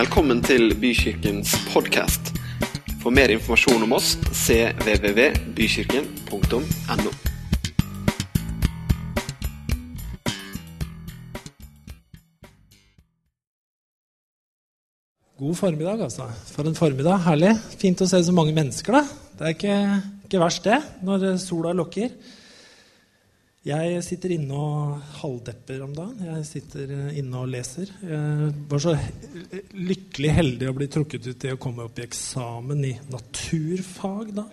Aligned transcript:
Velkommen 0.00 0.38
til 0.40 0.70
Bykirkens 0.80 1.50
podkast. 1.74 2.30
For 3.02 3.12
mer 3.12 3.28
informasjon 3.34 3.82
om 3.84 3.90
oss 3.92 4.14
cvvvbykirken.no. 4.32 7.10
God 15.36 15.54
formiddag, 15.58 16.00
altså. 16.08 16.24
For 16.54 16.64
en 16.64 16.78
formiddag. 16.78 17.20
Herlig. 17.26 17.52
Fint 17.76 18.00
å 18.00 18.08
se 18.08 18.24
så 18.24 18.32
mange 18.32 18.56
mennesker, 18.56 18.92
da. 18.96 19.04
Det 19.36 19.44
er 19.44 19.52
ikke, 19.58 20.00
ikke 20.30 20.40
verst, 20.46 20.64
det, 20.64 20.80
når 21.04 21.36
sola 21.44 21.76
lokker. 21.76 22.08
Jeg 23.60 24.00
sitter 24.00 24.32
inne 24.38 24.56
og 24.56 25.00
halvdepper 25.20 25.82
om 25.84 25.90
dagen. 25.92 26.20
Jeg 26.24 26.44
sitter 26.48 26.92
inne 27.20 27.42
og 27.42 27.50
leser. 27.52 27.90
Jeg 28.00 28.52
var 28.70 28.80
så 28.80 28.94
lykkelig 29.76 30.30
heldig 30.32 30.70
å 30.70 30.76
bli 30.78 30.88
trukket 30.88 31.28
ut 31.28 31.40
til 31.42 31.52
å 31.52 31.60
komme 31.60 31.84
opp 31.84 32.00
i 32.00 32.06
eksamen 32.06 32.80
i 32.88 32.94
naturfag 33.12 34.30
da, 34.38 34.46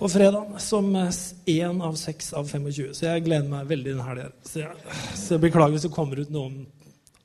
på 0.00 0.10
fredag. 0.10 0.56
Som 0.58 0.90
én 0.90 1.84
av 1.86 1.94
seks 2.00 2.32
av 2.34 2.50
25. 2.50 2.96
Så 2.98 3.06
jeg 3.06 3.26
gleder 3.28 3.46
meg 3.52 3.70
veldig 3.70 3.92
denne 3.92 4.08
helga. 4.08 4.26
Så, 4.42 4.64
jeg, 4.64 4.98
så 5.14 5.36
jeg 5.36 5.44
beklager 5.46 5.76
hvis 5.76 5.86
det 5.86 5.94
kommer 5.94 6.18
ut 6.18 6.34
noen 6.34 6.64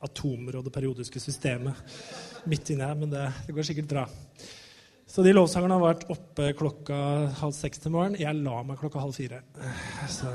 atomer 0.06 0.60
og 0.60 0.70
det 0.70 0.76
periodiske 0.78 1.24
systemet 1.24 1.82
midt 2.46 2.70
inni 2.70 2.86
her, 2.86 2.94
men 2.96 3.10
det, 3.10 3.26
det, 3.48 3.58
går 3.58 3.66
sikkert 3.68 3.90
bra. 3.90 4.06
Så 5.10 5.24
de 5.26 5.32
lovsangerne 5.34 5.74
har 5.74 5.82
vært 5.82 6.04
oppe 6.14 6.52
klokka 6.54 6.96
halv 7.40 7.54
seks 7.58 7.82
til 7.82 7.96
morgen. 7.96 8.18
Jeg 8.20 8.36
la 8.44 8.60
meg 8.62 8.78
klokka 8.78 9.02
halv 9.02 9.16
fire. 9.18 9.40
Så, 10.06 10.30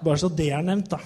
bare 0.00 0.22
så 0.22 0.30
det 0.32 0.46
er 0.56 0.64
nevnt, 0.64 0.94
da. 0.94 1.00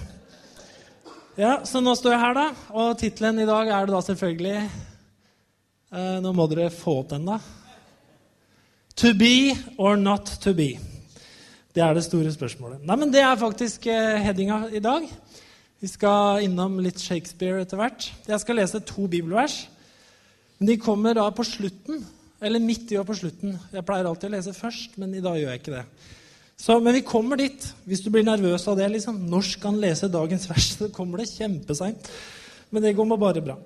Ja, 1.34 1.56
Så 1.66 1.82
nå 1.82 1.96
står 1.98 2.14
jeg 2.14 2.22
her, 2.22 2.38
da. 2.38 2.46
Og 2.70 2.94
tittelen 3.00 3.42
i 3.42 3.48
dag 3.48 3.66
er 3.66 3.88
det 3.88 3.96
da 3.96 4.04
selvfølgelig 4.06 4.54
eh, 4.62 6.16
Nå 6.22 6.30
må 6.38 6.46
dere 6.52 6.70
få 6.70 7.00
opp 7.00 7.10
den, 7.16 7.26
da. 7.26 7.40
To 9.02 9.10
be 9.18 9.50
or 9.74 9.98
not 9.98 10.36
to 10.44 10.54
be. 10.54 10.76
Det 11.74 11.82
er 11.82 11.98
det 11.98 12.06
store 12.06 12.30
spørsmålet. 12.30 12.86
Nei, 12.86 13.00
men 13.00 13.10
Det 13.10 13.26
er 13.26 13.42
faktisk 13.42 13.90
eh, 13.90 14.22
headinga 14.22 14.68
i 14.70 14.78
dag. 14.78 15.10
Vi 15.82 15.90
skal 15.90 16.46
innom 16.46 16.78
litt 16.78 17.02
Shakespeare 17.02 17.66
etter 17.66 17.82
hvert. 17.82 18.12
Jeg 18.30 18.38
skal 18.38 18.62
lese 18.62 18.86
to 18.86 19.10
bibelvers. 19.10 19.64
De 20.66 20.76
kommer 20.80 21.16
da 21.18 21.26
på 21.34 21.46
slutten. 21.46 22.04
Eller 22.44 22.60
midt 22.60 22.92
i 22.92 22.98
og 23.00 23.06
på 23.08 23.16
slutten. 23.16 23.56
Jeg 23.72 23.86
pleier 23.86 24.08
alltid 24.08 24.28
å 24.28 24.34
lese 24.34 24.54
først, 24.56 24.98
men 25.00 25.14
i 25.16 25.22
dag 25.24 25.38
gjør 25.38 25.52
jeg 25.52 25.62
ikke 25.62 25.76
det. 25.78 25.84
Så, 26.60 26.76
men 26.82 26.94
vi 26.94 27.04
kommer 27.06 27.40
dit. 27.40 27.66
Hvis 27.88 28.02
du 28.04 28.10
blir 28.14 28.26
nervøs 28.26 28.66
av 28.70 28.78
det, 28.78 28.88
liksom, 28.92 29.22
når 29.30 29.46
skal 29.48 29.72
han 29.72 29.82
lese 29.82 30.10
dagens 30.12 30.48
vers? 30.50 30.70
Så 30.76 30.90
kommer 30.94 31.22
det 31.22 31.30
kjempeseint. 31.32 32.10
Men 32.70 32.84
det 32.84 32.94
går 32.98 33.16
bare 33.16 33.42
bra. 33.44 33.56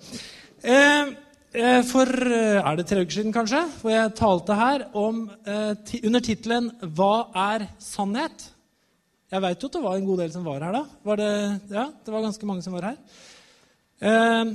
Eh, 0.62 1.10
eh, 1.52 1.80
for 1.88 2.08
eh, 2.08 2.60
er 2.60 2.78
det 2.78 2.86
tre 2.88 3.02
uker 3.02 3.18
siden, 3.18 3.34
kanskje, 3.34 3.64
hvor 3.82 3.94
jeg 3.94 4.14
talte 4.18 4.56
her 4.58 4.86
om, 4.96 5.26
eh, 5.46 5.74
under 6.02 6.24
tittelen 6.24 6.70
'Hva 6.82 7.28
er 7.34 7.68
sannhet?' 7.78 8.50
Jeg 9.28 9.42
veit 9.44 9.60
jo 9.60 9.68
at 9.68 9.74
det 9.76 9.82
var 9.84 9.96
en 9.96 10.06
god 10.06 10.18
del 10.22 10.30
som 10.32 10.44
var 10.44 10.62
her 10.64 10.72
da. 10.72 10.84
Var 11.04 11.16
det, 11.16 11.60
ja, 11.70 11.90
det 12.04 12.12
var 12.12 12.22
ganske 12.24 12.46
mange 12.46 12.62
som 12.62 12.72
var 12.72 12.82
her. 12.82 12.96
Eh, 14.00 14.54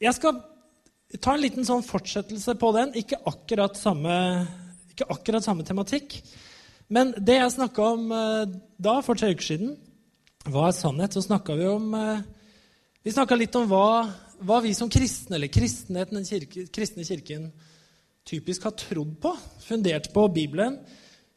jeg 0.00 0.14
skal 0.14 0.42
ta 1.20 1.34
en 1.34 1.42
liten 1.42 1.66
sånn 1.66 1.84
fortsettelse 1.84 2.54
på 2.60 2.70
den. 2.76 2.94
Ikke 2.98 3.20
akkurat 3.28 3.76
samme, 3.78 4.14
ikke 4.92 5.08
akkurat 5.12 5.44
samme 5.44 5.66
tematikk. 5.68 6.20
Men 6.92 7.12
det 7.16 7.38
jeg 7.38 7.54
snakka 7.56 7.88
om 7.96 8.06
eh, 8.16 8.54
da, 8.80 8.98
for 9.04 9.18
tre 9.18 9.32
uker 9.32 9.48
siden, 9.52 9.76
hva 10.48 10.68
er 10.68 10.76
sannhet, 10.76 11.14
så 11.14 11.22
snakka 11.24 11.56
vi 11.58 11.68
om 11.70 11.92
eh, 11.96 12.24
Vi 13.02 13.10
snakka 13.10 13.34
litt 13.34 13.56
om 13.58 13.64
hva, 13.66 14.06
hva, 14.46 14.60
vi 14.62 14.72
som 14.78 14.90
kristne, 14.92 15.34
eller 15.34 15.50
kristenheten, 15.50 16.20
den 16.20 16.26
kirke, 16.28 16.68
kristne 16.70 17.02
kirken, 17.02 17.48
typisk 18.22 18.68
har 18.68 18.76
trodd 18.78 19.16
på, 19.22 19.32
fundert 19.64 20.12
på 20.14 20.28
Bibelen 20.30 20.78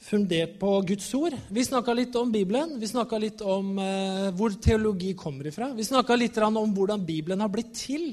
fundert 0.06 0.60
på 0.60 0.70
Guds 0.86 1.08
ord. 1.18 1.34
Vi 1.50 1.66
snakka 1.66 1.94
litt 1.98 2.16
om 2.20 2.32
Bibelen, 2.32 2.76
vi 2.80 2.88
snakka 2.88 3.18
litt 3.22 3.42
om 3.42 3.78
eh, 3.82 4.30
hvor 4.38 4.54
teologi 4.62 5.16
kommer 5.18 5.50
ifra. 5.50 5.72
Vi 5.74 5.86
snakka 5.88 6.18
litt 6.20 6.38
om 6.38 6.74
hvordan 6.76 7.06
Bibelen 7.06 7.42
har 7.42 7.50
blitt 7.50 7.74
til. 7.80 8.12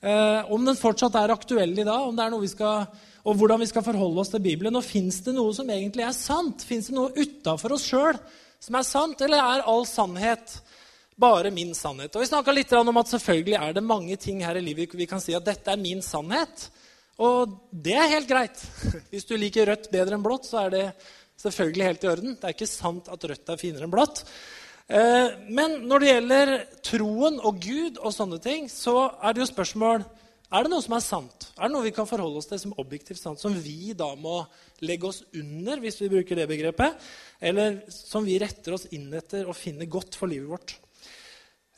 Eh, 0.00 0.52
om 0.52 0.64
den 0.64 0.78
fortsatt 0.80 1.16
er 1.20 1.32
aktuell 1.34 1.74
i 1.76 1.84
dag, 1.84 2.06
om 2.06 2.16
det 2.16 2.24
er 2.24 2.32
noe 2.32 2.44
vi 2.44 2.48
skal, 2.48 2.86
og 3.20 3.36
hvordan 3.36 3.60
vi 3.60 3.68
skal 3.68 3.84
forholde 3.84 4.22
oss 4.22 4.32
til 4.32 4.42
Bibelen. 4.44 4.78
Og 4.78 4.86
fins 4.86 5.20
det 5.26 5.34
noe 5.36 5.52
som 5.56 5.68
egentlig 5.68 6.06
er 6.06 6.16
sant? 6.16 6.64
Fins 6.64 6.88
det 6.88 6.96
noe 6.96 7.12
utafor 7.12 7.76
oss 7.76 7.88
sjøl 7.90 8.18
som 8.60 8.76
er 8.76 8.86
sant, 8.88 9.20
eller 9.24 9.40
er 9.44 9.66
all 9.68 9.84
sannhet 9.88 10.56
bare 11.20 11.52
min 11.52 11.74
sannhet? 11.76 12.14
Og 12.16 12.24
Vi 12.24 12.30
snakka 12.32 12.54
litt 12.56 12.72
om 12.76 13.02
at 13.02 13.12
selvfølgelig 13.12 13.58
er 13.60 13.76
det 13.76 13.84
mange 13.84 14.16
ting 14.20 14.40
her 14.44 14.56
i 14.56 14.64
livet 14.64 14.96
vi 14.96 15.08
kan 15.10 15.20
si 15.20 15.36
at 15.36 15.44
dette 15.44 15.72
er 15.72 15.80
min 15.80 16.00
sannhet. 16.04 16.70
Og 17.20 17.58
det 17.68 17.98
er 18.00 18.14
helt 18.14 18.28
greit. 18.28 18.56
Hvis 19.12 19.28
du 19.28 19.36
liker 19.36 19.68
rødt 19.68 19.90
bedre 19.92 20.16
enn 20.16 20.24
blått, 20.24 20.48
så 20.48 20.64
er 20.64 20.72
det 20.72 20.86
selvfølgelig 21.40 21.88
helt 21.90 22.04
i 22.04 22.08
orden. 22.08 22.38
Det 22.40 22.48
er 22.48 22.56
ikke 22.56 22.72
sant 22.72 23.12
at 23.12 23.28
rødt 23.28 23.52
er 23.52 23.60
finere 23.60 23.84
enn 23.84 23.92
blått. 23.92 24.24
Eh, 24.90 25.36
men 25.46 25.84
når 25.86 26.02
det 26.02 26.08
gjelder 26.08 26.52
troen 26.82 27.36
og 27.46 27.60
Gud 27.62 28.00
og 28.00 28.10
sånne 28.14 28.40
ting, 28.42 28.66
så 28.66 29.12
er 29.22 29.36
det 29.36 29.44
jo 29.44 29.52
spørsmål 29.52 30.02
er 30.50 30.66
det 30.66 30.72
noe 30.72 30.82
som 30.82 30.96
er 30.96 31.04
sant. 31.04 31.46
Er 31.54 31.68
det 31.68 31.74
noe 31.76 31.86
vi 31.86 31.92
kan 31.94 32.08
forholde 32.10 32.40
oss 32.40 32.48
til 32.50 32.58
som 32.58 32.74
objektivt 32.82 33.20
sant, 33.20 33.38
som 33.38 33.54
vi 33.54 33.92
da 33.94 34.08
må 34.18 34.40
legge 34.82 35.06
oss 35.06 35.20
under, 35.30 35.78
hvis 35.78 36.00
vi 36.02 36.10
bruker 36.10 36.40
det 36.40 36.48
begrepet, 36.50 36.96
eller 37.38 37.84
som 37.94 38.26
vi 38.26 38.40
retter 38.42 38.74
oss 38.74 38.88
inn 38.90 39.12
etter 39.14 39.46
og 39.46 39.54
finner 39.54 39.86
godt 39.86 40.18
for 40.18 40.32
livet 40.32 40.50
vårt? 40.50 40.74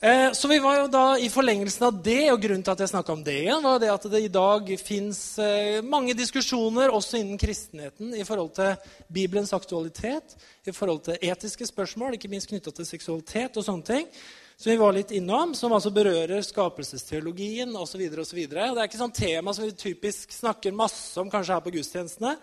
Eh, 0.03 0.31
så 0.31 0.47
vi 0.47 0.59
var 0.59 0.75
jo 0.81 0.87
da 0.91 1.17
i 1.17 1.29
forlengelsen 1.31 1.85
av 1.87 1.99
det, 2.03 2.25
og 2.33 2.41
grunnen 2.43 2.63
til 2.65 2.73
at 2.73 2.81
jeg 2.83 2.91
snakka 2.91 3.13
om 3.13 3.21
det 3.23 3.37
igjen, 3.45 3.61
var 3.63 3.77
det 3.79 3.87
at 3.87 4.07
det 4.11 4.19
i 4.25 4.31
dag 4.33 4.71
fins 4.75 5.19
eh, 5.39 5.77
mange 5.79 6.11
diskusjoner 6.19 6.91
også 6.91 7.21
innen 7.21 7.39
kristenheten 7.39 8.11
i 8.11 8.25
forhold 8.27 8.51
til 8.57 8.73
Bibelens 9.07 9.53
aktualitet, 9.55 10.35
i 10.67 10.73
forhold 10.75 11.05
til 11.05 11.23
etiske 11.23 11.69
spørsmål, 11.69 12.17
ikke 12.17 12.33
minst 12.33 12.51
knytta 12.51 12.73
til 12.75 12.89
seksualitet 12.89 13.55
og 13.55 13.63
sånne 13.63 13.87
ting. 13.93 14.11
Som 14.57 14.73
vi 14.73 14.77
var 14.83 14.99
litt 14.99 15.15
innom, 15.15 15.55
som 15.55 15.71
altså 15.71 15.93
berører 15.95 16.43
skapelsesteologien 16.43 17.71
osv. 17.71 18.03
Det 18.03 18.59
er 18.59 18.83
ikke 18.83 18.99
sånn 19.05 19.15
tema 19.15 19.55
som 19.55 19.69
vi 19.69 19.71
typisk 19.71 20.35
snakker 20.35 20.75
masse 20.75 21.15
om 21.23 21.31
kanskje 21.31 21.55
her 21.55 21.63
på 21.63 21.77
gudstjenestene. 21.77 22.35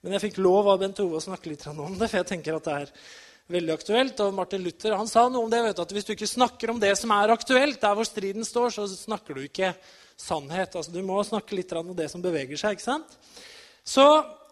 Men 0.00 0.16
jeg 0.16 0.30
fikk 0.30 0.40
lov 0.40 0.72
av 0.72 0.80
Bent 0.80 1.04
Ove 1.04 1.20
å 1.20 1.28
snakke 1.28 1.52
litt 1.52 1.68
om 1.68 1.92
det, 1.92 2.08
for 2.08 2.22
jeg 2.22 2.32
tenker 2.32 2.56
at 2.56 2.64
det 2.64 2.80
er 2.86 2.96
veldig 3.52 3.74
aktuelt. 3.74 4.22
Og 4.24 4.34
Martin 4.36 4.64
Luther 4.64 4.96
han 4.98 5.10
sa 5.10 5.26
noe 5.28 5.46
om 5.46 5.52
det, 5.52 5.62
du, 5.62 5.82
at 5.82 5.94
hvis 5.94 6.08
du 6.08 6.14
ikke 6.14 6.30
snakker 6.30 6.72
om 6.72 6.80
det 6.82 6.92
som 6.98 7.12
er 7.16 7.34
aktuelt, 7.34 7.80
der 7.82 7.96
hvor 7.98 8.08
striden 8.08 8.46
står, 8.46 8.74
så 8.76 8.86
snakker 8.90 9.36
du 9.36 9.44
ikke 9.46 9.74
sannhet. 10.16 10.74
Altså, 10.74 10.92
du 10.94 11.02
må 11.06 11.20
snakke 11.26 11.58
litt 11.58 11.74
om 11.76 11.94
det 11.96 12.08
som 12.12 12.24
beveger 12.24 12.60
seg. 12.60 12.76
ikke 12.76 12.88
sant? 12.88 13.18
Så 13.86 14.06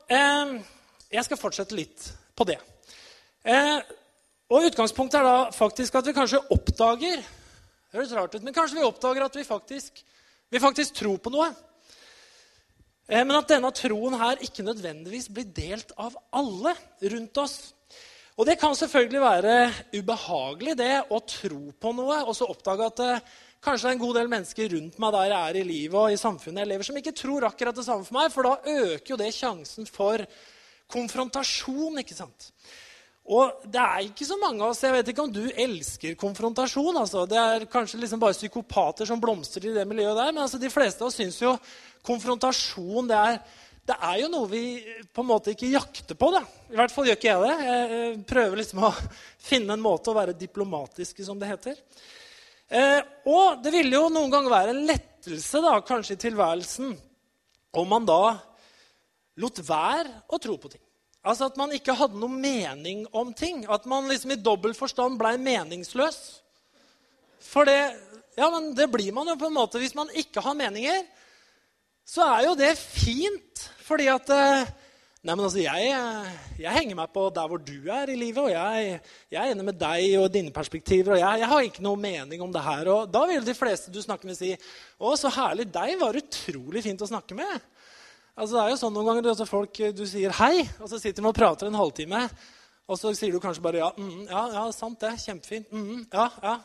eh, 0.09 0.59
jeg 1.15 1.27
skal 1.27 1.41
fortsette 1.41 1.77
litt 1.79 2.11
på 2.37 2.47
det. 2.49 2.59
Eh, 3.45 3.79
og 4.53 4.69
Utgangspunktet 4.69 5.21
er 5.21 5.27
da 5.27 5.39
faktisk 5.55 5.97
at 5.99 6.07
vi 6.07 6.17
kanskje 6.17 6.45
oppdager 6.53 7.25
det 7.95 8.01
høres 8.01 8.15
rart 8.19 8.33
ut, 8.35 8.43
men 8.43 8.55
kanskje 8.55 8.81
vi 8.81 8.83
oppdager 8.83 9.23
at 9.23 9.37
vi 9.39 9.45
faktisk, 9.47 10.01
vi 10.51 10.59
faktisk 10.59 10.97
tror 10.99 11.21
på 11.23 11.31
noe. 11.31 11.47
Eh, 13.07 13.21
men 13.23 13.37
at 13.39 13.53
denne 13.53 13.71
troen 13.71 14.17
her 14.19 14.43
ikke 14.43 14.65
nødvendigvis 14.67 15.29
blir 15.31 15.47
delt 15.55 15.93
av 15.95 16.17
alle 16.35 16.73
rundt 17.13 17.39
oss. 17.39 17.55
Og 18.35 18.47
det 18.49 18.57
kan 18.59 18.75
selvfølgelig 18.75 19.21
være 19.23 19.57
ubehagelig 19.95 20.73
det 20.79 20.95
å 21.07 21.21
tro 21.23 21.61
på 21.79 21.93
noe 21.95 22.17
og 22.25 22.35
så 22.35 22.49
oppdage 22.51 22.89
at 22.91 22.97
det, 22.99 23.11
eh, 23.15 23.29
kanskje 23.63 23.87
det 23.87 23.93
er 23.93 23.95
en 23.95 24.03
god 24.03 24.17
del 24.19 24.33
mennesker 24.33 24.73
rundt 24.75 24.99
meg 24.99 25.13
der 25.15 25.29
jeg 25.31 25.51
er 25.51 25.59
i 25.61 25.69
livet 25.69 26.01
og 26.01 26.13
i 26.13 26.19
samfunnet 26.21 26.65
jeg 26.65 26.71
lever, 26.73 26.85
som 26.89 26.99
ikke 26.99 27.15
tror 27.17 27.47
akkurat 27.47 27.79
det 27.79 27.85
samme 27.87 28.05
for 28.05 28.19
meg, 28.19 28.33
for 28.35 28.43
da 28.43 28.57
øker 28.59 29.15
jo 29.15 29.21
det 29.23 29.31
sjansen 29.33 29.87
for 29.87 30.27
konfrontasjon. 30.91 32.03
ikke 32.03 32.19
sant? 32.19 32.51
Og 33.25 33.65
det 33.65 33.81
er 33.81 34.03
ikke 34.05 34.27
så 34.29 34.37
mange 34.37 34.61
av 34.61 34.75
oss 34.75 34.83
Jeg 34.85 34.93
vet 34.93 35.09
ikke 35.09 35.25
om 35.25 35.33
du 35.33 35.47
elsker 35.49 36.15
konfrontasjon. 36.21 36.97
altså. 36.97 37.25
Det 37.27 37.39
er 37.39 37.65
kanskje 37.73 38.01
liksom 38.03 38.21
bare 38.21 38.37
psykopater 38.37 39.07
som 39.09 39.21
blomstrer 39.21 39.71
i 39.71 39.75
det 39.79 39.87
miljøet 39.89 40.17
der. 40.17 40.33
Men 40.33 40.43
altså, 40.43 40.59
de 40.59 40.69
fleste 40.69 41.01
av 41.01 41.09
oss 41.09 41.17
syns 41.17 41.41
jo 41.41 41.55
konfrontasjon 42.05 43.09
det 43.09 43.17
er 43.17 43.39
det 43.85 43.97
er 44.01 44.21
jo 44.23 44.31
noe 44.33 44.49
vi 44.49 44.65
på 45.13 45.21
en 45.21 45.29
måte 45.29 45.53
ikke 45.53 45.69
jakter 45.69 46.17
på. 46.17 46.31
Da. 46.33 46.41
I 46.73 46.79
hvert 46.79 46.93
fall 46.95 47.09
gjør 47.09 47.19
ikke 47.19 47.29
jeg 47.31 47.43
det. 47.45 47.57
Jeg 47.69 48.21
prøver 48.31 48.61
liksom 48.61 48.85
å 48.89 48.93
finne 49.51 49.77
en 49.77 49.85
måte 49.85 50.13
å 50.13 50.17
være 50.17 50.37
diplomatisk 50.39 51.21
som 51.27 51.41
det 51.41 51.51
heter. 51.53 51.81
Eh, 52.69 53.01
og 53.29 53.61
det 53.65 53.75
ville 53.75 53.99
jo 53.99 54.09
noen 54.13 54.33
ganger 54.33 54.55
være 54.55 54.73
en 54.73 54.87
lettelse 54.89 55.61
da, 55.65 55.77
kanskje 55.85 56.17
i 56.17 56.23
tilværelsen 56.25 56.95
om 57.75 57.91
man 57.91 58.09
da 58.09 58.23
lot 59.43 59.61
være 59.67 60.23
å 60.33 60.41
tro 60.41 60.57
på 60.61 60.73
ting. 60.73 60.83
Altså 61.25 61.49
At 61.49 61.59
man 61.61 61.73
ikke 61.73 61.97
hadde 61.97 62.21
noe 62.21 62.33
mening 62.33 63.05
om 63.17 63.33
ting. 63.37 63.65
At 63.69 63.89
man 63.89 64.09
liksom 64.11 64.35
i 64.35 64.41
dobbelt 64.41 64.79
forstand 64.79 65.19
blei 65.21 65.37
meningsløs. 65.41 66.19
For 67.45 67.69
det, 67.69 67.79
ja, 68.37 68.49
men 68.53 68.73
det 68.77 68.89
blir 68.93 69.13
man 69.17 69.29
jo 69.33 69.37
på 69.41 69.49
en 69.49 69.57
måte 69.57 69.81
hvis 69.81 69.97
man 69.97 70.13
ikke 70.17 70.45
har 70.45 70.57
meninger 70.57 71.05
så 72.05 72.25
er 72.37 72.49
jo 72.49 72.57
det 72.59 72.75
fint. 72.79 73.69
Fordi 73.85 74.09
at 74.13 74.33
eh, 74.33 74.73
Nei, 75.25 75.33
men 75.39 75.47
altså, 75.47 75.63
jeg, 75.63 75.93
jeg, 76.61 76.73
henger 76.75 76.97
meg 76.99 77.13
på 77.15 77.23
der 77.33 77.47
hvor 77.49 77.61
du 77.65 77.87
er 77.89 78.11
i 78.13 78.17
livet, 78.21 78.43
og 78.43 78.51
jeg, 78.53 78.99
jeg 79.33 79.39
er 79.41 79.55
enig 79.55 79.65
med 79.65 79.79
deg 79.81 80.19
og 80.21 80.27
dine 80.35 80.53
perspektiver. 80.53 81.15
og 81.15 81.23
jeg, 81.23 81.41
jeg, 81.41 81.49
har 81.49 81.65
ikke 81.65 81.85
noe 81.87 81.97
mening 81.97 82.43
om 82.45 82.53
det 82.53 82.61
her. 82.61 82.91
Og 82.93 83.09
da 83.09 83.23
vil 83.31 83.47
de 83.47 83.55
fleste 83.57 83.93
du 83.93 84.03
snakker 84.05 84.29
med, 84.29 84.37
si 84.37 84.51
å, 84.53 85.15
så 85.17 85.33
herlig, 85.33 85.71
deg 85.73 85.95
var 86.03 86.21
utrolig 86.21 86.85
fint 86.85 87.01
å 87.01 87.09
snakke 87.09 87.39
med. 87.39 87.65
Altså, 88.35 88.53
det 88.53 88.67
er 88.67 88.75
jo 88.75 88.79
sånn 88.83 88.93
noen 88.99 89.09
ganger 89.09 89.31
at 89.33 89.49
folk, 89.49 89.81
Du 89.97 90.05
sier 90.11 90.37
hei, 90.43 90.67
og 90.77 90.93
så 90.93 91.01
sitter 91.01 91.25
de 91.25 91.33
og 91.33 91.39
prater 91.41 91.73
en 91.73 91.81
halvtime. 91.81 92.27
Og 92.85 93.01
så 93.01 93.15
sier 93.17 93.33
du 93.33 93.41
kanskje 93.41 93.65
bare 93.65 93.81
ja. 93.81 93.93
Mm, 93.97 94.27
ja, 94.29 94.43
ja, 94.59 94.67
sant 94.77 95.01
det. 95.01 95.15
Kjempefint. 95.25 95.73
Mm, 95.73 96.05
ja, 96.05 96.29
ja. 96.45 96.59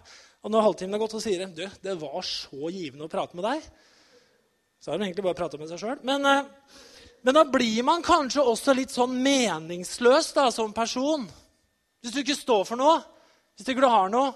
Og 0.43 0.51
når 0.51 0.67
halvtimen 0.67 0.99
er 0.99 1.05
gått, 1.05 1.15
så 1.15 1.23
sier 1.23 1.45
de 1.45 1.63
du, 1.63 1.79
det 1.79 1.95
var 2.03 2.19
så 2.27 2.75
givende 2.75 3.07
å 3.07 3.11
prate 3.11 3.39
med 3.39 3.47
deg. 3.47 3.71
Så 4.79 4.91
har 4.91 4.97
de 4.99 5.07
egentlig 5.09 5.25
bare 5.25 5.37
prata 5.37 5.59
med 5.59 5.69
seg 5.71 5.81
sjøl. 5.81 5.99
Men 6.07 6.25
eh, 6.25 6.47
men 7.21 7.35
da 7.35 7.45
blir 7.45 7.83
man 7.83 8.03
kanskje 8.03 8.43
også 8.43 8.73
litt 8.75 8.93
sånn 8.95 9.17
meningsløs 9.23 10.31
da, 10.37 10.47
som 10.55 10.71
person. 10.75 11.25
Hvis 11.99 12.13
du 12.15 12.21
ikke 12.21 12.37
står 12.37 12.63
for 12.69 12.79
noe, 12.79 13.01
hvis 13.55 13.67
du 13.67 13.73
ikke 13.73 13.89
har 13.91 14.11
noe. 14.11 14.31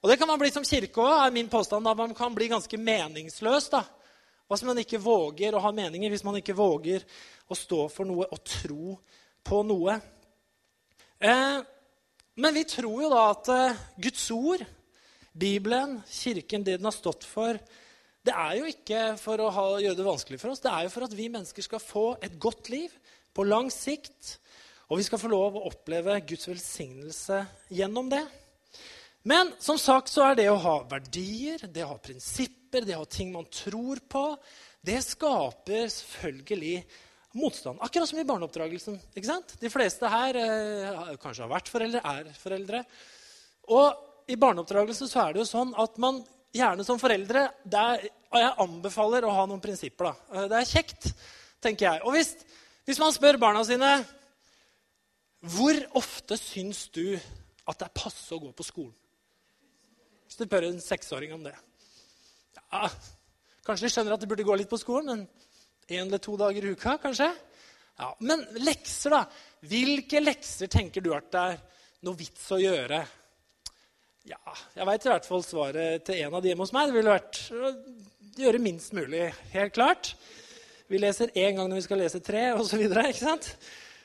Og 0.00 0.10
det 0.10 0.16
kan 0.18 0.30
man 0.30 0.40
bli 0.40 0.48
som 0.50 0.64
kirke 0.64 1.02
òg, 1.02 1.26
er 1.26 1.34
min 1.34 1.50
påstand. 1.52 1.84
da 1.84 1.92
Man 1.94 2.14
kan 2.16 2.34
bli 2.34 2.48
ganske 2.48 2.78
meningsløs. 2.80 3.68
da. 3.68 3.84
Hvis 4.48 4.64
man 4.64 4.80
ikke 4.80 5.00
våger 5.00 5.54
å 5.54 5.60
ha 5.60 5.72
meninger, 5.72 6.10
hvis 6.10 6.24
man 6.24 6.40
ikke 6.40 6.56
våger 6.56 7.04
å 7.48 7.56
stå 7.56 7.84
for 7.92 8.08
noe 8.08 8.26
og 8.32 8.40
tro 8.44 8.96
på 9.44 9.62
noe. 9.68 10.00
Eh, 11.20 11.60
men 12.34 12.54
vi 12.54 12.64
tror 12.64 13.04
jo 13.04 13.12
da 13.12 13.28
at 13.30 13.48
eh, 13.52 13.80
Guds 14.00 14.24
ord, 14.32 14.64
Bibelen, 15.32 16.00
Kirken, 16.08 16.64
det 16.64 16.78
den 16.80 16.88
har 16.88 16.96
stått 16.96 17.24
for, 17.28 17.60
det 18.22 18.34
er 18.38 18.58
jo 18.60 18.68
ikke 18.70 19.00
for 19.18 19.42
å 19.42 19.48
ha, 19.50 19.64
gjøre 19.82 19.98
det 19.98 20.06
vanskelig 20.06 20.38
for 20.38 20.52
oss. 20.52 20.62
Det 20.62 20.70
er 20.70 20.86
jo 20.86 20.92
for 20.94 21.06
at 21.08 21.16
vi 21.18 21.26
mennesker 21.32 21.66
skal 21.66 21.82
få 21.82 22.04
et 22.22 22.36
godt 22.42 22.70
liv 22.70 22.92
på 23.34 23.46
lang 23.48 23.70
sikt. 23.74 24.36
Og 24.92 25.00
vi 25.00 25.06
skal 25.06 25.18
få 25.18 25.30
lov 25.32 25.56
å 25.56 25.64
oppleve 25.70 26.20
Guds 26.28 26.46
velsignelse 26.50 27.40
gjennom 27.72 28.10
det. 28.12 28.22
Men 29.26 29.52
som 29.62 29.78
sagt 29.78 30.10
så 30.10 30.26
er 30.28 30.38
det 30.38 30.48
å 30.50 30.58
ha 30.60 30.74
verdier, 30.90 31.64
det 31.70 31.84
å 31.86 31.94
ha 31.94 32.02
prinsipper, 32.02 32.84
det 32.86 32.98
å 32.98 33.04
ha 33.04 33.08
ting 33.10 33.32
man 33.34 33.46
tror 33.50 34.02
på, 34.10 34.24
det 34.82 34.98
skaper 35.06 35.86
selvfølgelig 35.94 36.76
motstand. 37.38 37.80
Akkurat 37.82 38.10
som 38.10 38.20
i 38.20 38.26
barneoppdragelsen. 38.28 38.98
ikke 39.14 39.30
sant? 39.30 39.54
De 39.62 39.70
fleste 39.72 40.10
her 40.10 40.38
eh, 40.38 41.12
kanskje 41.22 41.46
har 41.46 41.52
vært 41.54 41.70
foreldre, 41.72 42.02
er 42.02 42.30
foreldre. 42.38 42.82
Og 43.72 44.30
i 44.30 44.38
barneoppdragelsen 44.38 45.10
så 45.10 45.24
er 45.24 45.34
det 45.34 45.42
jo 45.42 45.48
sånn 45.48 45.74
at 45.80 45.98
man 46.02 46.20
gjerne 46.52 46.84
som 46.86 47.00
foreldre 47.00 47.46
er, 47.64 48.08
jeg 48.32 48.54
anbefaler 48.64 49.26
å 49.26 49.34
ha 49.36 49.44
noen 49.48 49.62
prinsipper. 49.62 50.10
Da. 50.10 50.36
Eh, 50.36 50.48
det 50.52 50.58
er 50.58 50.70
kjekt, 50.70 51.12
tenker 51.62 51.88
jeg. 51.88 52.02
Og 52.06 52.16
hvis, 52.16 52.34
hvis 52.88 53.00
man 53.02 53.14
spør 53.14 53.40
barna 53.40 53.64
sine 53.66 53.92
hvor 55.52 55.78
ofte 55.98 56.38
syns 56.38 56.84
du 56.94 57.16
at 57.16 57.78
det 57.78 57.88
er 57.88 57.96
passe 57.98 58.30
å 58.34 58.40
gå 58.42 58.52
på 58.54 58.66
skolen? 58.66 58.94
Hvis 60.26 60.38
du 60.38 60.44
spør 60.46 60.68
en 60.68 60.80
seksåring 60.80 61.32
om 61.34 61.42
det. 61.44 61.54
Ja, 62.72 62.86
kanskje 63.66 63.88
de 63.88 63.92
skjønner 63.92 64.14
at 64.14 64.22
de 64.22 64.28
burde 64.30 64.46
gå 64.46 64.54
litt 64.56 64.70
på 64.70 64.78
skolen, 64.80 65.10
men 65.10 65.90
én 65.90 66.06
eller 66.06 66.22
to 66.22 66.36
dager 66.40 66.64
i 66.64 66.76
uka, 66.76 66.94
kanskje? 67.02 67.26
Ja, 67.98 68.14
Men 68.20 68.46
lekser, 68.64 69.12
da. 69.12 69.24
Hvilke 69.68 70.22
lekser 70.22 70.70
tenker 70.72 71.04
du 71.04 71.10
at 71.14 71.28
det 71.34 71.42
er 71.42 71.58
noe 72.06 72.18
vits 72.18 72.46
å 72.54 72.60
gjøre 72.62 73.02
ja, 74.28 74.38
jeg 74.76 74.86
veit 74.86 75.06
i 75.06 75.10
hvert 75.10 75.26
fall 75.26 75.42
svaret 75.42 76.04
til 76.06 76.20
en 76.22 76.36
av 76.36 76.42
de 76.42 76.52
hjemme 76.52 76.62
hos 76.62 76.72
meg. 76.74 76.90
Det 76.90 76.96
ville 76.98 77.14
vært 77.16 77.40
å 77.50 77.72
gjøre 78.38 78.62
minst 78.62 78.94
mulig. 78.94 79.24
Helt 79.54 79.74
klart. 79.74 80.12
Vi 80.90 81.00
leser 81.00 81.32
én 81.34 81.56
gang 81.56 81.70
når 81.70 81.80
vi 81.80 81.86
skal 81.88 82.02
lese 82.02 82.20
tre, 82.22 82.50
osv. 82.54 82.84
Ikke 82.86 83.18
sant? 83.18 83.48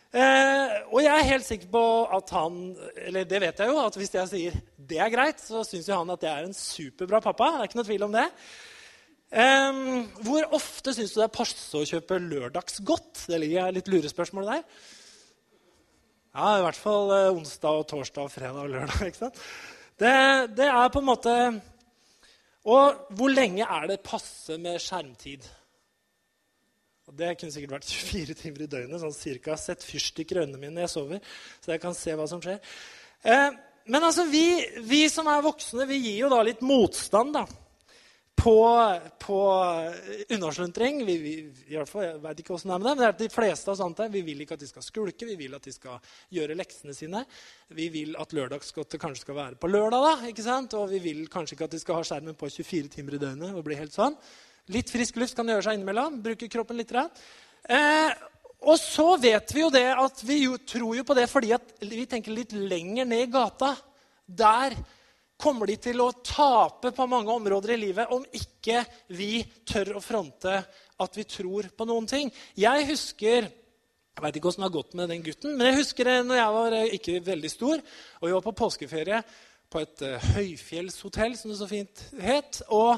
Eh, 0.08 0.75
og 0.88 1.02
jeg 1.04 1.12
er 1.12 1.30
helt 1.34 1.46
sikker 1.46 1.68
på 1.68 1.81
at 2.16 2.30
han 2.31 2.54
Eller 2.96 3.25
det 3.28 3.42
vet 3.44 3.58
jeg 3.60 3.68
jo, 3.68 3.75
at 3.84 3.98
hvis 4.00 4.14
jeg 4.16 4.30
sier 4.31 4.60
det 4.88 5.02
er 5.04 5.12
greit, 5.12 5.42
så 5.44 5.66
syns 5.68 5.90
jo 5.90 5.98
han 6.00 6.14
at 6.14 6.22
jeg 6.24 6.31
er 6.31 6.46
en 6.48 6.56
superbra 6.56 7.19
pappa. 7.22 7.52
Det 7.52 7.60
er 7.60 7.69
ikke 7.69 7.80
noe 7.81 7.88
tvil 7.90 8.06
om 8.08 8.14
det. 8.16 8.25
Eh, 9.44 9.81
hvor 10.24 10.54
ofte 10.56 10.96
syns 10.96 11.12
du 11.12 11.19
det 11.19 11.25
er 11.28 11.34
passe 11.36 11.75
å 11.75 11.86
kjøpe 11.86 12.22
lørdagsgodt? 12.24 13.25
Det 13.28 13.42
ligger 13.44 13.75
litt 13.75 13.92
lurespørsmål 13.92 14.54
der. 14.54 14.64
Ja, 16.38 16.54
i 16.56 16.64
hvert 16.64 16.80
fall 16.80 17.12
eh, 17.12 17.34
onsdag, 17.36 17.81
og 17.81 17.90
torsdag, 17.92 18.30
og 18.30 18.31
fredag 18.31 18.64
og 18.64 18.72
lørdag. 18.78 19.10
ikke 19.12 19.25
sant? 19.28 19.44
Det, 19.97 20.13
det, 20.57 20.67
er 20.69 20.89
på 20.94 21.01
en 21.01 21.07
måte 21.07 21.35
Og 22.69 23.13
hvor 23.17 23.31
lenge 23.33 23.65
er 23.65 23.88
det 23.89 24.03
passe 24.05 24.59
med 24.61 24.77
skjermtid? 24.83 25.45
Og 27.07 27.15
det 27.17 27.38
kunne 27.39 27.53
sikkert 27.55 27.77
vært 27.77 27.94
24 28.11 28.38
timer 28.41 28.65
i 28.65 28.71
døgnet. 28.71 28.99
sånn 29.01 29.15
cirka. 29.15 29.55
Sett 29.57 29.85
fyrstikker 29.85 30.38
i 30.38 30.44
øynene 30.45 30.59
mine 30.59 30.75
når 30.75 30.85
jeg 30.85 30.94
sover, 30.97 31.38
så 31.63 31.73
jeg 31.73 31.83
kan 31.83 31.95
se 31.97 32.17
hva 32.19 32.27
som 32.29 32.44
skjer. 32.44 32.59
Eh, 33.23 33.49
men 33.88 34.03
altså, 34.03 34.27
vi, 34.27 34.45
vi, 34.83 35.05
som 35.09 35.29
er 35.31 35.45
voksne, 35.45 35.88
vi 35.88 36.01
gir 36.03 36.25
jo 36.25 36.31
da 36.33 36.41
litt 36.44 36.61
motstand 36.65 37.38
da, 37.38 37.45
på, 38.38 38.56
på 39.19 39.39
unnaslentring. 40.30 41.00
Vi, 41.06 41.18
vi, 41.18 41.34
i 41.68 41.75
hvert 41.75 41.89
fall, 41.89 42.06
jeg 42.06 42.19
vet 42.24 42.42
ikke 42.44 42.57
det 42.57 42.69
er 42.69 42.81
med 42.81 42.86
det, 42.88 42.94
men 42.94 43.01
det 43.01 43.07
er 43.07 43.16
de 43.19 43.30
fleste 43.34 43.74
av 43.74 43.80
sånt, 43.80 44.01
vi 44.13 44.22
vil 44.28 44.44
ikke 44.44 44.57
at 44.57 44.63
de 44.63 44.69
skal 44.69 44.86
skulke, 44.86 45.28
vi 45.28 45.38
vil 45.39 45.57
at 45.57 45.66
de 45.66 45.74
skal 45.74 45.98
gjøre 46.38 46.57
leksene 46.57 46.95
sine. 46.95 47.24
Vi 47.75 47.89
vil 47.94 48.13
at 48.22 48.36
lørdagsgodtet 48.38 49.01
kanskje 49.01 49.25
skal 49.25 49.39
være 49.39 49.60
på 49.60 49.72
lørdag, 49.72 50.06
da, 50.06 50.30
ikke 50.30 50.45
sant? 50.45 50.78
og 50.78 50.92
vi 50.94 51.01
vil 51.04 51.25
kanskje 51.34 51.57
ikke 51.57 51.69
at 51.72 51.75
de 51.75 51.81
skal 51.81 52.00
ha 52.00 52.06
skjermen 52.07 52.38
på 52.38 52.50
24 52.54 52.94
timer 52.94 53.18
i 53.18 53.22
døgnet. 53.25 53.56
og 53.57 53.66
bli 53.66 53.80
helt 53.80 53.95
sånn. 53.95 54.16
Litt 54.75 54.92
frisk 54.92 55.18
luft 55.18 55.36
kan 55.36 55.48
gjøre 55.48 55.63
seg 55.63 55.78
innimellom. 55.78 56.19
Bruke 56.24 56.50
kroppen 56.51 56.78
litt. 56.78 56.92
Eh, 56.94 58.12
og 58.68 58.78
så 58.81 59.13
vet 59.22 59.54
vi 59.56 59.63
jo 59.63 59.72
det 59.74 59.88
at 59.94 60.22
vi 60.28 60.42
jo, 60.44 60.57
tror 60.60 60.98
jo 60.98 61.06
på 61.07 61.16
det 61.18 61.28
fordi 61.31 61.54
vi 61.88 62.06
tenker 62.10 62.36
litt 62.36 62.56
lenger 62.57 63.07
ned 63.07 63.28
i 63.28 63.31
gata. 63.31 63.74
Der 64.28 64.75
kommer 65.38 65.69
de 65.69 65.78
til 65.81 66.01
å 66.01 66.10
tape 66.25 66.92
på 66.95 67.07
mange 67.10 67.34
områder 67.34 67.75
i 67.75 67.80
livet 67.80 68.13
om 68.13 68.25
ikke 68.25 68.81
vi 69.13 69.44
tør 69.68 69.98
å 69.98 70.04
fronte 70.04 70.57
at 70.98 71.18
vi 71.18 71.28
tror 71.30 71.69
på 71.78 71.88
noen 71.88 72.10
ting. 72.10 72.34
Jeg 72.57 72.89
husker 72.89 73.48
jeg 74.18 74.24
vet 74.25 74.38
ikke 74.39 74.50
hvordan 74.50 74.63
det 74.63 74.66
har 74.66 74.78
gått 74.80 74.95
med 74.98 75.12
den 75.13 75.22
gutten, 75.22 75.51
men 75.54 75.68
jeg 75.69 75.78
husker 75.84 76.07
det 76.10 76.16
når 76.25 76.39
jeg 76.39 76.54
var 76.56 76.74
eh, 76.74 76.94
ikke 76.98 77.19
veldig 77.22 77.51
stor, 77.54 77.84
og 78.18 78.25
vi 78.25 78.34
var 78.34 78.45
på 78.48 78.54
påskeferie 78.57 79.19
på 79.69 79.81
et 79.84 80.04
uh, 80.07 80.30
høyfjellshotell, 80.34 81.36
som 81.38 81.51
det 81.51 81.57
så 81.60 81.68
fint 81.69 82.01
het. 82.24 82.63
og 82.74 82.98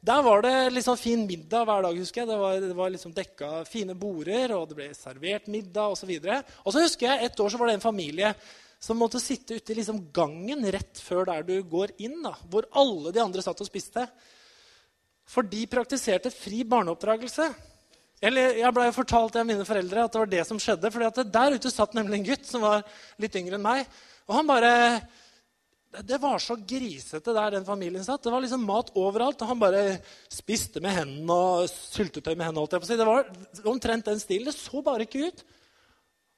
der 0.00 0.22
var 0.24 0.40
det 0.46 0.72
liksom 0.72 0.96
fin 0.96 1.26
middag 1.26 1.66
hver 1.68 1.82
dag. 1.82 1.96
husker 1.98 2.22
jeg. 2.22 2.28
Det 2.30 2.38
var, 2.40 2.60
det 2.60 2.76
var 2.76 2.92
liksom 2.94 3.12
dekka 3.12 3.48
fine 3.68 3.94
border, 3.98 4.54
og 4.56 4.70
det 4.70 4.78
ble 4.78 4.86
servert 4.96 5.50
middag 5.52 5.92
osv. 5.92 6.08
Og, 6.08 6.24
så 6.24 6.38
og 6.64 6.72
så 6.72 6.84
husker 6.86 7.06
jeg 7.10 7.26
et 7.26 7.40
år 7.40 7.52
så 7.52 7.60
var 7.60 7.68
det 7.68 7.74
en 7.76 7.84
familie 7.84 8.30
som 8.80 8.96
måtte 8.96 9.20
sitte 9.20 9.58
ute 9.58 9.74
i 9.74 9.76
liksom 9.76 10.06
gangen 10.16 10.64
rett 10.72 11.00
før 11.04 11.26
der 11.28 11.44
du 11.44 11.58
går 11.68 11.92
inn, 12.00 12.16
da, 12.24 12.32
hvor 12.48 12.64
alle 12.72 13.12
de 13.12 13.20
andre 13.20 13.44
satt 13.44 13.60
og 13.60 13.68
spiste. 13.68 14.06
For 15.28 15.46
de 15.46 15.66
praktiserte 15.70 16.32
fri 16.32 16.62
barneoppdragelse. 16.66 17.50
Eller 18.20 18.58
Jeg 18.60 18.74
ble 18.76 18.88
fortalt 18.92 19.36
av 19.36 19.46
mine 19.48 19.64
foreldre 19.68 20.04
at 20.04 20.12
det 20.12 20.20
var 20.22 20.32
det 20.32 20.44
som 20.48 20.58
skjedde. 20.60 20.90
For 20.92 21.24
Der 21.24 21.56
ute 21.56 21.72
satt 21.72 21.94
nemlig 21.96 22.18
en 22.18 22.28
gutt 22.32 22.48
som 22.48 22.64
var 22.64 22.84
litt 23.20 23.36
yngre 23.36 23.56
enn 23.56 23.64
meg. 23.64 23.84
Og 24.28 24.36
han 24.36 24.48
bare 24.48 24.72
Det 25.90 26.20
var 26.22 26.38
så 26.38 26.54
grisete 26.54 27.32
der 27.34 27.56
den 27.56 27.64
familien 27.64 28.04
satt. 28.04 28.22
Det 28.22 28.32
var 28.32 28.40
liksom 28.40 28.66
mat 28.66 28.92
overalt. 28.94 29.40
Og 29.40 29.48
han 29.48 29.62
bare 29.62 30.00
spiste 30.28 30.80
med 30.80 30.96
hendene 30.96 31.32
og 31.36 31.70
syltetøy 31.70 32.34
med 32.34 32.46
hendene. 32.48 32.84
Det 32.86 33.08
var 33.08 33.24
omtrent 33.64 34.08
den 34.08 34.20
stilen. 34.20 34.50
Det 34.50 34.56
så 34.56 34.82
bare 34.82 35.08
ikke 35.08 35.30
ut. 35.30 35.44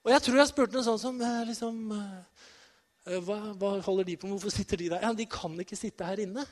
Og 0.02 0.10
jeg 0.10 0.24
tror 0.24 0.40
jeg 0.40 0.50
spurte 0.50 0.74
noe 0.74 0.86
sånt 0.86 1.02
som 1.02 1.20
eh, 1.22 1.42
liksom, 1.46 1.76
eh, 1.94 3.18
hva, 3.22 3.38
hva, 3.58 3.76
holder 3.86 4.08
de 4.08 4.16
på 4.18 4.26
med? 4.26 4.34
Hvorfor 4.34 4.54
sitter 4.54 4.80
de 4.80 4.88
der? 4.90 5.04
Ja, 5.04 5.12
De 5.14 5.28
kan 5.30 5.54
ikke 5.62 5.78
sitte 5.78 6.06
her 6.06 6.22
inne. 6.24 6.44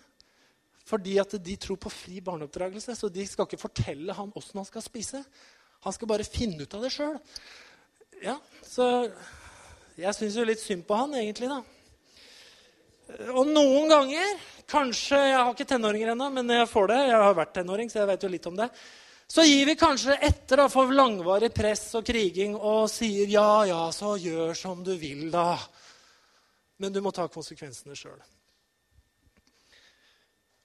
Fordi 0.86 1.16
at 1.22 1.34
de 1.42 1.56
tror 1.60 1.78
på 1.82 1.90
fri 1.92 2.20
barneoppdragelse. 2.24 2.94
Så 2.98 3.10
de 3.12 3.26
skal 3.26 3.48
ikke 3.48 3.60
fortelle 3.60 4.14
han 4.16 4.30
åssen 4.38 4.62
han 4.62 4.68
skal 4.68 4.84
spise. 4.86 5.24
Han 5.84 5.96
skal 5.96 6.10
bare 6.10 6.26
finne 6.26 6.62
ut 6.62 6.78
av 6.78 6.86
det 6.86 6.92
sjøl. 6.94 7.18
Ja, 8.22 8.36
så 8.66 8.86
jeg 9.98 10.16
syns 10.16 10.38
jo 10.38 10.46
litt 10.46 10.62
synd 10.62 10.84
på 10.86 10.98
han, 10.98 11.14
egentlig, 11.18 11.50
da. 11.50 11.60
Og 13.34 13.48
noen 13.48 13.90
ganger 13.90 14.42
Kanskje 14.70 15.16
Jeg 15.18 15.34
har 15.34 15.48
ikke 15.50 15.66
tenåringer 15.66 16.12
ennå, 16.12 16.28
men 16.30 16.52
jeg 16.54 16.68
får 16.70 16.92
det. 16.92 16.98
Jeg 17.08 17.22
har 17.24 17.32
vært 17.34 17.56
tenåring, 17.56 17.88
så 17.90 18.04
jeg 18.04 18.10
vet 18.12 18.22
jo 18.22 18.28
litt 18.30 18.44
om 18.46 18.58
det 18.60 18.68
så 19.30 19.44
gir 19.46 19.68
vi 19.68 19.76
kanskje 19.78 20.16
etter 20.26 20.58
da, 20.58 20.66
for 20.72 20.90
langvarig 20.90 21.52
press 21.54 21.84
og 21.94 22.02
kriging 22.06 22.56
og 22.56 22.88
sier 22.90 23.30
ja, 23.30 23.62
ja, 23.68 23.84
så 23.94 24.16
gjør 24.18 24.56
som 24.58 24.82
du 24.82 24.90
vil, 24.98 25.28
da. 25.30 25.54
Men 26.82 26.90
du 26.90 26.98
må 27.04 27.12
ta 27.14 27.28
konsekvensene 27.30 27.94
sjøl. 27.94 28.18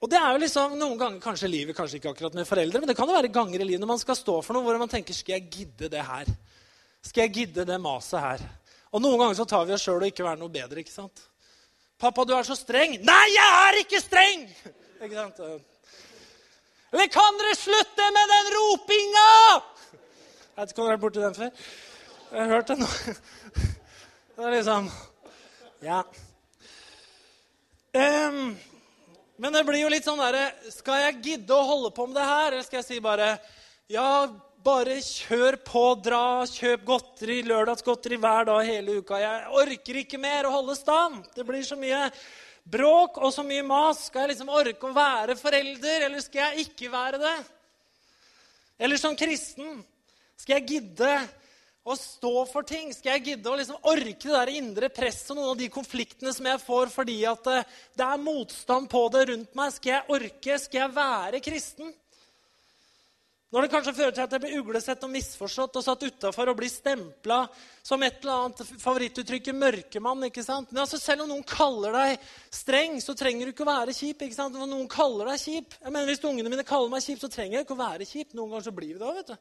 Og 0.01 0.09
det 0.09 0.17
er 0.17 0.33
jo 0.33 0.41
liksom, 0.41 0.73
Noen 0.79 0.97
ganger 0.97 1.21
kanskje 1.21 1.49
livet, 1.49 1.77
kanskje 1.77 1.99
ikke 2.01 2.15
akkurat 2.15 2.35
med 2.37 2.49
foreldre, 2.49 2.81
men 2.81 2.89
det 2.89 2.97
kan 2.97 3.09
jo 3.09 3.15
være 3.15 3.31
ganger 3.33 3.61
i 3.61 3.67
livet 3.69 3.83
når 3.83 3.93
man 3.93 4.01
skal 4.01 4.17
stå 4.17 4.39
for 4.41 4.57
noe 4.57 4.65
hvor 4.65 4.81
man 4.81 4.91
tenker 4.91 5.17
skal 5.17 5.37
jeg 5.37 5.47
gidde 5.59 5.91
det 5.93 6.01
her? 6.09 6.33
Skal 7.05 7.27
jeg 7.27 7.35
gidde 7.37 7.67
det 7.69 7.79
maset 7.81 8.21
her? 8.21 8.43
Og 8.95 9.03
noen 9.03 9.21
ganger 9.21 9.37
så 9.37 9.47
tar 9.49 9.69
vi 9.69 9.77
oss 9.77 9.85
sjøl 9.85 10.01
og 10.01 10.09
ikke 10.09 10.25
være 10.25 10.41
noe 10.41 10.53
bedre. 10.53 10.81
ikke 10.81 10.93
sant? 10.93 11.27
'Pappa, 12.01 12.25
du 12.25 12.33
er 12.33 12.43
så 12.43 12.57
streng.' 12.57 12.97
'Nei, 12.97 13.25
jeg 13.37 13.55
er 13.61 13.79
ikke 13.83 14.01
streng!' 14.03 14.49
Ikke 15.05 15.15
sant? 15.15 15.39
Eller 16.95 17.07
kan 17.11 17.35
dere 17.35 17.55
slutte 17.59 18.05
med 18.15 18.29
den 18.31 18.45
ropinga?! 18.53 19.31
Jeg 20.55 20.61
vet 20.61 20.69
ikke 20.71 20.79
om 20.79 20.85
dere 20.85 20.93
har 20.93 20.93
vært 20.93 21.01
borti 21.01 21.23
den 21.25 21.33
før. 21.35 21.65
Jeg 22.29 22.37
har 22.39 22.53
hørt 22.53 22.69
det 22.69 22.77
nå. 22.79 22.87
Det 24.35 24.45
er 24.45 24.53
liksom 24.55 24.87
Ja. 25.83 25.97
Um, 27.91 28.55
men 29.35 29.57
det 29.57 29.65
blir 29.67 29.81
jo 29.81 29.91
litt 29.91 30.07
sånn 30.07 30.19
derre 30.19 30.49
Skal 30.71 31.03
jeg 31.03 31.19
gidde 31.23 31.55
å 31.55 31.67
holde 31.67 31.91
på 31.95 32.07
med 32.07 32.15
det 32.15 32.25
her, 32.27 32.47
eller 32.53 32.63
skal 32.63 32.79
jeg 32.79 32.87
si 32.87 33.01
bare 33.03 33.29
Ja, 33.91 34.07
bare 34.63 34.95
kjør 35.03 35.59
på, 35.67 35.83
dra, 35.99 36.47
kjøp 36.47 36.87
godteri, 36.87 37.41
lørdagsgodteri 37.43 38.23
hver 38.23 38.47
dag 38.53 38.71
hele 38.71 39.01
uka. 39.03 39.19
Jeg 39.19 39.51
orker 39.65 39.99
ikke 40.05 40.23
mer 40.23 40.47
å 40.47 40.55
holde 40.55 40.79
stand. 40.79 41.27
Det 41.35 41.43
blir 41.43 41.67
så 41.67 41.75
mye 41.75 42.07
bråk 42.65 43.19
og 43.21 43.33
så 43.33 43.45
mye 43.45 43.63
mas. 43.65 44.07
Skal 44.09 44.25
jeg 44.25 44.35
liksom 44.35 44.51
orke 44.53 44.89
å 44.89 44.95
være 44.95 45.37
forelder, 45.39 46.07
eller 46.09 46.23
skal 46.23 46.49
jeg 46.49 46.67
ikke 46.67 46.91
være 46.93 47.21
det? 47.21 47.35
Eller 48.85 48.99
som 48.99 49.15
kristen, 49.15 49.79
skal 50.35 50.59
jeg 50.59 50.67
gidde 50.73 51.11
å 51.85 51.95
stå 51.95 52.33
for 52.49 52.65
ting? 52.67 52.89
Skal 52.93 53.15
jeg 53.15 53.25
gidde 53.29 53.51
å 53.51 53.57
liksom 53.59 53.77
orke 53.87 54.17
det 54.17 54.33
der 54.33 54.53
indre 54.57 54.89
presset 54.91 55.31
og 55.31 55.39
noen 55.39 55.51
av 55.53 55.59
de 55.61 55.69
konfliktene 55.71 56.33
som 56.35 56.49
jeg 56.49 56.63
får 56.63 56.91
fordi 56.93 57.19
at 57.29 57.45
det, 57.45 57.61
det 57.95 58.07
er 58.07 58.23
motstand 58.25 58.89
på 58.91 59.03
det 59.13 59.27
rundt 59.31 59.53
meg? 59.57 59.75
Skal 59.75 59.93
jeg 59.93 60.17
orke? 60.17 60.57
Skal 60.65 60.81
jeg 60.81 60.95
være 60.97 61.43
kristen? 61.45 61.93
Når 63.55 63.63
det 63.63 63.71
kanskje 63.71 63.91
fører 63.95 64.11
til 64.11 64.23
at 64.25 64.33
jeg 64.35 64.41
blir 64.43 64.55
uglesett 64.59 65.03
og 65.07 65.11
misforstått 65.13 65.77
og 65.79 65.83
satt 65.85 66.01
utafor 66.03 66.49
og 66.51 66.57
blir 66.59 66.67
stempla 66.67 67.37
som 67.87 68.01
et 68.03 68.17
eller 68.19 68.49
annet 68.49 68.63
favorittuttrykket 68.81 69.55
'mørkemann'. 69.55 70.25
ikke 70.27 70.43
sant? 70.43 70.73
Men 70.73 70.81
altså, 70.81 70.99
Selv 70.99 71.23
om 71.23 71.29
noen 71.29 71.43
kaller 71.47 71.95
deg 71.95 72.19
streng, 72.51 72.99
så 72.99 73.15
trenger 73.15 73.45
du 73.45 73.53
ikke 73.53 73.63
å 73.63 73.71
være 73.71 73.95
kjip. 73.95 74.21
ikke 74.27 74.35
sant? 74.35 74.53
Når 74.59 74.67
noen 74.67 74.89
kaller 74.91 75.31
deg 75.31 75.39
kjip, 75.39 75.71
jeg 75.71 75.91
mener 75.91 76.05
Hvis 76.05 76.23
ungene 76.27 76.49
mine 76.49 76.65
kaller 76.67 76.89
meg 76.89 76.99
kjip, 77.01 77.19
så 77.19 77.31
trenger 77.31 77.57
jeg 77.57 77.63
ikke 77.63 77.79
å 77.79 77.87
være 77.87 78.03
kjip. 78.03 78.33
Noen 78.33 78.49
ganger 78.49 78.63
så 78.63 78.75
blir 78.75 78.91
vi 78.91 78.99
det 78.99 79.07
òg, 79.07 79.15
vet 79.15 79.27
du. 79.27 79.37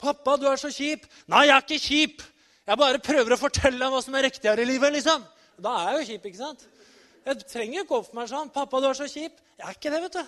'Pappa, 0.00 0.36
du 0.36 0.46
er 0.48 0.56
så 0.56 0.68
kjip.' 0.74 1.06
'Nei, 1.28 1.46
jeg 1.46 1.54
er 1.54 1.62
ikke 1.62 1.86
kjip. 1.86 2.22
Jeg 2.66 2.78
bare 2.78 2.98
prøver 2.98 3.30
å 3.30 3.38
fortelle 3.38 3.78
deg 3.78 3.92
hva 3.92 4.02
som 4.02 4.14
er 4.16 4.26
riktig 4.26 4.50
her 4.50 4.58
i 4.58 4.64
livet.' 4.64 4.92
liksom. 4.92 5.24
Da 5.60 5.70
er 5.86 5.92
jeg 5.92 6.00
jo 6.00 6.12
kjip, 6.12 6.26
ikke 6.26 6.42
sant? 6.42 6.66
Jeg 7.24 7.46
trenger 7.46 7.84
ikke 7.84 7.94
oppføre 7.94 8.14
meg 8.14 8.28
sånn. 8.28 8.50
'Pappa, 8.50 8.80
du 8.80 8.88
er 8.90 8.94
så 8.94 9.06
kjip.' 9.06 9.38
Jeg 9.54 9.68
er 9.68 9.70
ikke 9.78 9.90
det, 9.94 10.02
vet 10.02 10.12
du. 10.18 10.26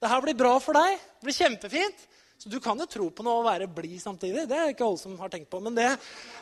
Det 0.00 0.08
her 0.08 0.20
blir 0.22 0.34
bra 0.34 0.58
for 0.58 0.72
deg. 0.72 0.96
Det 0.96 1.28
blir 1.28 1.36
kjempefint. 1.36 2.06
Så 2.40 2.48
du 2.48 2.56
kan 2.60 2.78
jo 2.80 2.86
tro 2.88 3.06
på 3.12 3.24
noe 3.26 3.42
og 3.42 3.48
være 3.50 3.66
blid 3.68 3.98
samtidig. 4.00 4.46
Det 4.48 4.56
er 4.56 4.70
ikke 4.72 4.86
alle 4.86 4.96
som 4.96 5.18
har 5.20 5.28
tenkt 5.28 5.50
på, 5.52 5.58
men 5.60 5.74
det, 5.76 5.90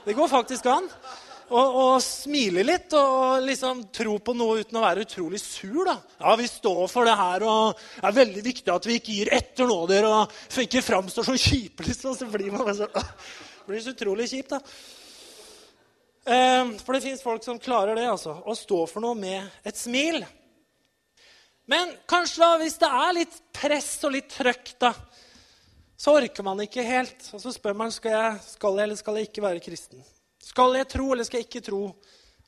det 0.05 0.15
går 0.15 0.31
faktisk 0.31 0.69
an. 0.71 0.87
Og, 1.49 1.97
smile 2.05 2.63
litt 2.63 2.93
og 2.95 3.41
liksom 3.43 3.81
tro 3.97 4.19
på 4.23 4.35
noe 4.37 4.61
uten 4.61 4.79
å 4.79 4.85
være 4.85 5.03
utrolig 5.07 5.41
sur. 5.43 5.81
da. 5.89 5.97
Ja, 6.21 6.37
vi 6.39 6.47
står 6.47 6.85
for 6.93 7.09
det 7.09 7.17
her, 7.19 7.43
og 7.49 7.81
det 7.97 8.07
er 8.07 8.19
veldig 8.21 8.45
viktig 8.47 8.75
at 8.75 8.87
vi 8.87 9.01
ikke 9.01 9.17
gir 9.17 9.33
etter 9.35 9.67
nå, 9.67 9.81
dere, 9.91 10.13
og 10.13 10.63
ikke 10.63 10.85
framstår 10.87 11.27
som 11.33 11.41
kjipe. 11.41 11.89
liksom, 11.89 12.15
så 12.15 12.31
blir 12.31 12.55
man 12.55 12.71
så, 12.77 12.87
blir 13.67 13.83
så 13.83 13.97
utrolig 13.97 14.29
kjipt, 14.31 14.55
da. 14.55 14.63
Eh, 16.29 16.75
for 16.85 16.95
det 16.95 17.05
fins 17.09 17.27
folk 17.27 17.43
som 17.43 17.59
klarer 17.59 17.99
det, 17.99 18.07
altså. 18.13 18.39
Å 18.39 18.55
stå 18.55 18.85
for 18.87 19.03
noe 19.03 19.19
med 19.19 19.67
et 19.67 19.81
smil. 19.81 20.23
Men 21.67 21.91
kanskje 22.07 22.45
da, 22.45 22.55
hvis 22.63 22.79
det 22.79 22.97
er 23.03 23.17
litt 23.25 23.41
press 23.57 23.97
og 24.07 24.15
litt 24.15 24.31
trøkk, 24.37 24.77
da, 24.85 24.93
så 25.99 26.15
orker 26.15 26.47
man 26.47 26.63
ikke 26.63 26.85
helt. 26.87 27.27
Og 27.35 27.43
så 27.43 27.53
spør 27.55 27.75
man 27.77 27.91
skal 27.95 28.15
jeg, 28.15 28.39
skal 28.55 28.79
jeg 28.79 28.89
eller 28.89 29.01
skal 29.01 29.19
jeg 29.19 29.29
ikke 29.31 29.45
være 29.45 29.65
kristen. 29.65 30.05
Skal 30.49 30.79
jeg 30.79 30.89
tro 30.93 31.11
eller 31.13 31.27
skal 31.27 31.43
jeg 31.43 31.49
ikke 31.49 31.65
tro 31.67 31.83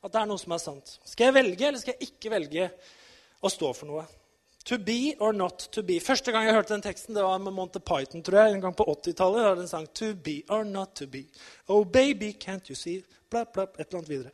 at 0.01 0.13
det 0.13 0.21
er 0.21 0.29
noe 0.29 0.41
som 0.41 0.55
er 0.55 0.63
sant? 0.63 0.95
Skal 1.05 1.29
jeg 1.29 1.37
velge 1.41 1.67
eller 1.67 1.81
skal 1.81 1.97
jeg 1.97 2.13
ikke 2.13 2.31
velge 2.33 2.69
å 3.43 3.51
stå 3.51 3.73
for 3.75 3.91
noe? 3.91 4.07
To 4.69 4.77
be 4.77 5.15
or 5.19 5.33
not 5.33 5.65
to 5.73 5.81
be. 5.83 5.97
Første 5.99 6.31
gang 6.31 6.45
jeg 6.45 6.53
hørte 6.53 6.75
den 6.75 6.83
teksten, 6.85 7.15
det 7.17 7.23
var 7.25 7.39
med 7.41 7.53
Monty 7.57 7.81
Python. 7.81 8.21
tror 8.23 8.43
jeg, 8.43 8.53
En 8.53 8.61
gang 8.61 8.75
på 8.77 8.85
80-tallet. 8.85 9.41
Da 9.41 9.61
en 9.63 9.67
sang 9.67 9.87
To 9.97 10.13
be 10.13 10.43
or 10.49 10.63
not 10.63 10.95
to 10.95 11.07
be. 11.07 11.25
Oh 11.67 11.83
baby, 11.83 12.31
can't 12.33 12.69
you 12.69 12.75
see? 12.75 13.03
Bla, 13.29 13.43
bla, 13.45 13.63
et 13.63 13.87
eller 13.87 13.99
annet 13.99 14.09
videre. 14.09 14.31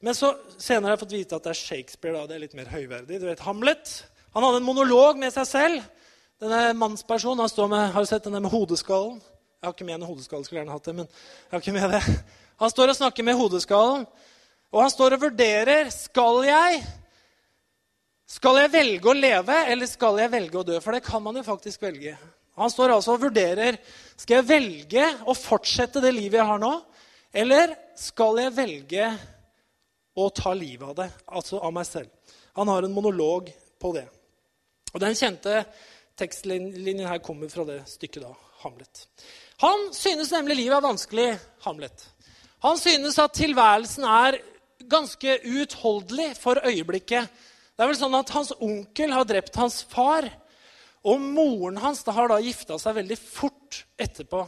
Men 0.00 0.14
så 0.14 0.34
senere 0.60 0.92
har 0.92 0.96
jeg 0.96 1.02
fått 1.06 1.16
vite 1.16 1.36
at 1.38 1.46
det 1.48 1.54
er 1.54 1.62
Shakespeare. 1.64 2.14
da, 2.14 2.26
Det 2.26 2.36
er 2.36 2.44
litt 2.44 2.54
mer 2.54 2.68
høyverdig. 2.70 3.20
Du 3.20 3.26
vet, 3.26 3.40
Hamlet. 3.40 4.04
Han 4.34 4.44
hadde 4.44 4.60
en 4.60 4.68
monolog 4.68 5.18
med 5.18 5.32
seg 5.32 5.48
selv 5.48 5.88
denne 6.38 6.72
mannspersonen 6.78 7.42
han 7.42 7.50
står 7.50 7.68
med, 7.68 7.90
Har 7.92 8.04
du 8.04 8.06
sett 8.06 8.24
denne 8.24 8.40
med 8.40 8.52
hodeskallen? 8.52 9.18
Jeg 9.58 9.66
har 9.66 9.74
ikke 9.74 9.86
med 9.88 9.98
en 9.98 10.06
hodeskalle, 10.06 10.44
skulle 10.46 10.60
gjerne 10.60 10.74
hatt 10.76 10.84
det, 10.86 10.94
men 10.94 11.08
jeg 11.08 11.50
har 11.50 11.62
ikke 11.64 11.72
med 11.74 11.90
det. 11.96 12.02
Han 12.62 12.70
står 12.70 12.92
og 12.92 12.96
snakker 12.98 13.26
med 13.26 13.38
hodeskallen, 13.38 14.06
og 14.70 14.82
han 14.82 14.90
står 14.92 15.16
og 15.16 15.22
vurderer 15.22 15.90
skal 15.90 16.44
jeg 16.46 16.82
skal 18.28 18.58
jeg 18.60 18.70
velge 18.70 19.08
å 19.08 19.16
leve, 19.16 19.56
eller 19.72 19.88
skal 19.88 20.18
jeg 20.20 20.30
velge 20.30 20.58
å 20.60 20.66
dø? 20.66 20.76
For 20.84 20.92
det 20.92 21.06
kan 21.06 21.22
man 21.24 21.38
jo 21.40 21.46
faktisk 21.46 21.80
velge. 21.82 22.12
Han 22.60 22.70
står 22.70 22.92
altså 22.92 23.14
og 23.14 23.22
vurderer 23.22 23.78
skal 24.18 24.40
jeg 24.40 24.48
velge 24.50 25.06
å 25.24 25.34
fortsette 25.34 26.02
det 26.04 26.12
livet 26.12 26.42
jeg 26.42 26.48
har 26.50 26.60
nå, 26.60 26.74
eller 27.32 27.72
skal 27.96 28.42
jeg 28.42 28.54
velge 28.54 29.10
å 30.18 30.28
ta 30.34 30.52
livet 30.52 30.90
av 30.90 30.96
det, 30.98 31.08
altså 31.24 31.62
av 31.62 31.72
meg 31.72 31.88
selv. 31.88 32.12
Han 32.58 32.68
har 32.68 32.84
en 32.84 32.94
monolog 32.94 33.48
på 33.80 33.94
det. 33.96 34.04
Og 34.92 35.00
Den 35.00 35.16
kjente 35.16 35.62
tekstlinjen 36.18 37.06
her 37.08 37.20
kommer 37.24 37.50
fra 37.52 37.64
det 37.68 37.80
stykket 37.90 38.24
da, 38.24 38.32
Hamlet. 38.64 39.04
Han 39.62 39.88
synes 39.94 40.32
nemlig 40.34 40.58
livet 40.60 40.76
er 40.78 40.84
vanskelig, 40.84 41.28
Hamlet. 41.64 42.06
Han 42.64 42.78
synes 42.78 43.18
at 43.22 43.36
tilværelsen 43.38 44.04
er 44.04 44.40
ganske 44.90 45.38
uutholdelig 45.46 46.32
for 46.38 46.58
øyeblikket. 46.66 47.30
Det 47.78 47.84
er 47.84 47.90
vel 47.90 47.98
sånn 47.98 48.16
at 48.18 48.30
Hans 48.34 48.52
onkel 48.58 49.14
har 49.14 49.26
drept 49.28 49.58
hans 49.58 49.84
far, 49.86 50.26
og 51.06 51.22
moren 51.22 51.78
hans 51.78 52.02
har 52.06 52.30
da 52.30 52.40
gifta 52.42 52.78
seg 52.82 52.96
veldig 52.98 53.18
fort 53.18 53.84
etterpå 53.98 54.42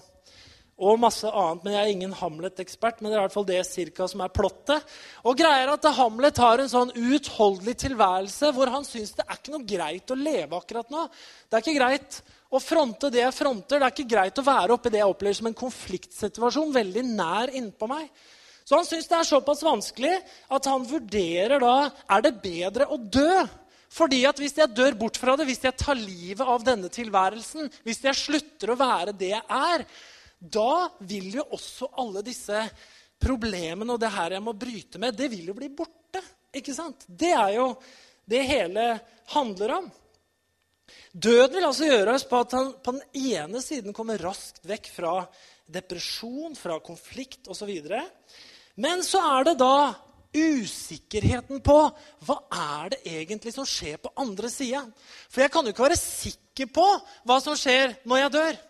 og 0.81 0.99
masse 1.03 1.29
annet. 1.29 1.63
Men 1.65 1.75
Jeg 1.77 1.83
er 1.83 1.93
ingen 1.93 2.17
Hamlet-ekspert, 2.17 3.01
men 3.01 3.11
det 3.11 3.19
er 3.19 3.21
i 3.21 3.27
hvert 3.27 3.37
fall 3.37 3.49
det 3.49 3.61
cirka 3.69 4.09
som 4.09 4.25
er 4.25 4.33
plottet. 4.35 4.91
Og 5.29 5.39
greia 5.39 5.67
er 5.67 5.75
at 5.75 5.89
Hamlet 6.01 6.41
har 6.41 6.63
en 6.63 6.73
sånn 6.73 6.95
uutholdelig 6.97 7.77
tilværelse 7.85 8.53
hvor 8.57 8.73
han 8.73 8.87
syns 8.89 9.15
det 9.19 9.27
er 9.27 9.39
ikke 9.39 9.55
noe 9.55 9.69
greit 9.69 10.11
å 10.11 10.19
leve 10.19 10.59
akkurat 10.59 10.93
nå. 10.93 11.07
Det 11.47 11.59
er 11.59 11.65
ikke 11.67 11.79
greit 11.79 12.21
å 12.51 12.59
fronte 12.63 13.13
det 13.13 13.23
jeg 13.23 13.37
fronter. 13.37 13.79
Det 13.79 13.87
er 13.87 13.95
ikke 13.95 14.13
greit 14.17 14.43
å 14.43 14.47
være 14.47 14.75
oppi 14.75 14.93
det 14.93 15.03
jeg 15.03 15.13
opplever 15.13 15.39
som 15.39 15.51
en 15.51 15.63
konfliktsituasjon 15.63 16.75
veldig 16.75 17.07
nær 17.13 17.55
innpå 17.61 17.91
meg. 17.91 18.11
Så 18.65 18.79
han 18.79 18.87
syns 18.87 19.09
det 19.11 19.17
er 19.19 19.27
såpass 19.27 19.65
vanskelig 19.67 20.13
at 20.55 20.69
han 20.71 20.85
vurderer 20.87 21.63
da 21.63 21.91
er 21.91 22.25
det 22.27 22.39
bedre 22.43 22.87
å 22.87 22.99
dø. 23.01 23.43
Fordi 23.91 24.21
at 24.29 24.39
Hvis 24.39 24.55
jeg 24.55 24.71
dør 24.71 24.95
bort 24.95 25.19
fra 25.19 25.35
det, 25.35 25.49
hvis 25.49 25.65
jeg 25.65 25.75
tar 25.75 25.99
livet 25.99 26.47
av 26.47 26.63
denne 26.63 26.87
tilværelsen, 26.93 27.67
hvis 27.83 28.05
jeg 28.05 28.15
slutter 28.15 28.71
å 28.71 28.79
være 28.79 29.17
det 29.19 29.33
jeg 29.33 29.43
er, 29.43 29.83
da 30.41 30.89
vil 31.05 31.35
jo 31.37 31.45
også 31.53 31.91
alle 32.01 32.25
disse 32.25 32.65
problemene 33.21 33.93
og 33.93 34.01
det 34.01 34.13
her 34.15 34.37
jeg 34.39 34.45
må 34.45 34.57
bryte 34.57 35.01
med, 35.01 35.17
det 35.17 35.29
vil 35.33 35.53
jo 35.53 35.57
bli 35.57 35.69
borte. 35.69 36.23
Ikke 36.57 36.75
sant? 36.75 37.05
Det 37.07 37.31
er 37.37 37.59
jo 37.59 37.75
det 38.31 38.41
hele 38.49 38.85
handler 39.35 39.77
om. 39.77 39.91
Døden 41.13 41.57
vil 41.59 41.67
altså 41.67 41.87
gjøre 41.87 42.15
oss 42.17 42.27
på 42.27 42.41
at 42.41 42.55
han 42.57 42.73
på 42.83 42.95
den 42.97 43.27
ene 43.37 43.63
siden 43.63 43.95
kommer 43.95 44.21
raskt 44.23 44.65
vekk 44.67 44.91
fra 44.95 45.15
depresjon, 45.71 46.57
fra 46.59 46.79
konflikt 46.83 47.51
osv. 47.51 47.71
Men 48.81 49.05
så 49.07 49.23
er 49.37 49.51
det 49.51 49.59
da 49.61 49.93
usikkerheten 50.31 51.59
på 51.67 51.77
hva 52.27 52.37
er 52.55 52.93
det 52.95 53.01
egentlig 53.11 53.53
som 53.55 53.67
skjer 53.67 53.99
på 54.03 54.13
andre 54.23 54.51
sida. 54.51 54.85
For 55.29 55.45
jeg 55.45 55.53
kan 55.53 55.67
jo 55.67 55.75
ikke 55.75 55.89
være 55.89 56.01
sikker 56.01 56.71
på 56.71 56.87
hva 57.27 57.39
som 57.43 57.59
skjer 57.59 57.99
når 58.09 58.25
jeg 58.25 58.35
dør. 58.39 58.61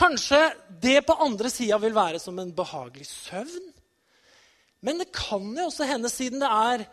Kanskje 0.00 0.40
det 0.80 1.02
på 1.04 1.16
andre 1.20 1.50
sida 1.52 1.76
vil 1.82 1.92
være 1.96 2.20
som 2.22 2.38
en 2.40 2.54
behagelig 2.56 3.04
søvn. 3.10 3.70
Men 4.80 5.02
det 5.02 5.10
kan 5.12 5.44
jo 5.44 5.66
også 5.68 5.84
hende, 5.84 6.08
siden 6.08 6.40
det 6.40 6.48
er 6.48 6.86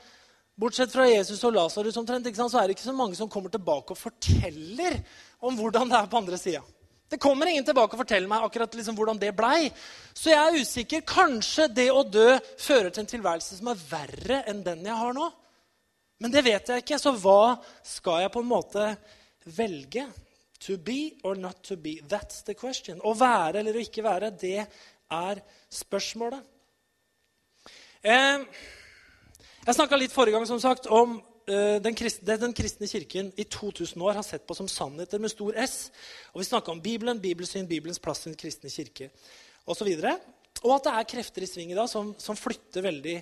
Bortsett 0.57 0.89
fra 0.89 1.05
Jesus 1.05 1.43
og 1.45 1.53
Lasarus 1.53 1.93
så 1.93 2.01
er 2.01 2.23
det 2.25 2.73
ikke 2.73 2.81
så 2.81 2.93
mange 2.97 3.15
som 3.15 3.29
kommer 3.29 3.51
tilbake 3.53 3.93
og 3.93 3.99
forteller 3.99 4.97
om 5.39 5.55
hvordan 5.55 5.91
det 5.91 5.99
er 5.99 6.09
på 6.09 6.17
andre 6.17 6.39
sida. 6.41 6.63
Det 7.07 7.19
kommer 7.21 7.47
ingen 7.47 7.63
tilbake 7.63 7.93
og 7.93 8.01
forteller 8.01 8.27
meg 8.27 8.43
akkurat 8.43 8.73
liksom 8.75 8.97
hvordan 8.97 9.19
det 9.21 9.35
blei. 9.37 9.69
Så 10.17 10.33
jeg 10.33 10.41
er 10.41 10.57
usikker. 10.57 11.05
Kanskje 11.07 11.69
det 11.71 11.87
å 11.93 12.01
dø 12.03 12.33
fører 12.59 12.89
til 12.89 13.05
en 13.05 13.11
tilværelse 13.13 13.59
som 13.59 13.69
er 13.71 13.83
verre 13.91 14.41
enn 14.49 14.65
den 14.65 14.81
jeg 14.89 14.97
har 14.97 15.15
nå. 15.15 15.29
Men 16.19 16.33
det 16.33 16.43
vet 16.43 16.73
jeg 16.73 16.83
ikke. 16.83 16.99
Så 16.99 17.13
hva 17.15 17.55
skal 17.85 18.25
jeg 18.25 18.33
på 18.33 18.43
en 18.43 18.49
måte 18.49 18.89
velge? 19.55 20.03
To 20.65 20.77
be 20.77 21.19
or 21.23 21.35
not 21.35 21.61
to 21.63 21.77
be. 21.77 21.99
That's 22.09 22.43
the 22.47 22.55
question. 22.57 23.01
Å 23.05 23.13
være 23.17 23.61
eller 23.61 23.77
å 23.77 23.83
ikke 23.83 24.03
være, 24.05 24.31
det 24.33 24.65
er 25.13 25.41
spørsmålet. 25.69 26.41
Eh, 28.01 28.45
jeg 29.67 29.75
snakka 29.75 29.99
litt 29.99 30.15
forrige 30.15 30.37
gang 30.37 30.47
som 30.49 30.61
sagt, 30.63 30.87
om 30.87 31.17
eh, 31.45 31.77
den, 31.83 31.95
kristne, 31.97 32.25
det 32.29 32.39
den 32.41 32.55
kristne 32.57 32.89
kirken 32.89 33.29
i 33.37 33.45
2000 33.45 34.01
år 34.01 34.17
har 34.19 34.25
sett 34.25 34.47
på 34.47 34.55
som 34.57 34.69
sannheter 34.71 35.21
med 35.21 35.33
stor 35.33 35.57
S. 35.61 35.77
Og 36.33 36.41
Vi 36.41 36.49
snakka 36.49 36.73
om 36.73 36.81
Bibelen, 36.81 37.21
bibelsyn, 37.21 37.67
Bibelens 37.69 37.99
plass 37.99 38.25
i 38.25 38.31
den 38.31 38.39
kristne 38.39 38.71
kirke 38.73 39.11
osv. 39.67 39.89
Og, 39.91 40.01
så 40.01 40.15
og 40.63 40.73
at 40.77 40.87
det 40.87 40.93
er 40.95 41.09
krefter 41.13 41.45
i 41.45 41.49
sving 41.49 41.73
i 41.73 41.77
dag 41.77 41.89
som, 41.91 42.15
som 42.17 42.39
flytter 42.39 42.85
veldig 42.85 43.17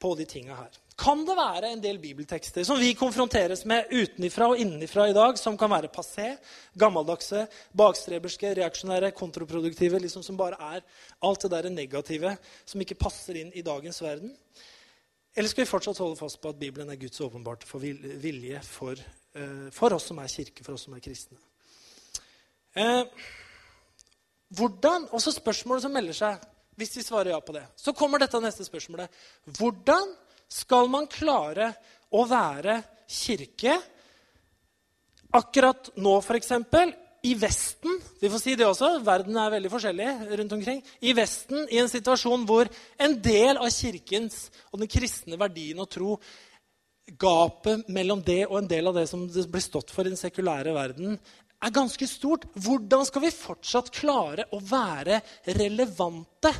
på 0.00 0.14
de 0.18 0.26
tinga 0.28 0.58
her. 0.58 0.80
Kan 0.96 1.24
det 1.26 1.34
være 1.34 1.72
en 1.74 1.80
del 1.82 1.98
bibeltekster 1.98 2.62
som 2.66 2.78
vi 2.78 2.92
konfronteres 2.94 3.64
med 3.66 3.90
utenifra 3.90 4.46
og 4.52 4.60
innenfra 4.62 5.08
i 5.10 5.16
dag, 5.16 5.38
som 5.40 5.56
kan 5.58 5.72
være 5.72 5.90
passé, 5.90 6.36
gammeldagse, 6.78 7.48
bakstreberske, 7.74 8.52
reaksjonære, 8.60 9.10
kontraproduktive, 9.18 9.98
liksom 10.04 10.22
som 10.22 10.38
bare 10.38 10.58
er 10.76 10.84
alt 11.26 11.42
det 11.42 11.50
der 11.50 11.70
negative 11.74 12.36
som 12.62 12.84
ikke 12.84 12.98
passer 13.00 13.40
inn 13.42 13.50
i 13.58 13.66
dagens 13.66 13.98
verden? 14.04 14.36
Eller 15.34 15.50
skal 15.50 15.64
vi 15.64 15.72
fortsatt 15.72 15.98
holde 15.98 16.18
fast 16.20 16.38
på 16.40 16.54
at 16.54 16.60
Bibelen 16.60 16.90
er 16.90 17.00
Guds 17.00 17.18
åpenbarte 17.26 17.66
vilje 18.22 18.60
for, 18.62 18.94
uh, 19.34 19.70
for, 19.74 19.96
oss 19.96 20.06
som 20.12 20.22
er 20.22 20.30
kirke, 20.30 20.62
for 20.62 20.78
oss 20.78 20.86
som 20.86 20.94
er 20.94 21.02
kristne? 21.02 21.40
Eh, 22.74 23.02
hvordan, 24.54 25.08
Også 25.10 25.34
spørsmålet 25.34 25.82
som 25.82 25.94
melder 25.94 26.14
seg, 26.14 26.46
hvis 26.78 26.96
vi 26.96 27.02
svarer 27.02 27.30
ja 27.34 27.40
på 27.42 27.54
det. 27.54 27.64
Så 27.78 27.94
kommer 27.94 28.22
dette 28.22 28.38
neste 28.42 28.66
spørsmålet. 28.66 29.10
Hvordan 29.58 30.14
skal 30.50 30.90
man 30.92 31.08
klare 31.10 31.72
å 32.14 32.24
være 32.28 32.80
kirke 33.10 33.78
akkurat 35.34 35.90
nå, 35.96 36.18
f.eks. 36.20 36.52
I 37.24 37.32
Vesten 37.40 38.00
vi 38.20 38.28
får 38.28 38.40
si 38.42 38.54
det 38.58 38.66
også, 38.68 38.98
verden 39.04 39.36
er 39.40 39.54
veldig 39.54 39.70
forskjellig 39.72 40.08
rundt 40.40 40.56
omkring, 40.58 40.82
i 41.00 41.14
Vesten, 41.16 41.64
i 41.72 41.80
en 41.80 41.88
situasjon 41.88 42.44
hvor 42.48 42.68
en 43.00 43.14
del 43.24 43.56
av 43.56 43.70
kirkens 43.72 44.50
og 44.70 44.82
den 44.82 44.90
kristne 44.92 45.40
verdien 45.40 45.80
og 45.80 45.88
tro 45.92 46.18
Gapet 47.04 47.88
mellom 47.92 48.22
det 48.24 48.46
og 48.46 48.62
en 48.62 48.68
del 48.68 48.86
av 48.88 48.94
det 48.96 49.02
som 49.10 49.26
det 49.28 49.42
blir 49.52 49.60
stått 49.60 49.90
for 49.92 50.06
i 50.06 50.12
den 50.12 50.16
sekulære 50.16 50.72
verden, 50.72 51.18
er 51.60 51.72
ganske 51.72 52.06
stort. 52.08 52.46
Hvordan 52.56 53.04
skal 53.04 53.26
vi 53.26 53.32
fortsatt 53.34 53.90
klare 53.92 54.46
å 54.56 54.60
være 54.64 55.20
relevante? 55.58 56.52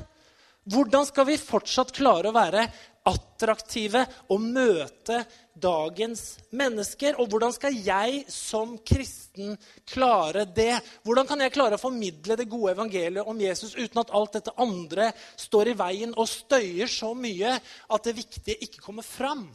Hvordan 0.64 1.06
skal 1.08 1.28
vi 1.28 1.40
fortsatt 1.40 1.92
klare 1.96 2.30
å 2.30 2.36
være 2.36 2.68
attraktive 3.04 4.04
og 4.32 4.40
møte 4.40 5.18
dagens 5.54 6.22
mennesker. 6.56 7.18
Og 7.20 7.28
hvordan 7.30 7.52
skal 7.54 7.76
jeg 7.76 8.22
som 8.32 8.76
kristen 8.86 9.54
klare 9.88 10.46
det? 10.48 10.78
Hvordan 11.04 11.28
kan 11.28 11.44
jeg 11.44 11.54
klare 11.54 11.78
å 11.78 11.82
formidle 11.82 12.38
det 12.40 12.48
gode 12.50 12.74
evangeliet 12.74 13.28
om 13.28 13.40
Jesus 13.40 13.76
uten 13.76 14.00
at 14.02 14.12
alt 14.16 14.38
dette 14.38 14.54
andre 14.60 15.10
står 15.40 15.72
i 15.72 15.76
veien 15.78 16.14
og 16.16 16.30
støyer 16.30 16.90
så 16.90 17.12
mye 17.18 17.56
at 17.58 18.08
det 18.08 18.16
viktige 18.16 18.68
ikke 18.68 18.84
kommer 18.84 19.06
fram? 19.06 19.46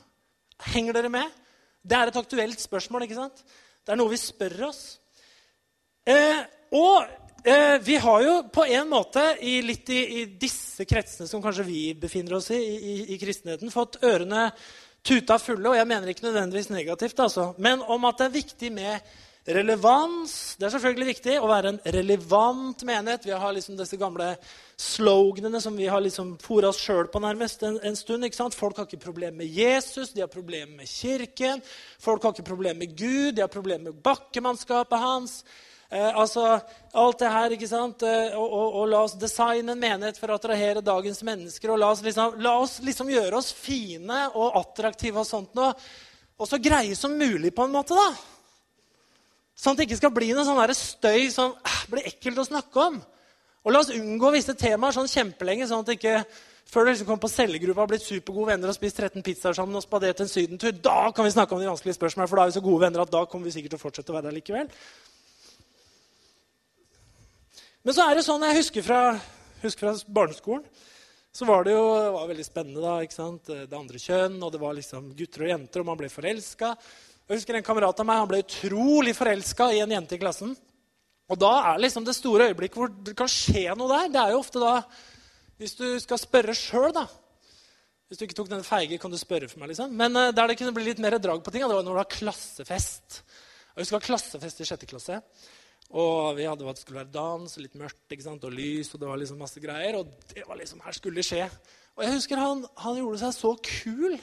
Henger 0.69 0.99
dere 0.99 1.13
med? 1.13 1.41
Det 1.81 1.97
er 1.97 2.11
et 2.11 2.21
aktuelt 2.21 2.61
spørsmål. 2.61 3.07
ikke 3.07 3.17
sant? 3.17 3.43
Det 3.83 3.95
er 3.95 3.99
noe 3.99 4.11
vi 4.11 4.19
spør 4.21 4.69
oss. 4.69 4.83
Eh, 6.05 6.43
og 6.75 7.28
Eh, 7.43 7.79
vi 7.81 7.95
har 7.95 8.21
jo 8.21 8.33
på 8.51 8.65
en 8.65 8.89
måte, 8.89 9.23
i, 9.39 9.61
litt 9.61 9.89
i, 9.89 9.99
i, 10.19 10.25
disse 10.25 10.83
kretsene 10.85 11.27
som 11.27 11.41
kanskje 11.43 11.63
vi 11.63 11.83
befinner 11.95 12.35
oss 12.35 12.49
i, 12.51 12.59
i, 12.59 12.95
i 13.15 13.17
kristenheten, 13.21 13.71
fått 13.71 14.01
ørene 14.03 14.49
tuta 15.05 15.37
fulle, 15.39 15.71
og 15.71 15.77
jeg 15.79 15.87
mener 15.87 16.11
ikke 16.11 16.27
nødvendigvis 16.27 16.71
negativt, 16.73 17.19
altså, 17.23 17.53
men 17.57 17.79
om 17.87 18.07
at 18.09 18.19
det 18.19 18.27
er 18.27 18.35
viktig 18.35 18.71
med 18.75 19.15
relevans. 19.49 20.33
Det 20.59 20.67
er 20.67 20.73
selvfølgelig 20.75 21.07
viktig 21.07 21.37
å 21.39 21.47
være 21.49 21.71
en 21.71 21.79
relevant 21.95 22.83
menighet. 22.85 23.23
Vi 23.25 23.37
har 23.41 23.53
liksom 23.55 23.77
disse 23.79 23.97
gamle 23.97 24.33
sloganene 24.77 25.61
som 25.63 25.77
vi 25.79 25.87
har 25.89 26.03
liksom 26.03 26.35
fora 26.43 26.69
oss 26.69 26.81
sjøl 26.83 27.07
på 27.09 27.21
nærmest 27.23 27.63
en, 27.65 27.79
en 27.81 27.97
stund. 27.97 28.27
Folk 28.53 28.77
har 28.77 28.85
ikke 28.85 29.01
problemer 29.07 29.39
med 29.39 29.47
Jesus, 29.47 30.11
de 30.13 30.21
har 30.21 30.29
problemer 30.29 30.83
med 30.83 30.91
kirken. 30.91 31.63
Folk 32.03 32.27
har 32.27 32.35
ikke 32.35 32.51
problemer 32.51 32.83
med 32.83 32.93
Gud, 32.99 33.33
de 33.39 33.41
har 33.41 33.51
problemer 33.51 33.89
med 33.89 34.03
bakkemannskapet 34.03 35.01
hans. 35.01 35.39
Eh, 35.89 36.17
altså, 36.21 36.59
alt 36.93 37.21
det 37.21 37.29
her, 37.33 37.53
ikke 37.55 37.67
sant? 37.69 38.03
Eh, 38.05 38.35
og, 38.37 38.45
og, 38.45 38.75
og, 38.81 38.83
la 38.91 38.99
oss 39.07 39.15
designe 39.17 39.73
en 39.73 39.81
menighet 39.81 40.19
for 40.21 40.29
å 40.29 40.37
attrahere 40.37 40.85
dagens 40.85 41.23
mennesker. 41.25 41.73
Og 41.73 41.79
la 41.81 41.89
oss, 41.95 42.03
liksom, 42.05 42.37
la 42.45 42.53
oss 42.61 42.77
liksom 42.85 43.09
gjøre 43.09 43.39
oss 43.39 43.49
fine 43.57 44.27
og 44.35 44.59
attraktive 44.61 45.23
og 45.23 45.29
sånt 45.29 45.57
noe. 45.57 45.71
Og 46.39 46.47
så 46.47 46.59
greie 46.61 46.93
som 46.95 47.17
mulig, 47.17 47.51
på 47.55 47.65
en 47.65 47.73
måte, 47.73 47.97
da. 47.97 48.11
Sånn 49.59 49.73
at 49.73 49.81
det 49.81 49.89
ikke 49.89 49.99
skal 49.99 50.13
bli 50.15 50.29
noe 50.31 50.45
sånn 50.47 50.75
støy 50.77 51.25
som 51.33 51.57
eh, 51.57 51.81
blir 51.89 52.05
ekkelt 52.13 52.45
å 52.45 52.47
snakke 52.47 52.85
om. 52.85 53.01
Og 53.65 53.73
la 53.73 53.81
oss 53.81 53.91
unngå 53.91 54.29
visse 54.37 54.55
temaer 54.55 54.95
sånn 54.95 55.09
kjempelenge, 55.09 55.67
sånn 55.67 55.81
at 55.83 55.89
det 55.89 55.97
ikke 55.97 56.21
før 56.69 56.85
du 56.85 56.91
liksom 56.91 57.07
kommer 57.09 57.23
på 57.25 57.31
cellegruppa 57.33 57.87
blitt 57.89 58.05
supergode 58.05 58.51
venner 58.51 58.69
og 58.69 58.77
spist 58.77 58.99
13 59.01 59.23
pizzaer 59.25 59.55
sammen 59.57 59.79
og 59.79 59.81
spadert 59.81 60.21
en 60.21 60.29
sydentur, 60.29 60.75
da 60.85 61.09
kan 61.15 61.25
vi 61.25 61.33
snakke 61.33 61.55
om 61.55 61.63
de 61.63 61.69
vanskelige 61.69 61.97
spørsmålene, 61.97 62.29
for 62.29 62.37
da 62.37 62.45
er 62.45 62.51
vi 62.51 62.57
så 62.59 62.65
gode 62.65 62.83
venner 62.83 63.01
at 63.01 63.13
da 63.13 63.23
kommer 63.25 63.49
vi 63.49 63.55
sikkert 63.55 63.73
til 63.73 63.79
å 63.79 63.81
fortsette 63.81 64.13
å 64.13 64.17
være 64.19 64.29
der 64.29 64.37
likevel. 64.37 64.69
Men 67.83 67.95
så 67.95 68.05
er 68.05 68.17
det 68.17 68.25
sånn, 68.27 68.43
jeg 68.49 68.59
husker 68.59 68.85
fra, 68.85 69.01
husker 69.63 69.87
fra 69.87 70.13
barneskolen 70.19 70.65
så 71.31 71.45
var 71.45 71.63
det 71.63 71.75
jo 71.75 71.83
det 71.93 72.13
var 72.15 72.29
veldig 72.31 72.45
spennende. 72.45 72.81
da, 72.81 72.95
ikke 73.05 73.15
sant? 73.15 73.45
Det 73.49 73.77
andre 73.77 74.01
kjønn, 74.01 74.39
og 74.41 74.51
det 74.53 74.61
var 74.61 74.73
liksom 74.75 75.11
gutter 75.17 75.45
og 75.45 75.51
jenter, 75.51 75.81
og 75.83 75.87
man 75.91 75.99
ble 75.99 76.09
forelska. 76.11 76.73
Jeg 77.29 77.37
husker 77.37 77.59
En 77.59 77.63
kamerat 77.63 78.01
av 78.01 78.07
meg 78.09 78.17
han 78.17 78.27
ble 78.31 78.41
utrolig 78.41 79.13
forelska 79.15 79.69
i 79.75 79.83
en 79.83 79.93
jente 79.93 80.17
i 80.17 80.21
klassen. 80.21 80.55
Og 81.29 81.37
da 81.37 81.51
er 81.69 81.83
liksom 81.83 82.03
det 82.07 82.17
store 82.17 82.49
øyeblikket 82.49 82.79
hvor 82.81 82.89
det 82.89 83.13
kan 83.17 83.29
skje 83.29 83.69
noe 83.77 83.91
der. 83.91 84.09
Det 84.09 84.21
er 84.23 84.33
jo 84.33 84.41
ofte 84.41 84.61
da 84.63 84.81
Hvis 85.59 85.75
du 85.75 85.99
skal 85.99 86.17
spørre 86.17 86.55
sjøl, 86.57 86.89
da 86.95 87.05
Hvis 88.09 88.17
du 88.17 88.25
ikke 88.25 88.39
tok 88.39 88.49
den 88.49 88.65
feige, 88.65 88.97
kan 88.97 89.11
du 89.11 89.17
spørre 89.17 89.47
for 89.47 89.59
meg. 89.59 89.69
liksom. 89.69 89.93
Men 89.93 90.17
uh, 90.17 90.31
der 90.33 90.47
det 90.47 90.57
kunne 90.57 90.73
bli 90.73 90.89
litt 90.89 90.99
mer 90.99 91.19
drag 91.19 91.43
på 91.43 91.51
ting, 91.51 91.61
det 91.61 91.69
var 91.75 91.85
når 91.85 91.93
det 91.93 92.01
var 92.01 92.15
klassefest. 92.17 93.21
Jeg 93.75 93.85
husker 93.85 94.01
klassefest 94.01 94.61
i 94.61 94.65
sjette 94.65 94.89
klasse. 94.89 95.21
Og 95.89 96.35
vi 96.37 96.45
hadde 96.45 96.67
at 96.69 96.77
det 96.77 96.83
skulle 96.83 97.01
være 97.01 97.13
dans, 97.15 97.55
litt 97.57 97.77
mørkt 97.79 98.13
ikke 98.13 98.27
sant? 98.27 98.43
og 98.45 98.53
lys. 98.53 98.91
og 98.93 99.01
det 99.01 99.09
var 99.09 99.17
liksom 99.17 99.39
masse 99.41 99.61
greier, 99.63 99.97
og 99.97 100.11
det 100.29 100.45
var 100.45 100.59
liksom, 100.59 100.83
her 100.85 100.93
skulle 100.93 101.21
det 101.21 101.25
skje. 101.25 101.47
Og 101.97 102.03
jeg 102.05 102.13
husker 102.13 102.41
han, 102.41 102.61
han 102.83 102.99
gjorde 102.99 103.21
seg 103.23 103.33
så 103.35 103.53
kul. 103.65 104.19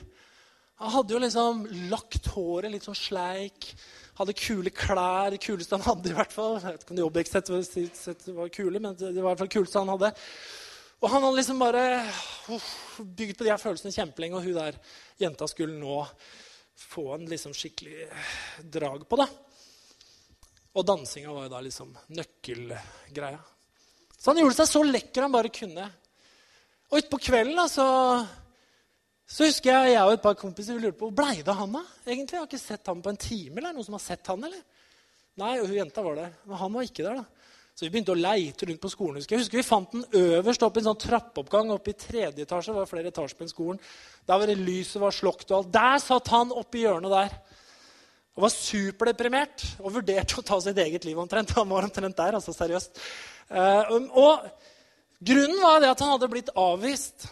Han 0.81 0.93
hadde 0.93 1.15
jo 1.17 1.21
liksom 1.23 1.65
lagt 1.91 2.29
håret 2.35 2.71
litt 2.73 2.87
sånn 2.87 2.99
sleik. 2.99 3.71
Hadde 4.17 4.37
kule 4.37 4.71
klær. 4.73 5.33
Det 5.35 5.41
kuleste 5.43 5.77
han 5.77 5.85
hadde, 5.85 6.13
i 6.13 6.17
hvert 6.17 6.33
fall. 6.33 6.57
Jeg 6.61 6.77
vet 6.77 6.85
ikke 6.85 6.95
om 6.95 7.01
det 7.01 7.07
objektivt 7.07 7.99
sett 7.99 8.29
var 8.37 8.53
kule, 8.55 8.81
men 8.81 8.97
det 8.97 9.11
var 9.11 9.19
i 9.19 9.27
hvert 9.27 9.43
fall 9.43 9.51
det 9.51 9.57
kuleste 9.57 9.83
han 9.83 9.93
hadde. 9.97 10.13
Og 11.03 11.11
han 11.13 11.25
hadde 11.27 11.37
liksom 11.37 11.61
bare 11.61 11.85
uh, 12.49 12.69
bygd 13.01 13.37
på 13.37 13.45
de 13.45 13.53
her 13.53 13.61
følelsene 13.61 13.93
kjempelenge, 13.93 14.39
og 14.39 14.47
hun 14.47 14.57
der 14.57 14.79
jenta 15.21 15.49
skulle 15.51 15.77
nå 15.77 15.99
få 16.77 17.11
en 17.17 17.27
liksom 17.29 17.57
skikkelig 17.57 18.07
drag 18.73 19.05
på 19.09 19.19
det. 19.21 19.29
Og 20.77 20.85
dansinga 20.85 21.33
var 21.33 21.47
jo 21.47 21.53
da 21.55 21.61
liksom 21.65 21.93
nøkkelgreia. 22.13 23.39
Så 24.17 24.33
han 24.33 24.43
gjorde 24.43 24.59
seg 24.59 24.69
så 24.69 24.83
lekker 24.85 25.25
han 25.25 25.33
bare 25.33 25.53
kunne. 25.53 25.87
Og 26.91 26.99
utpå 27.01 27.21
kvelden 27.29 27.57
da, 27.59 27.65
så, 27.71 27.87
så, 29.25 29.47
husker 29.47 29.73
jeg 29.73 29.95
jeg 29.95 30.05
og 30.05 30.13
et 30.15 30.25
par 30.25 30.37
kompiser 30.39 30.77
vi 30.77 30.85
lurte 30.85 31.01
på 31.01 31.09
hvor 31.09 31.17
blei 31.17 31.41
det 31.41 31.53
av 31.53 31.63
han 31.65 31.79
da? 31.79 31.83
egentlig? 32.05 32.37
Jeg 32.37 32.43
har 32.43 32.51
ikke 32.51 32.61
sett 32.61 32.93
han 32.93 33.01
på 33.03 33.13
en 33.13 33.21
time. 33.21 33.57
eller 33.57 33.73
noen 33.73 33.89
som 33.89 33.97
har 33.97 34.05
sett 34.05 34.33
han, 34.33 34.45
eller? 34.49 34.61
Nei, 35.41 35.57
og 35.61 35.67
hun 35.69 35.81
jenta 35.81 36.05
var 36.05 36.21
der. 36.21 36.37
Men 36.45 36.61
han 36.61 36.77
var 36.77 36.87
ikke 36.87 37.09
der. 37.09 37.23
da. 37.23 37.47
Så 37.77 37.85
vi 37.85 37.91
begynte 37.93 38.15
å 38.15 38.21
leite 38.21 38.69
rundt 38.69 38.81
på 38.81 38.93
skolen. 38.93 39.19
Husker 39.21 39.37
jeg 39.37 39.45
husker 39.45 39.61
Vi 39.61 39.67
fant 39.67 39.93
den 39.93 40.05
øverst 40.17 40.63
opp 40.65 40.79
i 40.79 40.81
en 40.81 40.91
sånn 40.91 41.03
trappeoppgang 41.03 41.73
oppe 41.75 41.93
i 41.93 41.99
tredje 42.01 42.45
etasje. 42.45 42.73
Det 42.73 42.79
var 42.79 42.89
flere 42.89 43.13
etasjer 43.13 43.41
på 43.41 43.49
skolen. 43.53 43.81
Der 44.29 44.41
var 44.41 44.49
det 44.49 44.61
lyset 44.61 45.01
var 45.03 45.13
slokt 45.13 45.51
og 45.51 45.59
alt. 45.59 45.75
Der 45.75 46.01
satt 46.05 46.33
han 46.33 46.55
oppi 46.57 46.85
hjørnet 46.85 47.13
der 47.13 47.37
og 48.37 48.45
var 48.45 48.53
superdeprimert 48.53 49.65
og 49.81 49.95
vurderte 49.95 50.37
å 50.37 50.45
ta 50.45 50.59
sitt 50.61 50.77
eget 50.83 51.07
liv 51.09 51.19
omtrent. 51.19 51.55
Han 51.57 51.71
var 51.73 51.87
omtrent 51.89 52.19
der, 52.19 52.37
altså 52.37 52.53
seriøst. 52.53 53.01
Uh, 53.49 53.97
og 54.13 54.45
grunnen 55.25 55.63
var 55.63 55.81
det 55.81 55.93
at 55.95 56.03
han 56.05 56.13
hadde 56.13 56.29
blitt 56.33 56.53
avvist. 56.53 57.31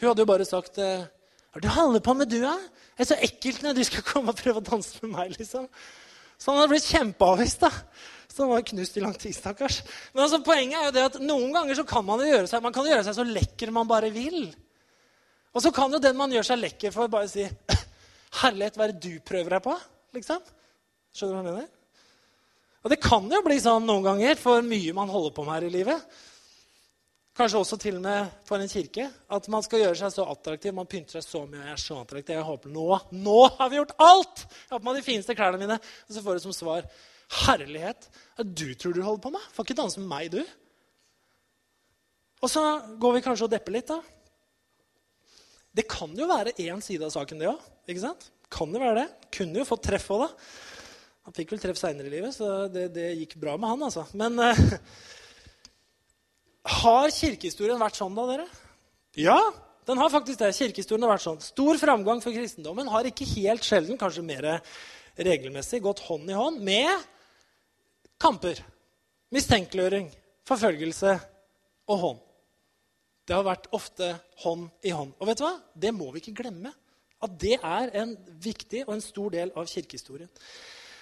Hun 0.00 0.10
hadde 0.10 0.24
jo 0.24 0.30
bare 0.32 0.48
sagt 0.48 0.80
uh, 0.82 1.06
'Hva 1.06 1.60
er 1.60 1.62
det 1.62 1.70
du 1.70 1.76
holder 1.76 2.02
på 2.02 2.14
med, 2.18 2.26
du, 2.26 2.40
da?' 2.42 2.58
'Det 2.58 3.04
er 3.04 3.10
så 3.12 3.20
ekkelt 3.22 3.62
når 3.62 3.78
du 3.78 3.84
skal 3.86 4.02
komme 4.02 4.34
og 4.34 4.40
prøve 4.40 4.58
å 4.58 4.66
danse 4.66 4.98
med 5.02 5.14
meg.' 5.14 5.38
liksom. 5.38 5.68
Så 6.34 6.50
han 6.50 6.58
hadde 6.58 6.74
blitt 6.74 6.90
kjempeavvist. 6.90 7.62
da. 7.62 7.70
Så 8.26 8.42
han 8.42 8.50
var 8.50 8.66
knust 8.66 8.96
i 8.98 9.00
lang 9.04 9.14
tid, 9.14 9.34
stakkars. 9.36 9.84
Men 10.12 10.24
altså, 10.26 10.42
poenget 10.42 10.80
er 10.80 10.88
jo 10.88 10.94
det 10.96 11.06
at 11.06 11.20
noen 11.22 11.54
ganger 11.54 11.78
så 11.78 11.86
kan 11.86 12.02
man 12.02 12.18
jo 12.18 12.32
gjøre 12.32 12.50
seg, 12.50 12.64
man 12.66 12.74
kan 12.74 12.90
gjøre 12.90 13.06
seg 13.06 13.14
så 13.14 13.26
lekker 13.28 13.70
man 13.70 13.86
bare 13.86 14.10
vil. 14.10 14.48
Og 15.54 15.62
så 15.62 15.70
kan 15.70 15.94
jo 15.94 16.02
den 16.02 16.18
man 16.18 16.34
gjør 16.34 16.50
seg 16.50 16.58
lekker 16.58 16.90
for, 16.90 17.06
bare 17.06 17.30
si 17.30 17.46
Herlighet, 18.42 18.76
er 18.78 18.92
det 18.92 19.02
du 19.02 19.24
prøver 19.24 19.56
deg 19.56 19.64
på? 19.64 19.74
Liksom. 20.16 20.44
Skjønner 21.14 21.34
du 21.34 21.38
hva 21.38 21.44
jeg 21.44 21.58
mener? 21.58 21.72
Og 22.84 22.92
det 22.92 23.00
kan 23.00 23.26
jo 23.32 23.40
bli 23.46 23.56
sånn 23.62 23.86
noen 23.88 24.04
ganger 24.04 24.36
for 24.36 24.64
mye 24.66 24.92
man 24.96 25.12
holder 25.12 25.32
på 25.36 25.44
med 25.46 25.56
her 25.56 25.68
i 25.68 25.72
livet. 25.72 26.16
Kanskje 27.34 27.62
også 27.62 27.78
til 27.82 27.96
og 27.98 28.04
med 28.04 28.34
for 28.46 28.62
en 28.62 28.70
kirke. 28.70 29.08
At 29.32 29.48
man 29.50 29.64
skal 29.66 29.80
gjøre 29.82 29.96
seg 29.98 30.12
så 30.14 30.26
attraktiv. 30.30 30.74
Man 30.76 30.90
pynter 30.90 31.16
seg 31.16 31.24
så 31.26 31.40
mye. 31.48 31.64
Jeg 31.64 31.74
er 31.74 31.82
så 31.82 31.96
attraktiv. 32.02 32.36
Jeg 32.36 32.46
håper 32.46 32.74
nå 32.74 32.84
nå 33.24 33.40
har 33.56 33.72
vi 33.72 33.80
gjort 33.80 33.96
alt! 34.04 34.44
Jeg 34.68 34.76
på 34.76 34.84
meg 34.86 35.00
de 35.00 35.06
fineste 35.06 35.34
klærne 35.38 35.58
mine. 35.58 35.78
Og 35.80 36.14
så 36.14 36.22
får 36.22 36.38
du 36.38 36.44
som 36.44 36.54
svar 36.54 36.86
Herlighet, 37.34 38.04
du 38.38 38.74
tror 38.78 38.92
du 38.94 39.00
holder 39.02 39.22
på 39.24 39.30
med? 39.32 39.46
Får 39.56 39.66
ikke 39.66 39.78
danse 39.78 39.98
med 39.98 40.10
meg, 40.10 40.28
du. 40.30 40.44
Og 42.44 42.50
så 42.52 42.62
går 43.00 43.16
vi 43.16 43.22
kanskje 43.24 43.48
og 43.48 43.54
depper 43.54 43.74
litt, 43.74 43.88
da. 43.88 43.96
Det 45.74 45.86
kan 45.90 46.12
jo 46.14 46.28
være 46.30 46.54
én 46.62 46.82
side 46.84 47.02
av 47.06 47.12
saken, 47.14 47.40
det 47.42 47.50
òg. 47.50 47.66
Ikke 47.90 48.04
sant? 48.04 48.28
Kan 48.52 48.70
jo 48.74 48.82
være 48.82 49.02
det. 49.02 49.08
Kunne 49.34 49.60
jo 49.60 49.66
fått 49.68 49.84
treff 49.88 50.06
òg, 50.14 50.24
da. 50.26 50.48
Han 51.24 51.34
fikk 51.34 51.54
vel 51.54 51.62
treff 51.62 51.80
seinere 51.80 52.10
i 52.10 52.12
livet, 52.12 52.34
så 52.36 52.66
det, 52.68 52.90
det, 52.94 53.08
gikk 53.22 53.38
bra 53.40 53.56
med 53.56 53.70
han, 53.72 53.84
altså. 53.86 54.04
Men 54.18 54.36
uh, 54.38 54.58
har 56.82 57.14
kirkehistorien 57.16 57.80
vært 57.80 57.98
sånn, 57.98 58.14
da, 58.16 58.26
dere? 58.28 58.48
Ja, 59.20 59.38
Den 59.84 60.00
har 60.00 60.12
faktisk 60.12 60.40
det. 60.40 60.54
Kirkehistorien 60.56 61.04
har 61.04 61.12
vært 61.12 61.26
sånn. 61.26 61.40
Stor 61.44 61.80
framgang 61.80 62.22
for 62.24 62.32
kristendommen 62.32 62.88
har 62.88 63.08
ikke 63.08 63.26
helt 63.34 63.66
sjelden, 63.66 63.98
kanskje 64.00 64.24
mer 64.24 64.46
regelmessig, 65.20 65.82
gått 65.84 66.00
hånd 66.06 66.30
i 66.30 66.38
hånd 66.38 66.62
med 66.64 66.88
kamper. 68.22 68.62
Mistenkeliggjøring, 69.34 70.08
forfølgelse 70.48 71.18
og 71.90 72.00
hånd. 72.00 72.23
Det 73.24 73.36
har 73.36 73.44
vært 73.46 73.70
ofte 73.72 74.10
hånd 74.44 74.68
i 74.84 74.92
hånd. 74.92 75.14
Og 75.18 75.28
vet 75.28 75.40
du 75.40 75.46
hva? 75.46 75.54
Det 75.72 75.92
må 75.96 76.10
vi 76.12 76.20
ikke 76.20 76.42
glemme. 76.42 76.72
At 77.24 77.36
det 77.40 77.56
er 77.56 77.92
en 78.02 78.12
viktig 78.44 78.82
og 78.84 78.96
en 78.96 79.04
stor 79.04 79.32
del 79.32 79.52
av 79.56 79.68
kirkehistorien. 79.70 80.28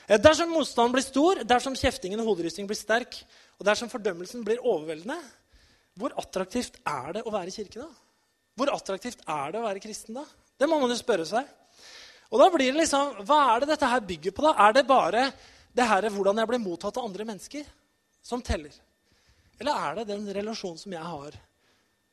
Eh, 0.07 0.21
dersom 0.23 0.53
motstanden 0.55 0.95
blir 0.95 1.05
stor, 1.07 1.43
dersom 1.49 1.75
kjeftingen 1.79 2.23
og 2.23 2.31
hoderysting 2.31 2.69
blir 2.71 2.79
sterk, 2.79 3.17
og 3.59 3.67
dersom 3.67 3.91
fordømmelsen 3.91 4.45
blir 4.47 4.63
overveldende, 4.63 5.19
hvor 5.99 6.15
attraktivt 6.21 6.79
er 6.89 7.19
det 7.19 7.25
å 7.27 7.35
være 7.35 7.53
kirke 7.55 7.83
da? 7.83 7.89
Hvor 8.57 8.71
attraktivt 8.73 9.25
er 9.27 9.53
det 9.53 9.61
å 9.61 9.67
være 9.67 9.83
kristen 9.83 10.17
da? 10.17 10.25
Det 10.59 10.69
må 10.71 10.79
man 10.81 10.93
jo 10.93 10.99
spørre 11.01 11.27
seg. 11.29 11.49
Og 12.33 12.41
da 12.41 12.49
blir 12.53 12.71
det 12.71 12.81
liksom, 12.81 13.25
Hva 13.29 13.41
er 13.53 13.63
det 13.63 13.75
dette 13.75 13.91
her 13.91 14.05
bygger 14.09 14.33
på? 14.37 14.45
da? 14.47 14.55
Er 14.69 14.77
det 14.79 14.87
bare 14.89 15.27
det 15.73 15.89
her, 15.89 16.09
hvordan 16.09 16.39
jeg 16.39 16.49
blir 16.49 16.63
mottatt 16.63 16.97
av 17.01 17.09
andre 17.09 17.27
mennesker, 17.29 17.67
som 18.25 18.45
teller? 18.45 18.73
Eller 19.61 19.89
er 19.89 19.99
det 19.99 20.11
den 20.13 20.29
relasjonen 20.33 20.81
som 20.81 20.95
jeg 20.95 21.03
har 21.03 21.37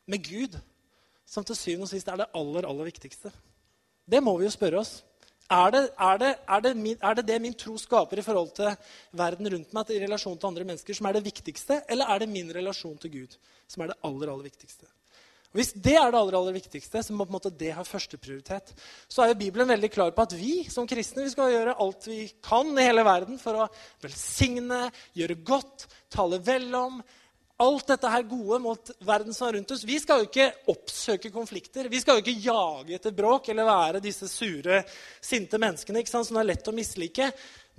med 0.10 0.26
Gud, 0.26 0.58
som 1.30 1.46
til 1.46 1.58
syvende 1.58 1.86
og 1.86 1.94
sist 1.94 2.10
er 2.10 2.24
det 2.24 2.32
aller, 2.36 2.66
aller 2.66 2.90
viktigste? 2.90 3.32
Det 4.10 4.22
må 4.26 4.34
vi 4.40 4.48
jo 4.48 4.54
spørre 4.54 4.82
oss. 4.82 5.00
Er 5.50 5.72
det, 5.74 5.82
er, 5.98 6.18
det, 6.22 6.30
er, 6.46 6.62
det 6.62 6.72
min, 6.78 6.98
er 7.02 7.16
det, 7.18 7.26
det 7.26 7.40
min 7.42 7.56
tro 7.58 7.74
skaper 7.82 8.22
i 8.22 8.26
forhold 8.26 8.52
til 8.58 8.70
verden 9.18 9.50
rundt 9.50 9.72
meg, 9.74 9.90
i 9.90 10.02
relasjon 10.04 10.38
til 10.38 10.50
andre 10.52 10.66
mennesker, 10.66 10.98
som 10.98 11.10
er 11.10 11.18
det 11.18 11.26
viktigste? 11.26 11.82
Eller 11.90 12.10
er 12.14 12.22
det 12.22 12.30
min 12.30 12.52
relasjon 12.54 12.98
til 13.02 13.16
Gud 13.16 13.38
som 13.66 13.82
er 13.82 13.90
det 13.90 13.98
aller, 14.06 14.30
aller 14.30 14.46
viktigste? 14.46 14.86
Og 15.50 15.58
Hvis 15.58 15.72
det 15.74 15.96
er 15.98 16.12
det 16.14 16.20
aller, 16.20 16.38
aller 16.38 16.54
viktigste, 16.54 17.02
så 17.02 17.14
må 17.14 17.26
på 17.26 17.34
en 17.34 17.38
måte 17.40 17.54
det 17.58 17.72
ha 17.74 17.82
førsteprioritet. 17.82 18.70
Så 19.10 19.24
er 19.24 19.32
jo 19.32 19.40
Bibelen 19.40 19.72
veldig 19.74 19.90
klar 19.90 20.14
på 20.14 20.28
at 20.28 20.36
vi 20.38 20.68
som 20.70 20.86
kristne 20.90 21.26
vi 21.26 21.34
skal 21.34 21.50
gjøre 21.56 21.78
alt 21.82 22.06
vi 22.06 22.20
kan 22.46 22.70
i 22.78 22.86
hele 22.86 23.06
verden 23.08 23.42
for 23.42 23.64
å 23.66 23.70
velsigne, 24.06 24.84
gjøre 25.18 25.40
godt, 25.50 25.88
tale 26.14 26.38
vel 26.46 26.70
om, 26.78 27.02
alt 27.60 27.90
dette 27.92 28.12
her 28.12 28.24
gode 28.24 28.60
mot 28.64 28.92
verden 29.04 29.36
som 29.36 29.50
er 29.50 29.58
rundt 29.58 29.72
oss. 29.76 29.84
Vi 29.88 29.98
skal 30.00 30.22
jo 30.22 30.30
ikke 30.30 30.48
oppsøke 30.72 31.32
konflikter. 31.34 31.90
Vi 31.92 32.00
skal 32.00 32.18
jo 32.18 32.24
ikke 32.24 32.46
jage 32.46 32.96
etter 32.96 33.16
bråk 33.16 33.52
eller 33.52 33.68
være 33.68 34.04
disse 34.04 34.30
sure, 34.32 34.82
sinte 35.22 35.60
menneskene 35.60 36.00
ikke 36.00 36.14
sant, 36.14 36.30
som 36.30 36.40
det 36.40 36.46
er 36.46 36.52
lett 36.54 36.72
å 36.72 36.76
mislike. 36.76 37.30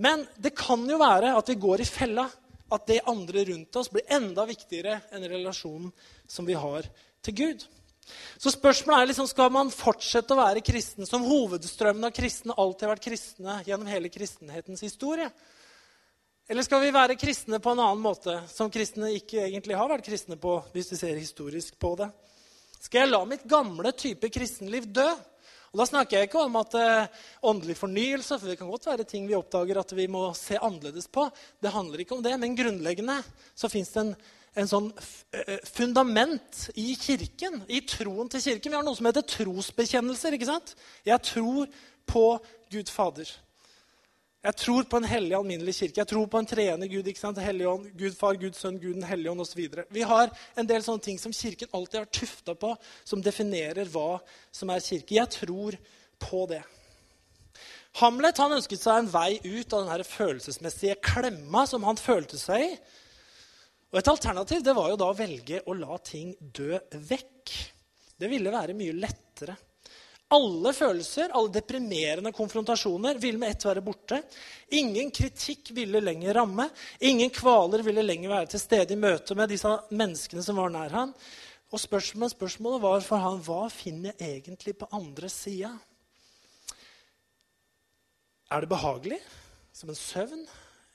Men 0.04 0.26
det 0.36 0.52
kan 0.58 0.84
jo 0.88 1.00
være 1.00 1.32
at 1.36 1.52
vi 1.52 1.58
går 1.60 1.84
i 1.84 1.88
fella. 1.88 2.28
At 2.70 2.84
det 2.86 3.00
andre 3.10 3.42
rundt 3.48 3.76
oss 3.80 3.88
blir 3.90 4.06
enda 4.14 4.44
viktigere 4.46 5.00
enn 5.10 5.24
relasjonen 5.26 5.88
som 6.30 6.46
vi 6.46 6.54
har 6.54 6.86
til 7.24 7.34
Gud. 7.40 7.64
Så 8.38 8.52
spørsmålet 8.54 9.02
er 9.02 9.10
liksom, 9.10 9.26
skal 9.30 9.50
man 9.54 9.72
fortsette 9.74 10.34
å 10.34 10.38
være 10.38 10.62
kristen 10.64 11.08
som 11.08 11.24
hovedstrømmen 11.26 12.06
av 12.08 12.14
kristne 12.14 12.54
alltid 12.54 12.86
har 12.86 12.94
vært 12.94 13.08
kristne 13.08 13.56
gjennom 13.66 13.90
hele 13.90 14.12
kristenhetens 14.12 14.84
historie? 14.86 15.30
Eller 16.50 16.66
skal 16.66 16.80
vi 16.82 16.88
være 16.90 17.14
kristne 17.14 17.60
på 17.62 17.70
en 17.70 17.78
annen 17.78 18.00
måte, 18.02 18.32
som 18.50 18.72
kristne 18.74 19.12
ikke 19.14 19.44
egentlig 19.44 19.76
har 19.78 19.86
vært 19.86 20.02
kristne 20.02 20.34
på? 20.34 20.56
hvis 20.74 20.88
vi 20.90 20.96
ser 20.98 21.14
historisk 21.14 21.76
på 21.78 21.92
det? 22.00 22.08
Skal 22.74 23.04
jeg 23.04 23.10
la 23.12 23.20
mitt 23.22 23.44
gamle 23.46 23.92
type 23.94 24.26
kristenliv 24.34 24.88
dø? 24.90 25.04
Og 25.70 25.78
Da 25.78 25.84
snakker 25.86 26.16
jeg 26.16 26.26
ikke 26.26 26.40
om 26.42 26.56
at 26.58 26.72
eh, 26.74 27.20
åndelig 27.46 27.76
fornyelse, 27.78 28.34
for 28.34 28.50
det 28.50 28.56
kan 28.58 28.70
godt 28.72 28.88
være 28.90 29.06
ting 29.06 29.28
vi 29.28 29.36
oppdager 29.38 29.78
at 29.78 29.94
vi 29.94 30.08
må 30.10 30.24
se 30.34 30.58
annerledes 30.58 31.06
på. 31.06 31.28
Det 31.62 31.70
handler 31.70 32.02
ikke 32.02 32.16
om 32.16 32.24
det, 32.26 32.34
Men 32.40 32.56
grunnleggende 32.58 33.20
så 33.54 33.70
fins 33.70 33.92
det 33.94 34.02
en, 34.02 34.10
en 34.58 34.70
sånn 34.72 34.88
eh, 35.30 35.60
fundament 35.70 36.64
i 36.74 36.96
kirken, 36.98 37.62
i 37.70 37.78
troen 37.86 38.26
til 38.26 38.42
kirken. 38.42 38.74
Vi 38.74 38.80
har 38.80 38.82
noe 38.88 38.98
som 38.98 39.06
heter 39.06 39.22
trosbekjennelser. 39.36 40.34
ikke 40.34 40.50
sant? 40.50 40.74
Jeg 41.06 41.22
tror 41.30 41.70
på 42.10 42.26
Gud 42.74 42.90
Fader. 42.90 43.30
Jeg 44.40 44.56
tror 44.56 44.86
på 44.88 44.96
en 44.96 45.04
hellig, 45.04 45.34
alminnelig 45.36 45.74
kirke. 45.76 46.00
Jeg 46.00 46.08
tror 46.08 46.28
på 46.32 46.40
en 46.40 46.46
treende 46.48 46.86
Gud. 46.88 47.04
ikke 47.04 47.20
sant? 47.20 47.38
Helligånd, 47.44 47.90
Gud 47.92 48.14
far, 48.16 48.38
Gud 48.40 48.56
sønn, 48.56 48.78
Gud 48.80 48.96
den 48.96 49.04
hellige 49.04 49.34
ånd 49.34 49.44
osv. 49.44 49.60
Vi 49.92 50.04
har 50.08 50.32
en 50.56 50.68
del 50.68 50.84
sånne 50.86 51.04
ting 51.04 51.20
som 51.20 51.34
Kirken 51.36 51.68
alltid 51.76 51.98
har 52.00 52.08
tufta 52.08 52.54
på, 52.56 52.72
som 53.04 53.20
definerer 53.20 53.90
hva 53.92 54.16
som 54.50 54.72
er 54.72 54.80
kirke. 54.80 55.18
Jeg 55.18 55.28
tror 55.36 55.76
på 56.24 56.46
det. 56.48 56.62
Hamlet 58.00 58.40
han 58.40 58.56
ønsket 58.56 58.80
seg 58.80 59.02
en 59.02 59.12
vei 59.12 59.36
ut 59.44 59.76
av 59.76 59.84
den 59.90 60.08
følelsesmessige 60.08 60.96
klemma 61.04 61.66
som 61.68 61.84
han 61.84 62.00
følte 62.00 62.40
seg 62.40 62.64
i. 62.64 62.74
Og 63.90 63.98
Et 63.98 64.08
alternativ 64.08 64.62
det 64.64 64.76
var 64.76 64.88
jo 64.88 65.00
da 65.02 65.10
å 65.10 65.18
velge 65.18 65.60
å 65.66 65.74
la 65.76 65.98
ting 65.98 66.32
dø 66.40 66.78
vekk. 66.94 67.56
Det 68.16 68.28
ville 68.30 68.52
være 68.54 68.76
mye 68.78 68.96
lettere. 68.96 69.58
Alle 70.30 70.70
følelser, 70.70 71.32
alle 71.34 71.50
deprimerende 71.50 72.30
konfrontasjoner 72.30 73.18
ville 73.18 73.40
med 73.40 73.50
ett 73.50 73.64
være 73.66 73.82
borte. 73.82 74.20
Ingen 74.78 75.10
kritikk 75.10 75.72
ville 75.74 75.98
lenger 76.04 76.36
ramme. 76.38 76.68
Ingen 77.02 77.32
kvaler 77.34 77.82
ville 77.82 78.04
lenger 78.06 78.30
være 78.30 78.52
til 78.52 78.62
stede 78.62 78.94
i 78.94 79.00
møte 79.00 79.34
med 79.34 79.50
disse 79.50 79.72
menneskene 79.90 80.44
som 80.46 80.60
var 80.62 80.70
nær 80.70 80.94
han. 80.94 81.14
Og 81.70 81.82
spørsmålet, 81.82 82.36
spørsmålet 82.36 82.82
var 82.82 83.02
for 83.06 83.22
han, 83.22 83.42
hva 83.42 83.64
finner 83.74 84.14
jeg 84.14 84.38
egentlig 84.38 84.76
på 84.78 84.90
andre 84.94 85.30
sida? 85.30 85.72
Er 88.50 88.62
det 88.62 88.70
behagelig, 88.70 89.18
som 89.74 89.90
en 89.90 89.98
søvn, 89.98 90.46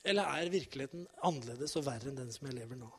eller 0.04 0.32
er 0.40 0.52
virkeligheten 0.52 1.08
annerledes 1.24 1.76
og 1.76 1.88
verre 1.88 2.12
enn 2.12 2.24
den 2.24 2.32
som 2.32 2.48
jeg 2.48 2.56
lever 2.62 2.80
nå? 2.80 2.92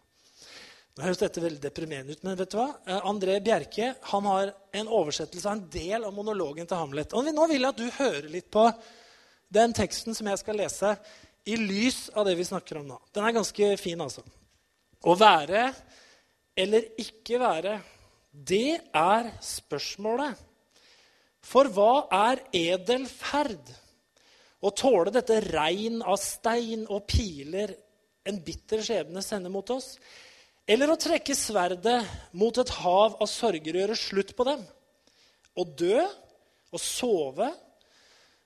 Nå 0.97 1.05
høres 1.05 1.21
dette 1.21 1.43
veldig 1.45 1.61
deprimerende 1.61 2.15
ut, 2.17 2.23
men 2.25 2.39
vet 2.39 2.55
du 2.55 2.57
hva? 2.57 2.71
Eh, 2.89 3.03
André 3.05 3.35
Bjerke 3.45 3.91
han 4.15 4.29
har 4.31 4.53
en 4.81 4.89
oversettelse 4.89 5.51
av 5.51 5.59
en 5.59 5.67
del 5.69 6.07
av 6.09 6.15
monologen 6.17 6.69
til 6.69 6.81
Hamlet. 6.81 7.13
Og 7.13 7.29
nå 7.29 7.45
vil 7.51 7.67
jeg 7.67 7.75
at 7.75 7.83
du 7.83 7.99
hører 7.99 8.31
litt 8.33 8.49
på 8.55 8.65
den 9.53 9.77
teksten 9.77 10.17
som 10.17 10.31
jeg 10.31 10.41
skal 10.41 10.57
lese, 10.57 10.95
i 11.47 11.55
lys 11.61 12.09
av 12.17 12.25
det 12.27 12.33
vi 12.39 12.49
snakker 12.49 12.81
om 12.81 12.89
nå. 12.89 12.97
Den 13.15 13.29
er 13.29 13.37
ganske 13.37 13.69
fin, 13.79 14.01
altså. 14.03 14.25
Å 15.07 15.15
være 15.21 15.69
eller 16.57 16.89
ikke 16.99 17.39
være, 17.45 17.77
det 18.33 18.81
er 18.97 19.29
spørsmålet. 19.45 20.41
For 21.45 21.69
hva 21.77 22.07
er 22.33 22.41
edel 22.57 23.05
ferd? 23.11 23.69
Å 24.65 24.73
tåle 24.73 25.13
dette 25.15 25.43
regn 25.45 26.01
av 26.01 26.17
stein 26.19 26.89
og 26.89 27.05
piler 27.07 27.77
en 28.27 28.41
bitter 28.43 28.81
skjebne 28.83 29.21
sender 29.23 29.53
mot 29.53 29.69
oss? 29.77 29.93
Eller 30.67 30.91
å 30.91 30.99
trekke 30.99 31.35
sverdet 31.39 32.01
mot 32.35 32.57
et 32.59 32.73
hav 32.81 33.21
av 33.23 33.29
sorger 33.31 33.77
og 33.77 33.83
gjøre 33.85 33.99
slutt 34.01 34.33
på 34.35 34.47
dem. 34.49 34.65
Å 35.55 35.63
dø 35.65 36.01
og 36.75 36.83
sove, 36.83 37.53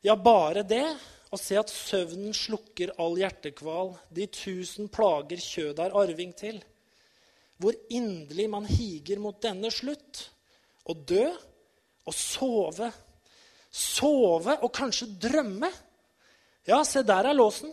ja, 0.04 0.14
bare 0.16 0.62
det. 0.64 0.84
Å 1.30 1.38
se 1.38 1.54
at 1.60 1.70
søvnen 1.70 2.34
slukker 2.34 2.90
all 2.98 3.14
hjertekval, 3.20 3.92
de 4.10 4.26
tusen 4.34 4.88
plager 4.90 5.38
kjødet 5.38 5.84
er 5.84 5.96
arving 5.96 6.32
til. 6.36 6.58
Hvor 7.60 7.76
inderlig 7.92 8.48
man 8.50 8.66
higer 8.66 9.20
mot 9.22 9.38
denne 9.40 9.70
slutt. 9.72 10.24
Å 10.90 10.96
dø 10.96 11.26
og 12.08 12.16
sove. 12.16 12.88
Sove 13.70 14.56
og 14.64 14.72
kanskje 14.74 15.12
drømme. 15.22 15.70
Ja, 16.66 16.82
se, 16.84 17.04
der 17.06 17.30
er 17.30 17.36
låsen. 17.36 17.70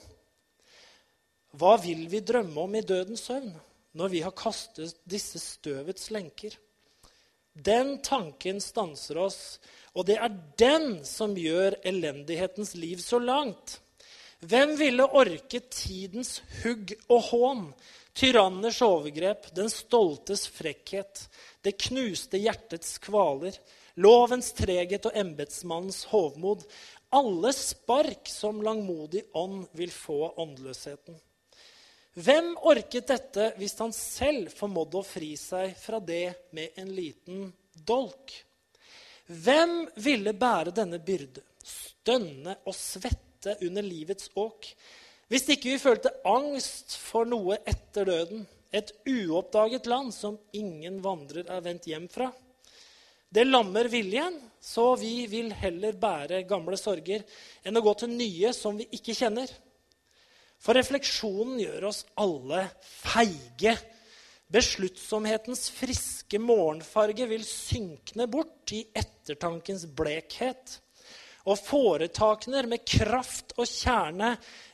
Hva 1.58 1.78
vil 1.82 2.06
vi 2.12 2.22
drømme 2.22 2.68
om 2.68 2.76
i 2.78 2.86
dødens 2.86 3.26
søvn? 3.26 3.56
Når 3.98 4.14
vi 4.14 4.22
har 4.22 4.36
kastet 4.38 4.96
disse 5.10 5.42
støvets 5.42 6.12
lenker. 6.14 6.54
Den 7.58 7.98
tanken 8.06 8.62
stanser 8.62 9.18
oss, 9.18 9.42
og 9.98 10.06
det 10.06 10.20
er 10.22 10.34
den 10.62 11.00
som 11.08 11.34
gjør 11.38 11.80
elendighetens 11.90 12.76
liv 12.78 13.02
så 13.02 13.18
langt. 13.18 13.80
Hvem 14.46 14.76
ville 14.78 15.08
orke 15.18 15.64
tidens 15.74 16.38
hugg 16.62 16.94
og 17.10 17.24
hån, 17.32 17.64
tyranners 18.14 18.84
overgrep, 18.86 19.50
den 19.58 19.72
stoltes 19.74 20.46
frekkhet, 20.54 21.24
det 21.66 21.74
knuste 21.88 22.38
hjertets 22.38 23.00
kvaler, 23.02 23.58
lovens 23.98 24.52
treghet 24.58 25.10
og 25.10 25.18
embetsmannens 25.18 26.04
hovmod, 26.12 26.68
alle 27.10 27.54
spark 27.56 28.30
som 28.30 28.62
langmodig 28.62 29.26
ånd 29.34 29.66
vil 29.74 29.90
få 29.94 30.36
åndløsheten? 30.38 31.18
Hvem 32.18 32.56
orket 32.66 33.12
dette 33.12 33.52
hvis 33.60 33.76
han 33.78 33.92
selv 33.94 34.50
formådde 34.58 34.98
å 34.98 35.06
fri 35.06 35.36
seg 35.38 35.76
fra 35.78 36.00
det 36.02 36.50
med 36.58 36.80
en 36.82 36.90
liten 36.90 37.44
dolk? 37.86 38.34
Hvem 39.28 39.84
ville 40.02 40.34
bære 40.34 40.74
denne 40.74 40.98
byrde, 40.98 41.44
stønne 41.62 42.56
og 42.64 42.74
svette 42.74 43.54
under 43.68 43.86
livets 43.86 44.32
åk, 44.34 44.66
hvis 45.30 45.46
ikke 45.54 45.76
vi 45.76 45.82
følte 45.84 46.14
angst 46.26 46.96
for 46.98 47.28
noe 47.30 47.60
etter 47.68 48.10
døden, 48.10 48.48
et 48.74 48.96
uoppdaget 49.06 49.86
land 49.86 50.10
som 50.16 50.40
ingen 50.58 50.98
vandrer 51.04 51.46
er 51.54 51.62
vendt 51.64 51.86
hjem 51.92 52.10
fra? 52.10 52.32
Det 53.30 53.46
lammer 53.46 53.92
viljen, 53.92 54.40
så 54.64 54.96
vi 54.98 55.28
vil 55.30 55.52
heller 55.54 55.94
bære 56.00 56.42
gamle 56.50 56.80
sorger 56.82 57.28
enn 57.62 57.78
å 57.78 57.86
gå 57.86 57.94
til 58.02 58.16
nye 58.16 58.56
som 58.58 58.80
vi 58.80 58.90
ikke 58.98 59.14
kjenner. 59.14 59.52
For 60.62 60.78
refleksjonen 60.78 61.60
gjør 61.62 61.90
oss 61.92 62.02
alle 62.20 62.66
feige. 62.82 63.76
Besluttsomhetens 64.52 65.68
friske 65.76 66.40
morgenfarge 66.40 67.28
vil 67.30 67.44
synkne 67.48 68.30
bort 68.32 68.72
i 68.76 68.86
ettertankens 68.96 69.86
blekhet. 69.98 70.80
Og 71.48 71.60
foretakene 71.60 72.66
med 72.68 72.84
kraft 72.88 73.54
og 73.56 73.68
kjerne 73.70 74.34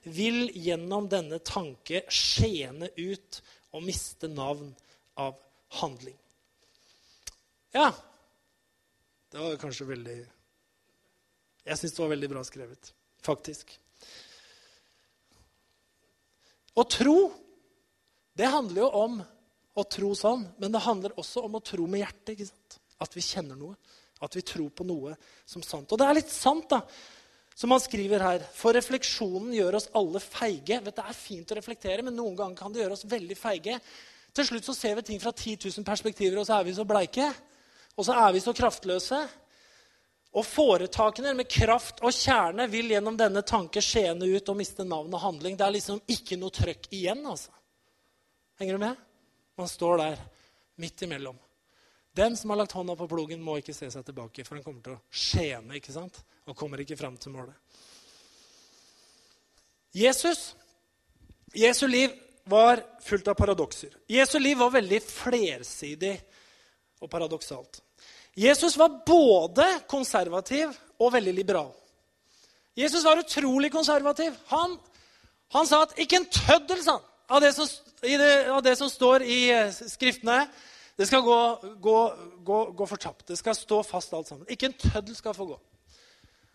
vil 0.10 0.48
gjennom 0.58 1.10
denne 1.10 1.38
tanke 1.46 2.02
skjene 2.10 2.90
ut 2.98 3.42
og 3.74 3.86
miste 3.86 4.30
navn 4.30 4.72
av 5.22 5.38
handling. 5.82 6.18
Ja, 7.74 7.90
det 9.34 9.42
var 9.42 9.56
kanskje 9.62 9.90
veldig 9.90 10.20
Jeg 11.64 11.80
syns 11.80 11.96
det 11.96 12.02
var 12.04 12.12
veldig 12.12 12.30
bra 12.30 12.42
skrevet, 12.46 12.92
faktisk. 13.26 13.72
Å 16.74 16.84
tro, 16.90 17.18
det 18.34 18.50
handler 18.50 18.82
jo 18.82 18.90
om 18.98 19.20
å 19.74 19.84
tro 19.90 20.14
sånn, 20.18 20.46
men 20.62 20.74
det 20.74 20.82
handler 20.86 21.18
også 21.22 21.44
om 21.46 21.58
å 21.58 21.64
tro 21.66 21.86
med 21.90 22.04
hjertet. 22.04 22.34
ikke 22.34 22.50
sant? 22.50 22.80
At 23.02 23.14
vi 23.18 23.26
kjenner 23.26 23.58
noe. 23.58 23.76
At 24.24 24.38
vi 24.38 24.44
tror 24.46 24.70
på 24.74 24.86
noe 24.88 25.16
som 25.46 25.64
sant. 25.66 25.92
Og 25.92 26.00
det 26.00 26.08
er 26.08 26.18
litt 26.18 26.32
sant, 26.32 26.70
da, 26.72 26.82
som 27.54 27.74
han 27.74 27.82
skriver 27.84 28.24
her. 28.24 28.46
For 28.56 28.74
refleksjonen 28.74 29.54
gjør 29.58 29.78
oss 29.78 29.90
alle 29.98 30.22
feige. 30.24 30.80
Vet, 30.82 30.96
det 30.98 31.06
er 31.06 31.18
fint 31.18 31.54
å 31.54 31.58
reflektere, 31.60 32.06
men 32.06 32.16
noen 32.18 32.38
ganger 32.40 32.58
kan 32.58 32.74
det 32.74 32.84
gjøre 32.84 32.98
oss 32.98 33.08
veldig 33.10 33.38
feige. 33.38 33.78
Til 34.34 34.48
slutt 34.50 34.66
så 34.66 34.74
ser 34.78 34.98
vi 34.98 35.06
ting 35.12 35.22
fra 35.22 35.34
10 35.34 35.60
000 35.68 35.86
perspektiver, 35.86 36.40
og 36.42 36.48
så 36.48 36.58
er 36.58 36.70
vi 36.70 36.78
så 36.78 36.86
bleike. 36.90 37.28
Og 37.94 38.08
så 38.08 38.16
er 38.18 38.34
vi 38.34 38.42
så 38.42 38.54
kraftløse. 38.58 39.20
Og 40.34 40.46
foretakene 40.46 41.36
med 41.38 41.50
kraft 41.50 42.02
og 42.02 42.14
kjerne 42.16 42.66
vil 42.72 42.90
gjennom 42.96 43.18
denne 43.18 43.44
tanke 43.46 43.82
skjene 43.86 44.26
ut 44.34 44.50
og 44.50 44.58
miste 44.58 44.86
navn 44.88 45.14
og 45.14 45.22
handling. 45.22 45.58
Det 45.58 45.66
er 45.66 45.76
liksom 45.76 46.02
ikke 46.10 46.40
noe 46.42 46.54
trøkk 46.54 46.90
igjen, 46.90 47.22
altså. 47.30 47.54
Henger 48.58 48.78
du 48.78 48.86
med? 48.86 49.02
Man 49.58 49.70
står 49.70 50.02
der 50.02 50.24
midt 50.82 51.06
imellom. 51.06 51.38
Den 52.14 52.38
som 52.38 52.50
har 52.50 52.58
lagt 52.58 52.72
hånda 52.72 52.96
på 52.98 53.08
plogen, 53.10 53.42
må 53.42 53.58
ikke 53.58 53.74
se 53.74 53.90
seg 53.90 54.06
tilbake, 54.06 54.46
for 54.46 54.58
han 54.58 54.66
kommer 54.66 54.82
til 54.86 54.98
å 54.98 55.02
skjene 55.10 55.78
ikke 55.80 55.94
sant? 55.94 56.22
og 56.44 56.58
kommer 56.60 56.82
ikke 56.84 56.98
fram 57.00 57.16
til 57.18 57.32
målet. 57.32 57.56
Jesus, 59.96 60.56
Jesu 61.56 61.86
liv 61.88 62.12
var 62.50 62.82
fullt 63.02 63.30
av 63.32 63.38
paradokser. 63.40 63.94
Jesu 64.12 64.40
liv 64.42 64.58
var 64.60 64.74
veldig 64.74 65.00
flersidig 65.06 66.14
og 67.00 67.10
paradoksalt. 67.12 67.80
Jesus 68.36 68.78
var 68.78 69.02
både 69.06 69.66
konservativ 69.88 70.74
og 70.98 71.14
veldig 71.14 71.34
liberal. 71.34 71.72
Jesus 72.76 73.04
var 73.06 73.22
utrolig 73.22 73.72
konservativ. 73.72 74.34
Han, 74.50 74.78
han 75.54 75.68
sa 75.68 75.84
at 75.84 75.98
'ikke 75.98 76.16
en 76.16 76.26
tøddel' 76.26 76.84
sa 76.84 76.98
han, 76.98 77.02
av 77.30 77.42
det, 77.42 77.54
som, 77.54 77.68
det, 78.02 78.48
av 78.50 78.64
det 78.64 78.76
som 78.78 78.90
står 78.90 79.22
i 79.22 79.50
eh, 79.52 79.72
Skriftene. 79.72 80.48
Det 80.98 81.08
skal 81.08 81.22
gå, 81.22 81.38
gå, 81.82 82.00
gå, 82.46 82.58
gå 82.78 82.86
fortapt. 82.86 83.28
Det 83.28 83.38
skal 83.38 83.56
stå 83.56 83.84
fast 83.84 84.14
alt 84.14 84.28
sammen. 84.28 84.50
Ikke 84.50 84.70
en 84.70 84.78
tøddel 84.78 85.16
skal 85.16 85.34
få 85.34 85.46
gå. 85.46 85.60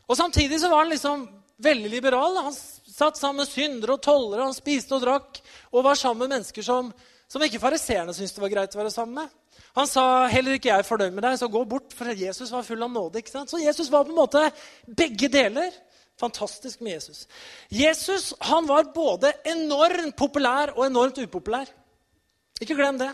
Og 0.07 0.17
Samtidig 0.17 0.61
så 0.61 0.69
var 0.71 0.85
han 0.85 0.93
liksom 0.93 1.27
veldig 1.59 1.91
liberal. 1.91 2.37
Han 2.37 2.55
satt 2.55 3.19
sammen 3.19 3.43
med 3.43 3.51
syndere 3.51 3.97
og 3.97 4.03
tollere, 4.03 4.47
han 4.47 4.55
spiste 4.55 4.95
og 4.95 5.03
drakk 5.03 5.41
og 5.73 5.85
var 5.85 5.99
sammen 5.99 6.27
med 6.27 6.37
mennesker 6.37 6.63
som, 6.63 6.93
som 7.29 7.43
ikke 7.43 7.61
fariseerne 7.63 8.15
syntes 8.15 8.37
det 8.37 8.45
var 8.45 8.55
greit 8.55 8.77
å 8.77 8.81
være 8.81 8.95
sammen 8.95 9.25
med. 9.25 9.35
Han 9.77 9.87
sa 9.91 10.27
heller 10.33 10.57
ikke 10.57 10.71
jeg 10.71 10.83
er 10.83 10.87
fornøyd 10.89 11.15
med 11.15 11.25
deg, 11.27 11.37
så 11.41 11.51
gå 11.53 11.63
bort, 11.69 11.93
for 11.95 12.11
Jesus 12.17 12.51
var 12.55 12.67
full 12.67 12.83
av 12.83 12.91
nåde. 12.93 13.21
ikke 13.21 13.35
sant? 13.35 13.51
Så 13.51 13.61
Jesus 13.63 13.91
var 13.93 14.07
på 14.07 14.15
en 14.15 14.21
måte 14.21 14.49
begge 14.87 15.29
deler. 15.33 15.75
Fantastisk 16.19 16.81
med 16.81 16.97
Jesus. 16.97 17.27
Jesus 17.71 18.33
han 18.41 18.67
var 18.67 18.91
både 18.95 19.31
enormt 19.47 20.17
populær 20.19 20.75
og 20.75 20.87
enormt 20.89 21.21
upopulær. 21.23 21.71
Ikke 22.61 22.75
glem 22.75 22.99
det. 22.99 23.13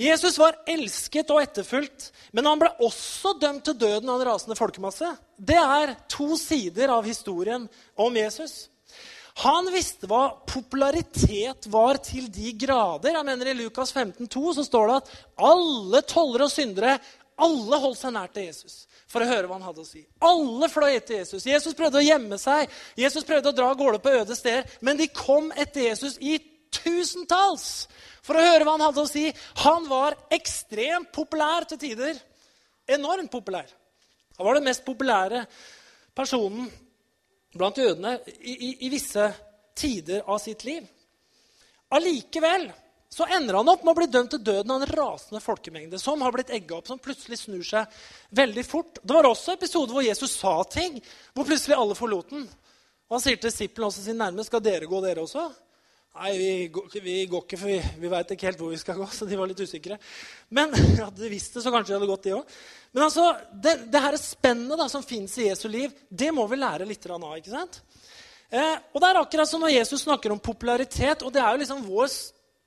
Jesus 0.00 0.38
var 0.40 0.56
elsket 0.66 1.30
og 1.30 1.42
etterfulgt, 1.42 2.08
men 2.32 2.46
han 2.48 2.60
ble 2.60 2.70
også 2.80 3.34
dømt 3.40 3.66
til 3.68 3.76
døden 3.76 4.08
av 4.08 4.20
en 4.20 4.26
rasende 4.30 4.56
folkemasse. 4.56 5.10
Det 5.36 5.58
er 5.60 5.92
to 6.08 6.32
sider 6.40 6.94
av 6.94 7.04
historien 7.04 7.68
om 8.00 8.16
Jesus. 8.16 8.71
Han 9.40 9.70
visste 9.72 10.08
hva 10.10 10.26
popularitet 10.44 11.66
var 11.72 11.98
til 12.04 12.28
de 12.32 12.52
grader. 12.52 13.14
Jeg 13.16 13.26
mener 13.26 13.48
I 13.48 13.56
Lukas 13.56 13.92
15, 13.94 14.28
2, 14.28 14.42
så 14.58 14.64
står 14.66 14.90
det 14.90 14.96
at 15.00 15.12
alle 15.48 16.02
tollere 16.04 16.48
og 16.48 16.52
syndere 16.52 16.98
alle 17.42 17.78
holdt 17.80 17.98
seg 17.98 18.12
nær 18.14 18.30
til 18.32 18.50
Jesus 18.50 18.82
for 19.10 19.24
å 19.24 19.28
høre 19.28 19.48
hva 19.48 19.58
han 19.58 19.66
hadde 19.66 19.82
å 19.82 19.88
si. 19.88 20.02
Alle 20.24 20.68
fløy 20.72 20.94
etter 20.94 21.18
Jesus. 21.20 21.44
Jesus 21.48 21.76
prøvde 21.76 22.00
å 22.00 22.04
gjemme 22.04 22.38
seg, 22.40 22.70
Jesus 22.96 23.26
prøvde 23.28 23.50
å 23.50 23.56
dra 23.56 23.70
av 23.72 23.78
gårde 23.80 24.00
på 24.04 24.14
øde 24.20 24.36
steder. 24.36 24.68
Men 24.84 25.00
de 25.00 25.08
kom 25.12 25.50
etter 25.52 25.88
Jesus 25.88 26.16
i 26.20 26.38
tusentalls 26.72 27.86
for 28.24 28.38
å 28.38 28.44
høre 28.44 28.64
hva 28.64 28.76
han 28.76 28.86
hadde 28.86 29.04
å 29.04 29.10
si. 29.10 29.26
Han 29.64 29.88
var 29.90 30.16
ekstremt 30.32 31.12
populær 31.14 31.68
til 31.68 31.80
tider. 31.82 32.20
Enormt 32.88 33.32
populær. 33.32 33.68
Han 34.38 34.48
var 34.48 34.58
den 34.58 34.68
mest 34.68 34.84
populære 34.86 35.44
personen 36.16 36.70
blant 37.58 37.78
jødene 37.78 38.18
i, 38.40 38.52
i, 38.52 38.70
i 38.86 38.92
visse 38.92 39.28
tider 39.78 40.24
av 40.26 40.38
sitt 40.42 40.64
liv. 40.64 40.86
Allikevel 41.92 42.70
så 43.12 43.26
ender 43.28 43.58
han 43.58 43.68
opp 43.68 43.82
med 43.84 43.92
å 43.92 43.98
bli 43.98 44.08
dømt 44.08 44.30
til 44.32 44.40
døden 44.40 44.70
av 44.72 44.80
en 44.80 44.88
rasende 44.88 45.42
folkemengde 45.44 45.98
som 46.00 46.22
har 46.24 46.32
blitt 46.32 46.52
egga 46.56 46.78
opp, 46.78 46.86
som 46.88 47.00
plutselig 47.02 47.42
snur 47.42 47.64
seg 47.66 47.98
veldig 48.32 48.64
fort. 48.64 49.02
Det 49.02 49.12
var 49.12 49.28
også 49.28 49.52
episoder 49.52 49.92
hvor 49.92 50.06
Jesus 50.06 50.32
sa 50.38 50.54
ting, 50.64 50.96
hvor 51.36 51.44
plutselig 51.44 51.76
alle 51.76 51.96
forlot 51.98 52.32
den. 52.32 52.46
Og 53.10 53.18
han 53.18 53.24
sier 53.26 53.36
til 53.36 53.52
disiplene 53.52 53.90
også 53.90 54.06
sin 54.06 54.16
nærme, 54.16 54.46
skal 54.48 54.64
dere 54.64 54.88
gå, 54.88 55.02
dere 55.04 55.26
også? 55.26 55.44
Nei, 56.12 56.32
vi 56.36 56.48
går, 56.68 56.88
vi 57.00 57.14
går 57.24 57.44
ikke, 57.46 57.56
for 57.56 57.70
vi, 57.70 57.78
vi 58.02 58.08
veit 58.12 58.32
ikke 58.34 58.50
helt 58.50 58.58
hvor 58.60 58.72
vi 58.74 58.80
skal 58.80 58.98
gå. 59.00 59.06
Så 59.08 59.24
de 59.24 59.36
var 59.40 59.48
litt 59.48 59.62
usikre. 59.64 59.96
Men 60.52 60.74
hadde 60.98 61.22
de 61.22 61.30
visst 61.32 61.56
det, 61.56 61.62
så 61.64 61.72
kanskje 61.72 61.94
de 61.94 61.96
hadde 61.96 62.08
gått, 62.10 62.26
de 62.26 62.34
òg. 62.36 62.56
Men 62.92 63.06
altså, 63.06 63.30
det, 63.64 63.78
det 63.92 64.02
her 64.04 64.18
spennet 64.20 64.82
som 64.92 65.04
fins 65.06 65.38
i 65.40 65.48
Jesu 65.48 65.64
liv, 65.72 65.94
det 66.10 66.28
må 66.36 66.44
vi 66.50 66.60
lære 66.60 66.88
litt 66.88 67.08
av. 67.08 67.24
ikke 67.38 67.54
sant? 67.54 67.80
Eh, 68.52 68.76
og 68.92 69.00
det 69.00 69.08
er 69.08 69.20
akkurat 69.22 69.48
som 69.48 69.64
når 69.64 69.72
Jesus 69.78 70.04
snakker 70.04 70.34
om 70.34 70.42
popularitet. 70.42 71.24
Og 71.24 71.32
det 71.32 71.40
er 71.40 71.54
jo 71.54 71.62
liksom 71.64 71.80
vår, 71.88 72.12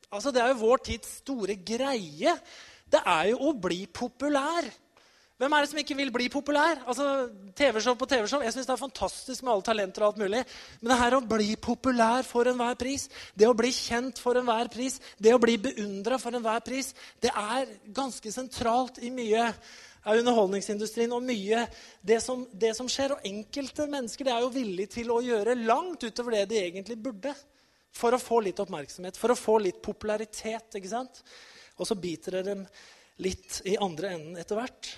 altså 0.09 0.33
det 0.33 0.41
er 0.41 0.49
jo 0.49 0.63
vår 0.63 0.81
tids 0.89 1.19
store 1.21 1.59
greie. 1.61 2.33
Det 2.89 3.03
er 3.05 3.29
jo 3.29 3.43
å 3.45 3.53
bli 3.53 3.83
populær. 3.93 4.73
Hvem 5.35 5.51
er 5.51 5.65
det 5.65 5.67
som 5.67 5.79
ikke 5.81 5.95
vil 5.99 6.11
bli 6.15 6.25
populær? 6.31 6.77
Altså, 6.87 7.05
TV-show 7.59 7.97
på 7.99 8.07
TV-show. 8.07 8.39
Jeg 8.41 8.53
synes 8.53 8.67
Det 8.67 8.71
er 8.71 8.79
fantastisk 8.79 9.43
med 9.43 9.51
alle 9.51 9.65
talenter 9.67 10.03
og 10.03 10.07
alt 10.07 10.17
mulig. 10.21 10.43
Men 10.79 10.91
det 10.91 10.99
her 10.99 11.15
å 11.17 11.25
bli 11.27 11.55
populær 11.59 12.21
for 12.23 12.47
enhver 12.47 12.77
pris, 12.79 13.09
det 13.35 13.49
å 13.49 13.57
bli 13.57 13.71
kjent 13.75 14.21
for 14.23 14.39
enhver 14.39 14.69
pris, 14.71 14.95
det 15.19 15.33
å 15.35 15.41
bli 15.43 15.57
beundra 15.59 16.15
for 16.23 16.31
enhver 16.37 16.61
pris, 16.63 16.93
det 17.19 17.33
er 17.35 17.73
ganske 17.97 18.31
sentralt 18.31 19.01
i 19.03 19.09
mye 19.11 19.49
av 20.05 20.21
underholdningsindustrien 20.21 21.11
og 21.11 21.25
mye 21.27 21.65
det 21.99 22.21
som, 22.23 22.45
det 22.53 22.71
som 22.77 22.87
skjer. 22.87 23.17
Og 23.17 23.27
enkelte 23.27 23.89
mennesker 23.91 24.29
er 24.31 24.45
jo 24.45 24.53
villige 24.53 24.93
til 25.01 25.11
å 25.11 25.19
gjøre 25.25 25.57
langt 25.65 26.05
utover 26.05 26.37
det 26.37 26.45
de 26.53 26.61
egentlig 26.61 26.95
burde. 27.09 27.33
For 27.95 28.15
å 28.15 28.19
få 28.19 28.39
litt 28.43 28.61
oppmerksomhet, 28.63 29.19
for 29.19 29.35
å 29.35 29.37
få 29.39 29.57
litt 29.63 29.83
popularitet. 29.83 30.79
ikke 30.79 30.93
sant? 30.93 31.19
Og 31.75 31.91
så 31.91 31.99
biter 31.99 32.39
det 32.39 32.45
dem 32.53 32.63
litt 33.23 33.59
i 33.67 33.75
andre 33.83 34.13
enden 34.15 34.39
etter 34.39 34.59
hvert. 34.59 34.93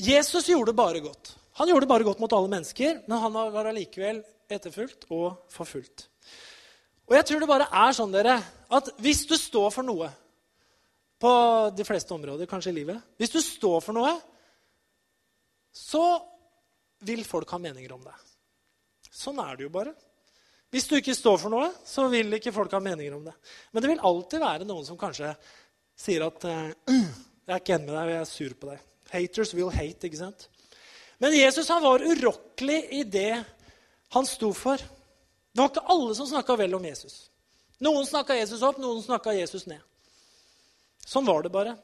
Jesus 0.00 0.48
gjorde 0.48 0.72
bare 0.76 1.02
godt. 1.04 1.34
Han 1.60 1.68
gjorde 1.68 1.88
bare 1.90 2.06
godt 2.06 2.20
mot 2.22 2.32
alle 2.32 2.48
mennesker, 2.48 3.02
men 3.06 3.20
han 3.20 3.34
var 3.36 3.68
allikevel 3.68 4.22
etterfulgt 4.50 5.04
og 5.12 5.42
forfulgt. 5.52 6.06
Og 7.10 7.16
jeg 7.18 7.26
tror 7.26 7.42
det 7.42 7.50
bare 7.50 7.68
er 7.82 7.94
sånn 7.96 8.12
dere, 8.14 8.38
at 8.70 8.90
hvis 9.02 9.24
du 9.28 9.34
står 9.36 9.72
for 9.74 9.86
noe 9.86 10.08
på 11.20 11.32
de 11.76 11.84
fleste 11.84 12.14
områder 12.16 12.48
kanskje 12.48 12.70
i 12.72 12.78
livet 12.78 12.96
Hvis 13.20 13.34
du 13.34 13.40
står 13.44 13.82
for 13.84 13.92
noe, 13.92 14.14
så 15.74 16.04
vil 17.04 17.24
folk 17.28 17.50
ha 17.52 17.58
meninger 17.60 17.92
om 17.92 18.06
det. 18.06 18.14
Sånn 19.10 19.40
er 19.42 19.58
det 19.58 19.66
jo 19.66 19.72
bare. 19.74 19.92
Hvis 20.70 20.86
du 20.86 20.94
ikke 20.96 21.16
står 21.18 21.40
for 21.42 21.52
noe, 21.52 21.72
så 21.84 22.06
vil 22.12 22.38
ikke 22.38 22.54
folk 22.54 22.72
ha 22.76 22.80
meninger 22.82 23.16
om 23.16 23.26
det. 23.26 23.34
Men 23.72 23.82
det 23.82 23.90
vil 23.90 24.04
alltid 24.06 24.42
være 24.42 24.68
noen 24.68 24.86
som 24.86 24.98
kanskje 25.00 25.32
sier 25.98 26.24
at 26.28 26.46
uh, 26.46 26.70
'Jeg 27.50 27.56
er 27.56 27.60
ikke 27.60 27.74
enig 27.74 27.88
med 27.90 27.96
deg, 27.96 28.04
og 28.04 28.14
jeg 28.14 28.20
er 28.20 28.30
sur 28.30 28.54
på 28.54 28.70
deg'. 28.70 28.86
Haters 29.10 29.54
will 29.54 29.70
hate. 29.74 30.06
ikke 30.06 30.20
sant? 30.20 30.48
Men 31.20 31.36
Jesus 31.36 31.68
han 31.68 31.82
var 31.82 32.02
urokkelig 32.02 32.80
i 32.96 33.02
det 33.04 33.42
han 34.14 34.26
sto 34.26 34.52
for. 34.56 34.80
Det 34.80 35.60
var 35.60 35.70
ikke 35.72 35.88
alle 35.92 36.14
som 36.16 36.28
snakka 36.30 36.56
vel 36.56 36.74
om 36.78 36.86
Jesus. 36.86 37.28
Noen 37.80 38.06
snakka 38.06 38.36
Jesus 38.38 38.62
opp, 38.62 38.78
noen 38.80 39.02
snakka 39.02 39.34
Jesus 39.36 39.66
ned. 39.68 39.80
Sånn 41.06 41.26
var 41.26 41.42
det 41.42 41.52
bare. 41.52 41.74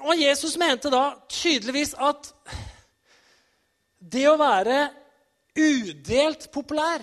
Og 0.00 0.18
Jesus 0.18 0.56
mente 0.60 0.90
da 0.92 1.14
tydeligvis 1.30 1.94
at 1.98 2.32
det 4.00 4.26
å 4.30 4.38
være 4.40 4.88
udelt 5.60 6.48
populær, 6.52 7.02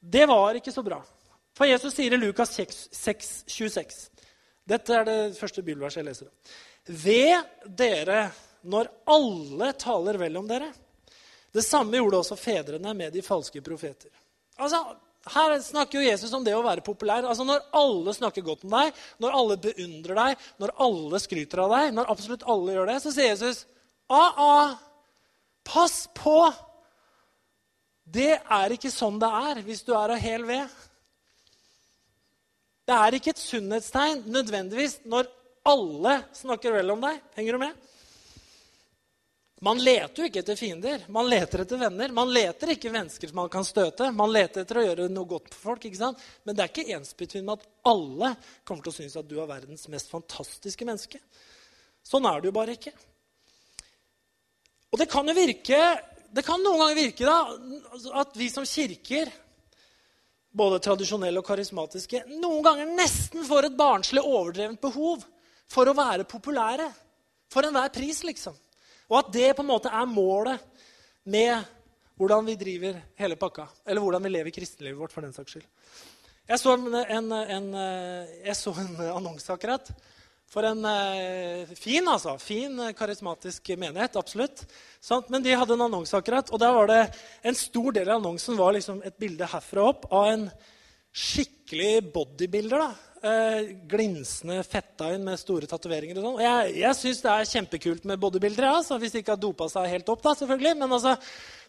det 0.00 0.24
var 0.28 0.56
ikke 0.56 0.72
så 0.72 0.84
bra. 0.84 1.00
For 1.56 1.68
Jesus 1.68 1.94
sier 1.96 2.14
i 2.16 2.20
Lukas 2.20 2.54
6, 2.56 3.34
26 3.50 3.98
Dette 4.70 4.94
er 4.94 5.04
det 5.04 5.18
første 5.36 5.64
bibelverset 5.66 6.00
jeg 6.00 6.06
leser. 6.08 6.28
Ved 6.86 7.44
dere 7.76 8.30
når 8.62 8.90
alle 9.08 9.72
taler 9.80 10.18
vel 10.20 10.38
om 10.40 10.48
dere. 10.48 10.70
Det 11.52 11.62
samme 11.66 11.98
gjorde 11.98 12.20
også 12.20 12.38
fedrene 12.38 12.92
med 12.94 13.12
de 13.14 13.22
falske 13.24 13.62
profeter. 13.64 14.10
Altså, 14.60 14.82
Her 15.34 15.58
snakker 15.60 15.98
jo 15.98 16.06
Jesus 16.06 16.32
om 16.32 16.44
det 16.44 16.54
å 16.56 16.62
være 16.64 16.84
populær. 16.84 17.26
Altså 17.28 17.44
Når 17.44 17.66
alle 17.76 18.14
snakker 18.16 18.44
godt 18.46 18.64
om 18.64 18.76
deg, 18.76 18.94
når 19.20 19.36
alle 19.36 19.56
beundrer 19.60 20.20
deg, 20.20 20.46
når 20.62 20.74
alle 20.80 21.20
skryter 21.20 21.64
av 21.64 21.74
deg, 21.74 21.90
når 21.96 22.12
absolutt 22.14 22.46
alle 22.48 22.76
gjør 22.76 22.92
det, 22.92 23.00
så 23.02 23.12
sier 23.12 23.34
Jesus 23.34 23.64
ah, 24.08 24.78
pass 25.64 26.06
på! 26.16 26.38
Det 28.10 28.32
er 28.40 28.72
ikke 28.74 28.90
sånn 28.90 29.20
det 29.22 29.28
er 29.28 29.60
hvis 29.62 29.84
du 29.86 29.92
er 29.94 30.16
av 30.16 30.18
hel 30.18 30.42
ved. 30.48 30.78
Det 32.88 32.96
er 32.96 33.14
ikke 33.14 33.30
et 33.30 33.42
sunnhetstegn 33.42 34.24
nødvendigvis 34.34 34.96
når 35.06 35.28
alle 35.62 36.22
snakker 36.32 36.72
vel 36.72 36.90
om 36.90 37.00
deg. 37.04 37.20
Henger 37.36 37.52
du 37.52 37.58
med? 37.58 37.86
Man 39.60 39.76
leter 39.84 40.22
jo 40.22 40.26
ikke 40.30 40.40
etter 40.40 40.56
fiender, 40.56 41.02
man 41.12 41.26
leter 41.28 41.66
etter 41.66 41.76
venner. 41.76 42.12
Man 42.16 42.30
leter 42.32 42.70
ikke 42.72 42.92
mennesker 42.94 43.28
som 43.28 43.42
man 43.42 43.50
kan 43.52 43.64
støte. 43.68 44.06
Man 44.16 44.32
leter 44.32 44.62
etter 44.64 44.78
å 44.80 44.84
gjøre 44.86 45.08
noe 45.12 45.28
godt 45.28 45.50
for 45.52 45.72
folk. 45.74 45.84
ikke 45.84 46.00
sant? 46.00 46.22
Men 46.48 46.56
det 46.56 46.64
er 46.64 46.70
ikke 46.72 46.96
ensbetydende 46.96 47.50
med 47.50 47.60
at 47.60 47.90
alle 47.90 48.30
kommer 48.64 48.86
til 48.86 48.92
å 48.92 48.96
synes 48.96 49.18
at 49.20 49.28
du 49.28 49.36
er 49.36 49.50
verdens 49.50 49.84
mest 49.92 50.08
fantastiske 50.08 50.86
menneske. 50.88 51.20
Sånn 52.08 52.24
er 52.24 52.40
det 52.40 52.48
jo 52.48 52.56
bare 52.56 52.76
ikke. 52.78 52.94
Og 54.90 54.98
det 54.98 55.10
kan 55.12 55.28
jo 55.28 55.36
virke 55.36 55.76
Det 56.30 56.44
kan 56.46 56.62
noen 56.62 56.78
ganger 56.78 56.94
virke 56.94 57.26
da, 57.26 57.38
at 58.22 58.36
vi 58.38 58.46
som 58.54 58.62
kirker, 58.62 59.26
både 60.54 60.78
tradisjonelle 60.78 61.42
og 61.42 61.46
karismatiske, 61.46 62.20
noen 62.38 62.62
ganger 62.62 62.92
nesten 62.94 63.42
får 63.48 63.66
et 63.66 63.74
barnslig 63.74 64.22
overdrevent 64.22 64.78
behov 64.78 65.24
for 65.70 65.90
å 65.90 65.96
være 65.96 66.26
populære. 66.28 66.88
For 67.50 67.66
enhver 67.66 67.90
pris, 67.94 68.22
liksom. 68.26 68.54
Og 69.10 69.18
at 69.18 69.32
det 69.34 69.50
på 69.58 69.64
en 69.64 69.70
måte 69.72 69.90
er 69.90 70.06
målet 70.06 70.62
med 71.30 71.64
hvordan 72.20 72.46
vi 72.46 72.58
driver 72.60 73.00
hele 73.18 73.38
pakka. 73.40 73.66
Eller 73.86 74.04
hvordan 74.04 74.22
vi 74.26 74.32
lever 74.34 74.54
kristenlivet 74.54 74.98
vårt, 75.00 75.14
for 75.14 75.26
den 75.26 75.34
saks 75.34 75.56
skyld. 75.56 75.66
Jeg 76.50 76.58
så 76.58 76.74
en, 76.74 76.94
en, 76.94 77.32
en, 77.56 77.68
jeg 78.44 78.56
så 78.58 78.74
en 78.82 78.96
annonse 79.18 79.52
akkurat 79.54 79.90
for 80.50 80.66
en 80.66 80.82
eh, 80.90 81.70
fin, 81.78 82.06
altså, 82.10 82.34
fin 82.42 82.74
karismatisk 82.98 83.70
menighet. 83.78 84.16
absolutt. 84.18 84.64
Sant? 85.00 85.30
men 85.30 85.44
de 85.44 85.54
hadde 85.54 85.76
en 85.76 85.86
annonse 85.86 86.16
akkurat, 86.16 86.50
og 86.50 86.58
der 86.58 86.74
var 86.74 86.90
det 86.90 87.02
en 87.46 87.54
stor 87.54 87.94
del 87.94 88.10
av 88.10 88.18
annonsen 88.18 88.58
var 88.58 88.74
liksom 88.74 88.98
et 89.06 89.16
bilde 89.20 89.46
herfra 89.46 89.86
opp 89.92 90.08
av 90.10 90.32
en 90.32 90.48
skikkelig 91.14 92.10
bodybuilder. 92.14 92.82
da, 92.82 92.90
eh, 93.26 93.70
glinsende 93.90 94.58
fetta 94.66 95.10
inn 95.14 95.24
med 95.26 95.40
store 95.40 95.68
tatoveringer. 95.70 96.18
og 96.18 96.26
sånn. 96.26 96.42
Jeg, 96.44 96.74
jeg 96.80 96.98
syns 96.98 97.22
det 97.24 97.32
er 97.32 97.48
kjempekult 97.52 98.06
med 98.08 98.20
bodybuildere, 98.22 98.74
altså, 98.80 98.98
hvis 99.00 99.14
de 99.14 99.22
ikke 99.22 99.34
har 99.34 99.42
dopa 99.42 99.68
seg 99.72 99.90
helt 99.92 100.12
opp. 100.12 100.22
da, 100.24 100.34
selvfølgelig. 100.40 100.76
Men 100.80 100.96
altså, 100.96 101.16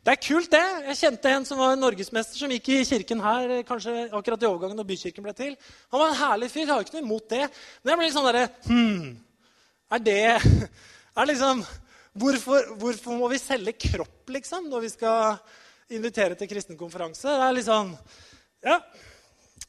det 0.02 0.16
er 0.16 0.22
kult, 0.26 0.52
det. 0.54 0.64
Jeg 0.90 1.00
kjente 1.02 1.34
en 1.36 1.46
som 1.46 1.60
var 1.62 1.76
norgesmester, 1.78 2.40
som 2.40 2.54
gikk 2.56 2.72
i 2.74 2.80
kirken 2.90 3.20
her 3.22 3.58
kanskje 3.68 4.08
akkurat 4.10 4.42
i 4.42 4.50
overgangen 4.50 4.80
når 4.80 4.90
bykirken 4.90 5.28
ble 5.28 5.36
til. 5.38 5.58
Han 5.94 6.02
var 6.02 6.14
en 6.14 6.22
herlig 6.24 6.50
fyr. 6.54 6.64
Jeg 6.64 6.74
har 6.74 6.88
ikke 6.88 6.98
noe 6.98 7.06
imot 7.06 7.28
det. 7.30 7.44
Men 7.82 7.94
jeg 7.94 8.00
ble 8.00 8.08
litt 8.08 8.18
sånn 8.18 8.30
derre 8.32 8.48
Hm, 8.66 9.12
er 9.92 10.04
det 10.08 10.24
er 11.22 11.28
liksom, 11.28 11.62
hvorfor, 12.18 12.74
hvorfor 12.80 13.20
må 13.20 13.30
vi 13.32 13.40
selge 13.42 13.76
kropp, 13.92 14.32
liksom, 14.32 14.70
når 14.72 14.86
vi 14.88 14.92
skal 14.94 15.38
invitere 15.92 16.38
til 16.40 16.50
kristen 16.50 16.80
konferanse? 16.80 17.28
Det 17.28 17.48
er 17.48 17.58
litt 17.58 17.68
sånn 17.68 17.96
Ja, 18.66 18.78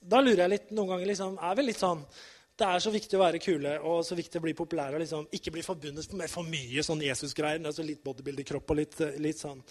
da 0.02 0.20
lurer 0.22 0.44
jeg 0.44 0.52
litt 0.54 0.70
noen 0.74 0.94
ganger 0.94 1.12
liksom, 1.12 1.36
er 1.38 1.58
vel 1.58 1.70
litt 1.70 1.80
sånn 1.80 2.04
det 2.62 2.68
er 2.68 2.82
så 2.84 2.92
viktig 2.92 3.16
å 3.16 3.22
være 3.22 3.40
kule 3.42 3.70
og 3.88 4.02
så 4.06 4.16
viktig 4.16 4.38
å 4.38 4.44
bli 4.44 4.52
populær 4.56 4.94
og 4.94 5.00
liksom, 5.02 5.24
ikke 5.34 5.54
bli 5.54 5.64
forbundet 5.64 6.12
med 6.18 6.30
for 6.30 6.46
mye 6.46 6.84
sånn 6.84 7.00
Jesus-greier. 7.02 7.62
Altså 7.64 7.84
litt 7.86 8.02
bodybuilder-kropp 8.04 8.74
og 8.74 8.78
litt, 8.78 8.98
litt, 9.24 9.40
sånn 9.40 9.62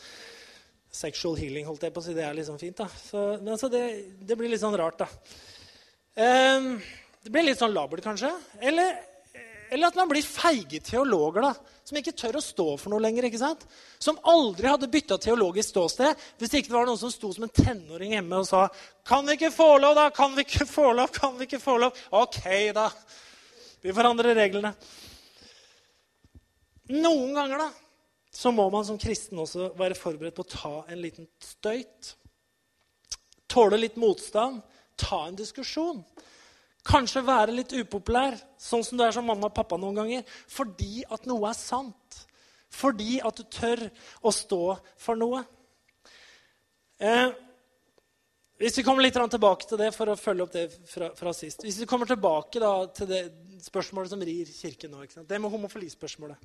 sexual 0.91 1.37
healing, 1.39 1.67
holdt 1.69 1.85
jeg 1.85 1.93
på 1.93 2.01
å 2.01 2.05
si. 2.07 2.15
Det 2.17 2.25
er 2.25 2.35
liksom 2.35 2.57
fint. 2.59 2.81
da. 2.81 2.89
Så, 2.89 3.21
altså, 3.37 3.69
det, 3.71 3.83
det, 4.19 4.35
blir 4.39 4.51
litt 4.51 4.63
sånn 4.63 4.75
rart, 4.81 5.05
da. 5.05 5.07
Um, 6.17 6.73
det 7.21 7.31
blir 7.31 7.45
litt 7.47 7.61
sånn 7.61 7.75
labert, 7.75 8.03
kanskje. 8.03 8.33
Eller, 8.59 8.97
eller 9.71 9.87
at 9.87 9.95
man 9.95 10.09
blir 10.11 10.25
feige 10.25 10.81
teologer 10.83 11.45
da, 11.45 11.53
som 11.87 11.95
ikke 11.95 12.11
tør 12.11 12.37
å 12.37 12.43
stå 12.43 12.65
for 12.75 12.91
noe 12.91 12.99
lenger. 12.99 13.23
ikke 13.29 13.39
sant? 13.39 13.61
Som 14.03 14.17
aldri 14.27 14.67
hadde 14.67 14.89
bytta 14.91 15.15
teologisk 15.23 15.71
ståsted 15.71 16.25
hvis 16.41 16.51
det 16.51 16.59
ikke 16.59 16.73
var 16.75 16.89
noen 16.89 16.99
som 16.99 17.13
sto 17.13 17.29
som 17.31 17.45
en 17.47 17.53
tenåring 17.55 18.11
hjemme 18.17 18.41
og 18.41 18.49
sa 18.49 18.65
Kan 19.07 19.23
vi 19.29 19.37
ikke 19.37 19.53
få 19.55 19.77
lov, 19.79 19.95
da? 19.95 20.09
Kan 20.11 20.35
vi 20.35 20.43
ikke 20.43 20.67
få 20.67 20.89
lov? 20.97 21.13
Kan 21.15 21.37
vi 21.39 21.47
ikke 21.47 21.61
få 21.63 21.77
lov? 21.79 22.01
Ok, 22.19 22.41
da. 22.75 22.89
Vi 23.81 23.95
forandrer 23.95 24.35
reglene. 24.35 24.73
Noen 26.91 27.31
ganger 27.39 27.63
da, 27.63 27.69
så 28.27 28.51
må 28.51 28.67
man 28.75 28.83
som 28.83 28.99
kristen 28.99 29.39
også 29.39 29.71
være 29.79 29.95
forberedt 29.95 30.35
på 30.35 30.43
å 30.43 30.51
ta 30.51 30.73
en 30.91 30.99
liten 30.99 31.31
støyt. 31.39 32.17
Tåle 33.47 33.79
litt 33.79 33.95
motstand. 33.95 34.59
Ta 34.99 35.29
en 35.29 35.39
diskusjon. 35.39 36.03
Kanskje 36.87 37.21
være 37.25 37.53
litt 37.53 37.75
upopulær, 37.77 38.35
sånn 38.57 38.83
som 38.85 38.97
du 38.97 39.03
er 39.05 39.13
som 39.13 39.27
mamma 39.27 39.51
og 39.51 39.55
pappa 39.55 39.77
noen 39.77 39.99
ganger. 39.99 40.25
Fordi 40.49 41.03
at 41.13 41.27
noe 41.29 41.51
er 41.51 41.57
sant. 41.57 42.21
Fordi 42.71 43.19
at 43.21 43.37
du 43.37 43.45
tør 43.51 43.83
å 44.25 44.33
stå 44.33 44.63
for 44.99 45.19
noe. 45.19 45.43
Eh, 47.01 47.29
hvis 48.61 48.77
vi 48.77 48.85
kommer 48.85 49.01
litt 49.01 49.17
tilbake 49.17 49.65
til 49.67 49.79
det 49.81 49.89
for 49.95 50.11
å 50.11 50.17
følge 50.19 50.45
opp 50.45 50.51
det 50.53 50.67
fra, 50.85 51.07
fra 51.17 51.31
sist 51.33 51.63
Hvis 51.65 51.79
vi 51.81 51.87
kommer 51.89 52.05
tilbake 52.05 52.59
da, 52.61 52.85
til 52.93 53.07
det 53.09 53.21
spørsmålet 53.65 54.11
som 54.11 54.21
rir 54.21 54.51
Kirken 54.53 54.93
nå, 54.93 55.05
det 55.25 55.39
med 55.41 55.49
homofilispørsmålet, 55.49 56.37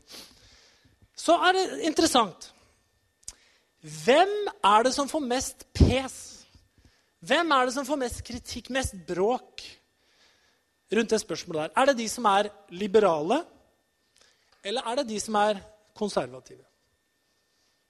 så 1.16 1.37
er 1.49 1.57
det 1.57 1.64
interessant. 1.88 2.51
Hvem 3.81 4.33
er 4.64 4.85
det 4.85 4.94
som 4.96 5.09
får 5.09 5.22
mest 5.29 5.66
pes? 5.77 6.16
Hvem 7.25 7.53
er 7.53 7.68
det 7.68 7.77
som 7.77 7.87
får 7.88 8.01
mest 8.01 8.25
kritikk, 8.25 8.72
mest 8.72 8.96
bråk? 9.09 9.64
Rundt 10.92 11.11
det 11.11 11.20
spørsmålet 11.22 11.66
der. 11.66 11.75
Er 11.81 11.90
det 11.90 11.99
de 11.99 12.09
som 12.09 12.29
er 12.31 12.51
liberale, 12.70 13.42
eller 14.64 14.87
er 14.87 15.01
det 15.01 15.09
de 15.09 15.20
som 15.20 15.38
er 15.40 15.61
konservative? 15.96 16.62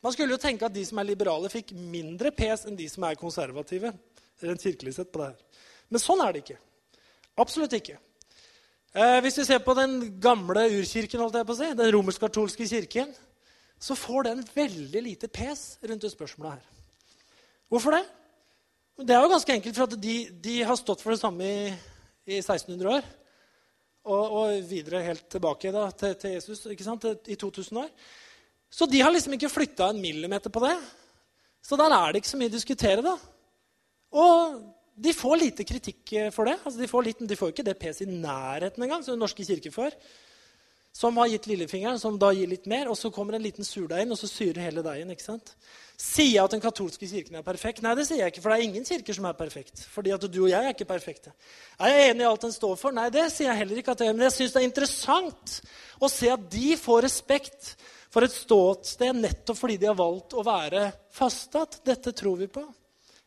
Man 0.02 0.12
skulle 0.12 0.36
jo 0.36 0.40
tenke 0.40 0.66
at 0.66 0.74
de 0.74 0.84
som 0.86 0.98
er 0.98 1.08
liberale, 1.08 1.50
fikk 1.50 1.72
mindre 1.74 2.30
pes 2.30 2.66
enn 2.68 2.76
de 2.78 2.88
som 2.88 3.04
er 3.08 3.18
konservative. 3.18 3.92
rent 4.42 4.60
kirkelig 4.60 4.92
sett 4.94 5.08
på 5.12 5.18
det 5.18 5.30
her. 5.30 5.62
Men 5.88 6.02
sånn 6.02 6.20
er 6.20 6.34
det 6.34 6.42
ikke. 6.44 6.58
Absolutt 7.40 7.72
ikke. 7.72 7.96
Eh, 8.92 9.20
hvis 9.24 9.38
vi 9.38 9.44
ser 9.48 9.62
på 9.64 9.74
den 9.74 10.20
gamle 10.20 10.66
urkirken, 10.76 11.20
holdt 11.20 11.38
jeg 11.40 11.46
på 11.48 11.54
å 11.54 11.56
si, 11.56 11.70
den 11.78 11.92
romersk-katolske 11.94 12.68
kirken, 12.68 13.14
så 13.80 13.96
får 13.96 14.28
den 14.28 14.44
veldig 14.54 15.02
lite 15.04 15.28
pes 15.28 15.78
rundt 15.84 16.04
det 16.04 16.12
spørsmålet 16.12 16.58
her. 16.58 16.62
Hvorfor 17.72 17.96
det? 17.96 18.04
Det 19.04 19.16
er 19.16 19.24
jo 19.24 19.32
ganske 19.32 19.52
enkelt 19.52 19.76
for 19.76 19.88
at 19.88 19.98
de, 20.00 20.16
de 20.44 20.54
har 20.64 20.78
stått 20.80 21.02
for 21.04 21.12
det 21.12 21.20
samme 21.20 21.44
i 21.44 21.74
i 22.26 22.40
1600 22.42 22.90
år. 22.98 23.08
Og, 24.06 24.36
og 24.38 24.68
videre 24.68 25.02
helt 25.02 25.26
tilbake 25.30 25.72
da, 25.74 25.88
til, 25.90 26.14
til, 26.20 26.36
Jesus 26.36 26.62
ikke 26.70 26.86
sant? 26.86 27.06
i 27.26 27.38
2000 27.38 27.80
år. 27.82 27.90
Så 28.70 28.86
de 28.90 29.00
har 29.02 29.10
liksom 29.14 29.34
ikke 29.34 29.50
flytta 29.50 29.90
en 29.90 30.02
millimeter 30.02 30.52
på 30.52 30.62
det. 30.62 30.76
Så 31.62 31.78
der 31.78 31.90
er 31.90 32.12
det 32.12 32.22
ikke 32.22 32.34
så 32.34 32.38
mye 32.38 32.50
å 32.52 32.54
diskutere. 32.54 33.02
da. 33.02 33.16
Og 34.14 34.60
de 34.96 35.12
får 35.12 35.36
lite 35.40 35.66
kritikk 35.66 36.14
for 36.34 36.48
det. 36.48 36.56
Altså, 36.62 36.78
de, 36.80 36.90
får 36.90 37.06
litt, 37.08 37.26
de 37.26 37.38
får 37.38 37.52
ikke 37.52 37.66
det 37.66 37.78
pes 37.80 38.02
i 38.04 38.08
nærheten 38.10 38.86
engang, 38.86 39.02
som 39.04 39.16
Den 39.16 39.24
norske 39.26 39.46
kirke 39.46 39.74
får. 39.74 39.96
Som 40.96 41.18
har 41.20 41.28
gitt 41.28 41.46
lillefingeren, 41.50 41.98
som 42.00 42.14
da 42.16 42.30
gir 42.32 42.48
litt 42.48 42.64
mer. 42.70 42.88
Og 42.88 42.96
så 42.96 43.10
kommer 43.12 43.36
en 43.36 43.44
liten 43.44 43.66
surdeig 43.68 44.06
inn, 44.06 44.14
og 44.14 44.16
så 44.16 44.28
syrer 44.30 44.62
hele 44.64 44.84
deigen. 44.84 45.10
ikke 45.12 45.26
sant? 45.26 45.50
Sier 46.00 46.30
jeg 46.30 46.44
at 46.44 46.54
den 46.54 46.62
katolske 46.64 47.08
kirken 47.08 47.36
er 47.36 47.44
perfekt? 47.44 47.82
Nei, 47.84 47.92
det 47.98 48.06
sier 48.08 48.22
jeg 48.22 48.32
ikke. 48.32 48.44
For 48.44 48.52
det 48.52 48.56
er 48.56 48.68
ingen 48.70 48.86
kirker 48.88 49.16
som 49.16 49.26
er 49.28 49.36
perfekt. 49.36 49.82
Fordi 49.92 50.14
at 50.16 50.24
du 50.24 50.38
og 50.46 50.48
jeg 50.48 50.60
er 50.60 50.72
ikke 50.72 50.88
perfekte. 50.88 51.34
Er 51.76 51.92
jeg 51.92 52.14
enig 52.14 52.24
i 52.24 52.28
alt 52.30 52.46
den 52.46 52.54
står 52.54 52.78
for? 52.80 52.96
Nei, 52.96 53.10
det 53.12 53.26
sier 53.34 53.50
jeg 53.50 53.60
heller 53.60 53.82
ikke. 53.82 53.92
at 53.92 54.04
jeg. 54.06 54.16
Men 54.16 54.24
jeg 54.28 54.36
syns 54.38 54.56
det 54.56 54.62
er 54.62 54.68
interessant 54.70 55.58
å 56.00 56.10
se 56.12 56.30
at 56.32 56.46
de 56.52 56.70
får 56.80 57.04
respekt 57.04 57.74
for 58.12 58.24
et 58.24 58.32
ståsted 58.32 59.20
nettopp 59.20 59.58
fordi 59.60 59.76
de 59.82 59.90
har 59.90 59.98
valgt 59.98 60.32
å 60.32 60.44
være 60.46 60.86
faste. 61.12 61.66
At 61.66 61.76
dette 61.84 62.14
tror 62.16 62.40
vi 62.40 62.48
på. 62.56 62.64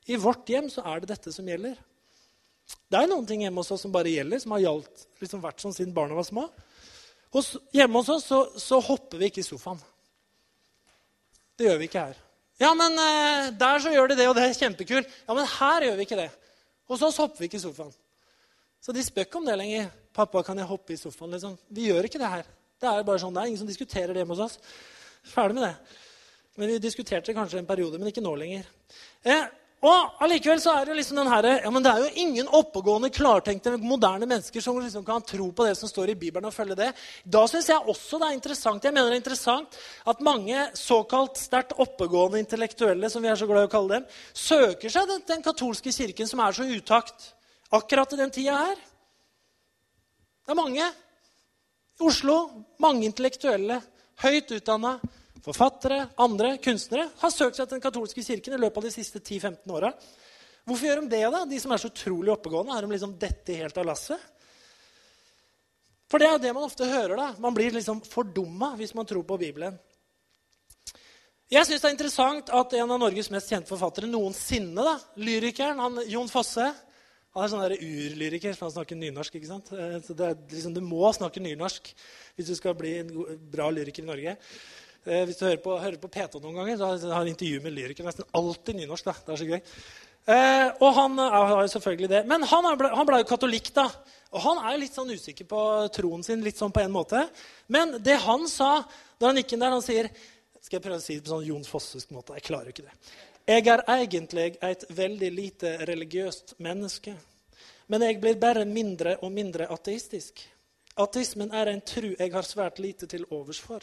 I 0.09 0.17
vårt 0.17 0.49
hjem 0.49 0.71
så 0.73 0.81
er 0.89 1.03
det 1.03 1.11
dette 1.13 1.33
som 1.35 1.45
gjelder. 1.45 1.77
Det 2.89 2.97
er 2.97 3.09
noen 3.09 3.29
ting 3.29 3.43
hjemme 3.45 3.61
hos 3.61 3.69
oss 3.73 3.85
som 3.85 3.93
bare 3.93 4.09
gjelder, 4.09 4.41
som 4.41 4.53
har 4.57 4.65
gjaldt, 4.65 5.05
liksom 5.21 5.41
vært 5.45 5.61
sånn 5.61 5.75
siden 5.75 5.93
barna 5.93 6.17
var 6.17 6.25
små. 6.25 6.47
Hos, 7.35 7.53
hjemme 7.75 8.01
hos 8.01 8.09
oss 8.09 8.25
så, 8.25 8.39
så 8.57 8.79
hopper 8.81 9.21
vi 9.21 9.29
ikke 9.29 9.43
i 9.43 9.47
sofaen. 9.47 9.81
Det 11.59 11.67
gjør 11.67 11.79
vi 11.81 11.89
ikke 11.89 12.03
her. 12.09 12.19
Ja, 12.59 12.73
men 12.75 12.95
eh, 12.99 13.49
der 13.55 13.79
så 13.83 13.91
gjør 13.93 14.11
de 14.11 14.17
det, 14.19 14.27
og 14.27 14.35
det 14.35 14.47
er 14.47 14.57
kjempekult. 14.57 15.09
Ja, 15.27 15.35
men 15.37 15.47
her 15.47 15.85
gjør 15.87 15.99
vi 15.99 16.07
ikke 16.07 16.19
det. 16.19 16.29
Hos 16.89 17.03
oss 17.05 17.19
hopper 17.21 17.43
vi 17.43 17.49
ikke 17.49 17.59
i 17.59 17.63
sofaen. 17.63 17.93
Så 18.83 18.95
de 18.95 19.03
spør 19.03 19.27
ikke 19.27 19.41
om 19.41 19.47
det 19.47 19.57
lenger. 19.59 19.89
'Pappa, 20.15 20.41
kan 20.43 20.57
jeg 20.57 20.67
hoppe 20.67 20.93
i 20.93 20.97
sofaen?' 20.99 21.31
Liksom. 21.35 21.57
Vi 21.69 21.87
gjør 21.87 22.07
ikke 22.07 22.19
det 22.19 22.31
her. 22.31 22.47
Det 22.79 22.89
er 22.89 23.05
bare 23.07 23.21
sånn, 23.21 23.35
det 23.35 23.41
er 23.43 23.51
ingen 23.51 23.61
som 23.61 23.69
diskuterer 23.69 24.11
det 24.11 24.23
hjemme 24.23 24.35
hos 24.35 24.45
oss. 24.47 24.75
Ferdig 25.27 25.55
med 25.59 25.67
det. 25.67 25.75
Men 26.57 26.67
Vi 26.73 26.79
diskuterte 26.83 27.29
det 27.29 27.35
kanskje 27.37 27.59
en 27.61 27.69
periode, 27.69 27.99
men 27.99 28.09
ikke 28.09 28.23
nå 28.23 28.33
lenger. 28.35 28.65
Eh, 29.23 29.45
Og 29.79 30.23
allikevel 30.25 30.59
så 30.59 30.73
er 30.75 30.89
det 30.89 30.95
liksom 30.97 31.21
den 31.21 31.29
herre 31.31 31.53
ja, 31.63 31.69
det 31.71 31.91
er 31.91 32.01
jo 32.03 32.23
ingen 32.25 32.49
oppegående, 32.51 33.07
klartenkte, 33.15 33.77
moderne 33.79 34.27
mennesker 34.27 34.63
som 34.63 34.75
liksom 34.75 35.05
kan 35.07 35.23
tro 35.23 35.45
på 35.55 35.67
det 35.67 35.77
som 35.79 35.87
står 35.87 36.11
i 36.11 36.17
Bibelen 36.19 36.49
og 36.49 36.55
følge 36.55 36.75
det. 36.75 36.89
Da 37.23 37.45
syns 37.47 37.69
jeg 37.71 37.87
også 37.93 38.19
det 38.19 38.27
er 38.27 38.35
interessant 38.35 38.83
jeg 38.83 38.95
mener 38.95 39.07
det 39.07 39.15
er 39.15 39.21
interessant 39.21 39.77
at 40.11 40.23
mange 40.25 40.65
såkalt 40.75 41.39
sterkt 41.39 41.77
oppegående 41.79 42.41
intellektuelle 42.43 43.07
som 43.11 43.23
vi 43.23 43.31
er 43.31 43.39
så 43.39 43.47
glad 43.47 43.69
i 43.69 43.69
å 43.69 43.71
kalle 43.71 44.01
dem, 44.01 44.09
søker 44.35 44.91
seg 44.91 45.07
den, 45.13 45.23
den 45.31 45.45
katolske 45.47 45.95
kirken 45.95 46.27
som 46.27 46.43
er 46.43 46.59
så 46.59 46.67
utakt 46.67 47.29
akkurat 47.71 48.17
i 48.17 48.19
den 48.19 48.35
tida 48.35 48.57
her. 48.59 48.83
Det 50.43 50.51
er 50.51 50.59
mange. 50.59 50.89
I 51.99 52.03
Oslo 52.03 52.65
mange 52.83 53.07
intellektuelle, 53.07 53.79
høyt 54.25 54.51
utdanna 54.59 54.97
Forfattere, 55.43 56.09
andre 56.19 56.57
kunstnere 56.63 57.07
har 57.21 57.31
søkt 57.31 57.55
seg 57.55 57.67
til 57.67 57.77
den 57.77 57.83
katolske 57.83 58.23
kirken 58.25 58.57
i 58.57 58.59
løpet 58.59 58.81
av 58.81 58.87
de 58.89 58.91
siste 58.91 59.21
10-15 59.21 59.71
åra. 59.71 59.93
Hvorfor 60.67 60.85
gjør 60.89 61.01
de 61.03 61.11
det, 61.13 61.23
da? 61.31 61.45
De 61.47 61.59
som 61.61 61.71
er 61.73 61.81
så 61.81 61.89
utrolig 61.89 62.33
oppegående. 62.33 62.75
Er 62.75 62.85
de 62.85 62.93
liksom 62.93 63.15
dette 63.21 63.55
helt 63.57 63.77
av 63.79 63.87
lasset? 63.87 64.25
For 66.09 66.21
det 66.21 66.27
er 66.27 66.41
det 66.41 66.51
man 66.57 66.65
ofte 66.65 66.87
hører. 66.89 67.15
da. 67.15 67.29
Man 67.41 67.55
blir 67.55 67.71
liksom 67.73 68.01
fordumma 68.05 68.73
hvis 68.79 68.95
man 68.97 69.07
tror 69.07 69.23
på 69.23 69.37
Bibelen. 69.39 69.77
Jeg 71.49 71.65
syns 71.65 71.81
det 71.81 71.87
er 71.89 71.95
interessant 71.95 72.51
at 72.53 72.73
en 72.77 72.91
av 72.93 72.99
Norges 73.01 73.31
mest 73.33 73.49
kjente 73.49 73.71
forfattere 73.71 74.05
noensinne, 74.09 74.83
da, 74.85 74.99
lyrikeren 75.17 75.79
han, 75.81 75.97
Jon 76.05 76.29
Fosse 76.29 76.67
Han 77.33 77.45
er 77.45 77.49
sånn 77.49 77.63
urlyriker, 77.85 78.55
han 78.57 78.71
snakker 78.73 78.97
nynorsk. 78.97 79.35
ikke 79.37 79.49
sant? 79.49 79.67
Eh, 79.73 79.99
så 80.01 80.15
det 80.17 80.27
er 80.27 80.37
liksom, 80.49 80.73
Du 80.73 80.81
må 80.81 81.09
snakke 81.13 81.41
nynorsk 81.41 81.91
hvis 82.35 82.47
du 82.49 82.55
skal 82.57 82.73
bli 82.77 82.95
en 83.03 83.11
bra 83.53 83.69
lyriker 83.69 84.01
i 84.01 84.09
Norge. 84.09 84.35
Eh, 85.09 85.23
hvis 85.25 85.39
du 85.39 85.47
hører 85.47 85.61
på, 85.63 85.73
hører 85.81 85.97
på 85.97 86.11
P2 86.13 86.41
noen 86.43 86.59
ganger, 86.59 86.77
så 86.77 86.91
har 87.09 87.23
han 87.23 87.31
intervju 87.31 87.63
med 87.63 87.73
lyrikere 87.73 88.05
nesten 88.05 88.27
alltid 88.37 88.77
nynorsk. 88.77 89.07
da. 89.07 89.15
Det 89.25 89.33
er 89.33 89.41
så 89.41 89.47
gøy. 89.49 89.61
Eh, 90.29 90.67
og 90.85 90.91
han 90.93 91.17
har 91.17 91.61
jo 91.63 91.71
selvfølgelig 91.73 92.09
det. 92.11 92.23
Men 92.29 92.43
han 92.45 92.67
han 92.69 93.07
ble 93.07 93.23
jo 93.23 93.29
katolikk, 93.31 93.71
da. 93.73 93.87
Og 94.29 94.43
han 94.43 94.59
er 94.61 94.75
jo 94.75 94.81
litt 94.83 94.97
sånn 94.97 95.09
usikker 95.09 95.47
på 95.49 95.61
troen 95.95 96.21
sin 96.25 96.43
litt 96.45 96.59
sånn 96.59 96.73
på 96.75 96.83
en 96.83 96.93
måte. 96.93 97.23
Men 97.67 97.97
det 98.03 98.19
han 98.21 98.45
sa 98.51 98.83
da 99.17 99.31
han 99.31 99.39
gikk 99.41 99.55
inn 99.55 99.65
der, 99.65 99.73
han 99.73 99.85
sier 99.85 100.11
Skal 100.61 100.75
jeg 100.75 100.83
prøve 100.83 100.99
å 100.99 101.01
si 101.01 101.15
det 101.15 101.23
på 101.23 101.31
sånn 101.31 101.45
Jon 101.47 101.63
Fossesk 101.63 102.09
måte? 102.11 102.35
Jeg 102.35 102.43
klarer 102.43 102.67
jo 102.67 102.73
ikke 102.75 102.85
det. 102.89 102.95
Jeg 103.47 103.65
er 103.71 103.81
egentlig 103.95 104.57
et 104.61 104.83
veldig 104.91 105.29
lite 105.31 105.69
religiøst 105.87 106.57
menneske. 106.59 107.15
Men 107.87 108.03
jeg 108.05 108.19
blir 108.21 108.35
bare 108.37 108.65
mindre 108.67 109.15
og 109.23 109.31
mindre 109.33 109.69
ateistisk. 109.71 110.43
Ateismen 110.99 111.55
er 111.55 111.71
en 111.71 111.81
tru 111.81 112.11
jeg 112.11 112.33
har 112.35 112.45
svært 112.45 112.77
lite 112.83 113.07
til 113.07 113.23
overs 113.31 113.63
for. 113.63 113.81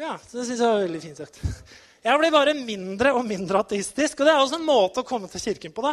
Ja, 0.00 0.14
så 0.16 0.38
det 0.38 0.46
syns 0.48 0.60
jeg 0.62 0.64
var 0.64 0.80
veldig 0.80 1.00
fint 1.02 1.18
sagt. 1.20 1.38
Jeg 2.00 2.16
blir 2.16 2.32
bare 2.32 2.56
mindre 2.56 3.12
og 3.12 3.26
mindre 3.28 3.60
ateistisk. 3.60 4.22
Og 4.22 4.28
det 4.28 4.32
er 4.32 4.40
også 4.40 4.56
en 4.56 4.64
måte 4.64 5.02
å 5.02 5.06
komme 5.06 5.28
til 5.28 5.42
kirken 5.44 5.74
på. 5.76 5.84
da. 5.84 5.92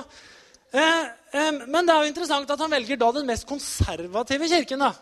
Eh, 0.72 1.02
eh, 1.36 1.58
men 1.68 1.84
det 1.84 1.92
er 1.92 2.06
jo 2.06 2.12
interessant 2.14 2.54
at 2.54 2.64
han 2.64 2.72
velger 2.72 3.00
da 3.02 3.12
den 3.18 3.28
mest 3.28 3.48
konservative 3.50 4.48
kirken. 4.48 4.86
da. 4.86 4.94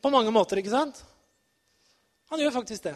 På 0.00 0.14
mange 0.14 0.30
måter, 0.30 0.62
ikke 0.62 0.70
sant? 0.70 1.02
Han 2.30 2.38
gjør 2.38 2.54
faktisk 2.60 2.86
det. 2.86 2.94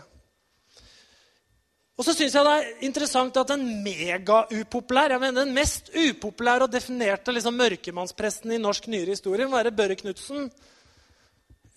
Og 1.99 2.07
så 2.07 2.15
syns 2.15 2.35
jeg 2.35 2.47
det 2.47 2.55
er 2.55 2.87
interessant 2.87 3.37
at 3.39 3.51
den 3.51 3.67
megaupopulær, 3.83 5.15
jeg 5.15 5.23
mener 5.23 5.45
den 5.45 5.55
mest 5.55 5.91
upopulære 5.95 6.67
og 6.67 6.73
definerte 6.73 7.35
liksom, 7.35 7.59
mørkemannspresten 7.59 8.55
i 8.55 8.63
norsk 8.63 8.87
nyere 8.91 9.15
historie 9.15 9.47
må 9.47 9.59
være 9.59 9.75
Børre 9.75 9.99
Knutsen. 9.99 10.49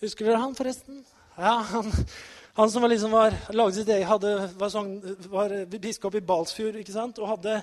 Husker 0.02 0.26
dere 0.26 0.42
han, 0.46 0.58
forresten? 0.58 1.02
Ja, 1.38 1.58
han... 1.74 1.90
Han 2.58 2.70
som 2.70 2.82
var 2.82 2.90
liksom 2.90 3.12
var, 3.14 3.34
eget, 3.54 4.06
hadde, 4.08 4.30
var, 4.58 4.70
sånn, 4.72 4.96
var 5.30 5.52
biskop 5.78 6.16
i 6.18 6.22
Balsfjord 6.26 6.80
ikke 6.80 6.90
sant? 6.90 7.20
og 7.22 7.30
hadde, 7.36 7.60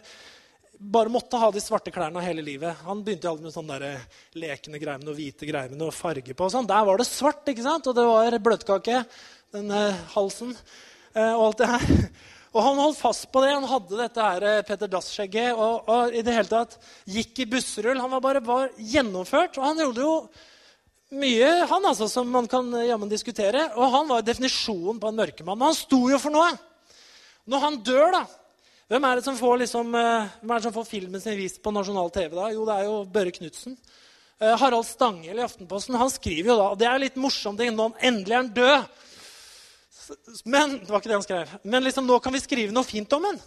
bare 0.80 1.12
måtte 1.12 1.40
ha 1.42 1.50
de 1.52 1.60
svarte 1.60 1.92
klærne 1.92 2.24
hele 2.24 2.46
livet. 2.46 2.80
Han 2.88 3.02
begynte 3.04 3.28
aldri 3.28 3.44
med 3.50 3.56
sånne 3.58 3.80
der 3.82 3.98
eh, 3.98 4.06
lekende 4.40 4.80
greier 4.80 5.02
med 5.02 5.10
noe 5.10 5.18
hvite 5.18 5.50
greier 5.50 5.74
med 5.74 5.82
noe 5.84 5.92
farge 5.92 6.32
på. 6.32 6.48
og 6.48 6.54
sånn. 6.54 6.72
Der 6.72 6.88
var 6.88 7.04
det 7.04 7.10
svart, 7.10 7.44
ikke 7.52 7.66
sant? 7.68 7.92
og 7.92 7.98
det 7.98 8.08
var 8.08 8.40
bløtkake. 8.48 9.04
Den 9.58 9.76
eh, 9.76 10.00
halsen 10.16 10.56
eh, 10.56 11.34
og 11.34 11.44
alt 11.50 11.66
det 11.66 11.72
her. 11.74 11.86
Og 12.56 12.64
han 12.64 12.78
holdt 12.80 12.96
fast 13.02 13.26
på 13.36 13.42
det. 13.44 13.52
Han 13.52 13.66
hadde 13.68 13.98
dette 14.00 14.26
her 14.32 14.62
Peter 14.64 14.88
Dass-skjegget 14.88 15.58
og, 15.60 15.90
og, 15.92 16.14
i 16.16 16.22
det 16.24 16.38
hele 16.38 16.48
tatt 16.48 16.78
gikk 17.04 17.42
i 17.44 17.48
busserull. 17.52 18.00
Han 18.00 18.14
var 18.14 18.22
bare 18.24 18.42
var 18.48 18.70
gjennomført. 18.80 19.60
Og 19.60 19.66
han 19.66 19.82
gjorde 19.84 20.06
jo 20.06 20.14
mye, 21.14 21.50
han 21.70 21.86
altså, 21.86 22.08
som 22.10 22.30
man 22.32 22.48
kan 22.50 22.72
jammen 22.86 23.12
diskutere. 23.12 23.68
Og 23.76 23.92
han 23.94 24.10
var 24.10 24.26
definisjonen 24.26 25.00
på 25.02 25.12
en 25.12 25.20
mørkemann. 25.20 25.60
Men 25.60 25.70
han 25.70 25.78
sto 25.78 26.02
jo 26.10 26.22
for 26.22 26.34
noe. 26.34 26.50
Når 27.46 27.64
han 27.68 27.80
dør, 27.86 28.10
da 28.16 28.26
Hvem 28.86 29.06
er 29.08 29.18
det 29.18 29.26
som 29.26 29.38
får, 29.38 29.56
liksom, 29.64 29.96
eh, 29.98 30.34
hvem 30.42 30.52
er 30.52 30.60
det 30.60 30.66
som 30.68 30.74
får 30.76 30.84
filmen 30.86 31.22
sin 31.22 31.38
vist 31.40 31.58
på 31.58 31.72
nasjonal 31.74 32.12
TV? 32.14 32.36
da? 32.38 32.52
Jo, 32.54 32.66
det 32.68 32.74
er 32.76 32.84
jo 32.86 33.00
Børre 33.10 33.32
Knutsen. 33.34 33.74
Uh, 34.36 34.52
Harald 34.60 34.86
Stanghell 34.86 35.40
i 35.40 35.46
Aftenposten 35.46 35.96
han 35.96 36.12
skriver 36.12 36.52
jo 36.52 36.58
da, 36.60 36.66
og 36.74 36.78
det 36.78 36.88
er 36.90 37.00
litt 37.00 37.16
morsomt 37.16 37.62
Nå 37.72 37.86
endelig 38.04 38.36
er 38.36 38.42
han 38.42 38.52
død. 38.54 38.86
Men 40.44 40.76
det 40.82 40.92
var 40.92 41.00
ikke 41.00 41.10
det 41.10 41.18
han 41.18 41.26
skrev. 41.26 41.54
Men 41.64 41.84
liksom, 41.84 42.06
nå 42.06 42.20
kan 42.20 42.36
vi 42.36 42.44
skrive 42.44 42.76
noe 42.76 42.86
fint 42.86 43.16
om 43.16 43.26
ham. 43.26 43.40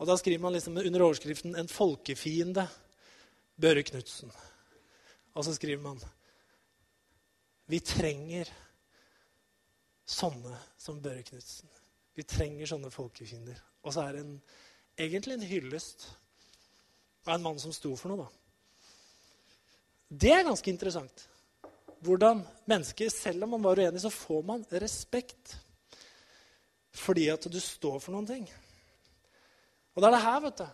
Og 0.00 0.08
da 0.08 0.16
skriver 0.16 0.42
man 0.42 0.56
liksom 0.56 0.80
under 0.80 1.02
overskriften 1.06 1.54
'En 1.54 1.68
folkefiende'. 1.68 2.66
Børre 3.60 3.82
Knutsen. 3.84 4.32
Og 5.34 5.46
så 5.46 5.54
skriver 5.54 5.82
man 5.82 6.00
Vi 7.70 7.78
trenger 7.86 8.50
sånne 10.10 10.56
som 10.80 10.98
Børre 11.02 11.22
Knutsen. 11.22 11.70
Vi 12.18 12.26
trenger 12.26 12.66
sånne 12.66 12.90
folkefiender. 12.90 13.60
Og 13.86 13.94
så 13.94 14.04
er 14.04 14.16
det 14.16 14.24
en, 14.24 14.34
egentlig 14.98 15.36
en 15.36 15.46
hyllest 15.46 16.08
av 17.28 17.36
en 17.36 17.44
mann 17.44 17.60
som 17.62 17.72
sto 17.72 17.94
for 17.96 18.10
noe. 18.10 18.26
da. 18.26 18.40
Det 20.10 20.32
er 20.34 20.48
ganske 20.48 20.72
interessant. 20.72 21.26
Hvordan 22.02 22.42
mennesker, 22.68 23.12
selv 23.12 23.44
om 23.44 23.54
man 23.54 23.62
var 23.62 23.78
uenig, 23.78 24.02
så 24.02 24.10
får 24.10 24.42
man 24.48 24.66
respekt. 24.82 25.54
Fordi 26.90 27.28
at 27.30 27.46
du 27.46 27.60
står 27.62 28.00
for 28.02 28.16
noen 28.16 28.26
ting. 28.26 28.48
Og 29.94 30.02
det 30.02 30.08
er 30.08 30.16
det 30.16 30.24
her, 30.24 30.40
vet 30.48 30.62
du. 30.62 30.68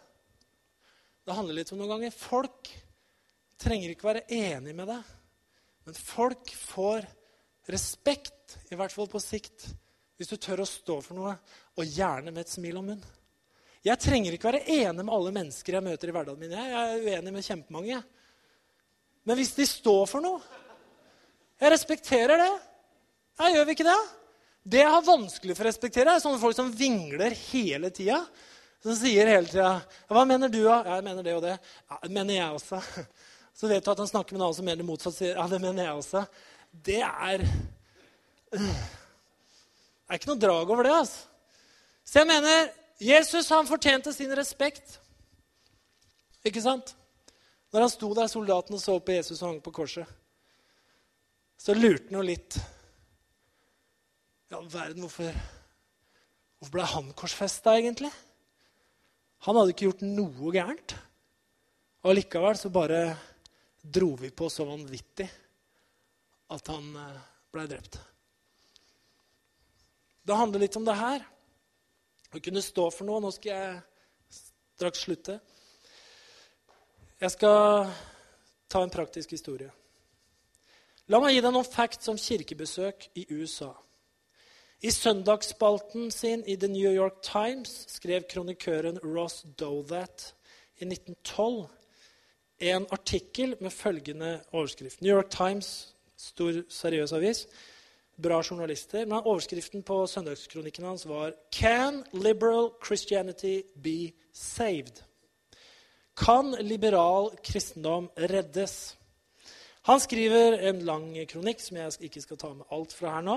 Det 1.27 1.37
handler 1.37 1.59
litt 1.59 1.73
om 1.75 1.81
noen 1.83 1.93
ganger 1.97 2.15
folk 2.15 2.71
trenger 3.61 3.93
ikke 3.93 4.09
være 4.11 4.27
enig 4.33 4.75
med 4.77 4.91
deg, 4.91 5.13
men 5.87 5.99
folk 5.99 6.51
får 6.57 7.07
respekt, 7.71 8.59
i 8.71 8.79
hvert 8.79 8.95
fall 8.95 9.09
på 9.11 9.21
sikt, 9.23 9.69
hvis 10.17 10.31
du 10.33 10.37
tør 10.41 10.63
å 10.65 10.69
stå 10.69 10.99
for 11.05 11.19
noe, 11.19 11.35
og 11.77 11.97
gjerne 11.97 12.33
med 12.33 12.45
et 12.45 12.53
smil 12.53 12.79
om 12.81 12.91
munnen. 12.93 13.15
Jeg 13.87 14.03
trenger 14.03 14.35
ikke 14.35 14.49
være 14.49 14.67
enig 14.67 15.05
med 15.05 15.15
alle 15.15 15.33
mennesker 15.35 15.77
jeg 15.77 15.87
møter 15.87 16.11
i 16.11 16.15
hverdagen 16.15 16.41
min. 16.41 16.55
Jeg 16.57 16.73
er 16.75 17.05
uenig 17.05 17.33
med 17.37 17.45
kjempemange. 17.47 18.01
Men 19.27 19.39
hvis 19.39 19.53
de 19.55 19.67
står 19.67 20.07
for 20.11 20.23
noe 20.23 20.41
Jeg 21.57 21.71
respekterer 21.73 22.41
det. 22.41 22.51
Jeg 23.39 23.55
gjør 23.55 23.69
vi 23.69 23.77
ikke 23.77 23.87
det? 23.87 24.01
Det 24.67 24.83
jeg 24.83 24.93
har 24.93 25.07
vanskelig 25.07 25.55
for 25.55 25.65
å 25.65 25.71
respektere, 25.71 26.17
er 26.17 26.21
sånne 26.25 26.41
folk 26.43 26.57
som 26.59 26.73
vingler 26.75 27.37
hele 27.47 27.93
tida. 27.95 28.19
Som 28.83 28.97
sier 28.99 29.31
hele 29.31 29.49
tida 29.49 29.71
'Hva 30.11 30.27
mener 30.27 30.51
du, 30.51 30.65
da?' 30.65 30.83
'Jeg 30.83 31.05
mener 31.05 31.23
det 31.23 31.35
og 31.37 31.43
det.' 31.43 31.59
Ja, 31.91 31.99
det 32.03 32.11
mener 32.11 32.35
jeg 32.35 32.51
også. 32.59 32.83
Så 33.57 33.71
vet 33.71 33.85
du 33.85 33.89
at 33.91 34.03
han 34.03 34.09
snakker 34.11 34.35
med 34.35 34.41
en 34.43 34.47
annen 34.51 34.59
som 34.59 34.67
mener 34.69 34.85
motsatt. 34.85 35.17
sier, 35.17 35.37
ja, 35.39 35.47
det 35.49 35.61
mener 35.63 35.87
jeg 35.87 35.97
også. 35.97 36.27
Det 36.71 37.01
er 37.01 37.47
Det 40.07 40.13
er 40.13 40.21
ikke 40.21 40.31
noe 40.31 40.43
drag 40.43 40.71
over 40.71 40.87
det. 40.87 40.93
altså. 40.93 41.25
Så 42.07 42.21
jeg 42.21 42.29
mener 42.29 42.69
Jesus 43.03 43.49
han 43.51 43.67
fortjente 43.67 44.13
sin 44.15 44.31
respekt. 44.37 45.01
Ikke 46.47 46.63
sant? 46.63 46.93
Når 47.75 47.81
han 47.83 47.91
sto 47.91 48.13
der, 48.15 48.29
soldaten, 48.31 48.77
og 48.77 48.81
så 48.81 48.99
på 49.03 49.17
Jesus 49.17 49.41
og 49.43 49.49
hang 49.49 49.63
på 49.65 49.73
korset, 49.75 50.07
så 51.59 51.75
lurte 51.75 52.07
han 52.07 52.21
jo 52.21 52.27
litt 52.29 52.59
Ja, 54.47 54.61
verden, 54.61 55.03
hvorfor, 55.03 55.33
hvorfor 56.61 56.73
ble 56.77 56.85
han 56.87 57.09
korsfesta, 57.19 57.75
egentlig? 57.81 58.13
Han 59.43 59.59
hadde 59.59 59.73
ikke 59.75 59.89
gjort 59.89 60.05
noe 60.07 60.53
gærent. 60.55 60.95
Og 62.07 62.15
likevel 62.15 62.55
så 62.61 62.71
bare 62.71 63.01
dro 63.93 64.15
vi 64.17 64.31
på 64.31 64.49
så 64.51 64.67
vanvittig 64.69 65.29
at 66.53 66.71
han 66.71 66.91
eh, 66.97 67.25
ble 67.55 67.67
drept. 67.71 67.99
Det 70.27 70.35
handler 70.35 70.65
litt 70.65 70.77
om 70.79 70.87
det 70.87 70.99
her. 70.99 71.25
Å 72.35 72.43
kunne 72.43 72.63
stå 72.63 72.89
for 72.91 73.07
noe. 73.07 73.23
Nå 73.23 73.31
skal 73.35 73.53
jeg 73.53 74.43
straks 74.77 75.05
slutte. 75.07 75.39
Jeg 77.23 77.33
skal 77.33 77.87
ta 78.69 78.83
en 78.83 78.93
praktisk 78.93 79.33
historie. 79.37 79.71
La 81.07 81.21
meg 81.23 81.37
gi 81.37 81.43
deg 81.45 81.55
noen 81.55 81.69
facts 81.69 82.11
om 82.11 82.19
kirkebesøk 82.19 83.07
i 83.23 83.29
USA. 83.31 83.71
I 84.83 84.91
søndagsspalten 84.93 86.11
sin 86.13 86.43
i 86.45 86.57
The 86.59 86.69
New 86.69 86.91
York 86.91 87.23
Times 87.25 87.87
skrev 87.95 88.27
kronikøren 88.29 88.99
Ross 89.07 89.45
Dothat 89.57 90.33
i 90.77 90.85
1912 90.85 91.71
en 92.61 92.87
artikkel 92.91 93.57
med 93.61 93.71
følgende 93.71 94.41
overskrift. 94.53 95.03
New 95.03 95.17
York 95.17 95.31
Times, 95.31 95.95
stor, 96.17 96.63
seriøs 96.69 97.13
avis. 97.13 97.47
bra 98.23 98.43
journalister. 98.51 99.05
Men 99.05 99.21
overskriften 99.25 99.83
på 99.83 100.07
søndagskronikken 100.07 100.85
hans 100.85 101.09
var 101.09 101.33
'Can 101.53 102.05
liberal 102.13 102.71
Christianity 102.87 103.61
be 103.83 104.13
saved?' 104.33 105.03
Kan 106.17 106.57
liberal 106.61 107.31
kristendom 107.45 108.11
reddes? 108.17 108.97
Han 109.83 110.01
skriver 110.01 110.57
en 110.69 110.79
lang 110.79 111.29
kronikk 111.29 111.61
som 111.61 111.77
jeg 111.77 111.93
ikke 112.01 112.21
skal 112.21 112.37
ta 112.37 112.49
med 112.55 112.65
alt 112.73 112.93
fra 112.93 113.11
her 113.15 113.21
nå. 113.21 113.37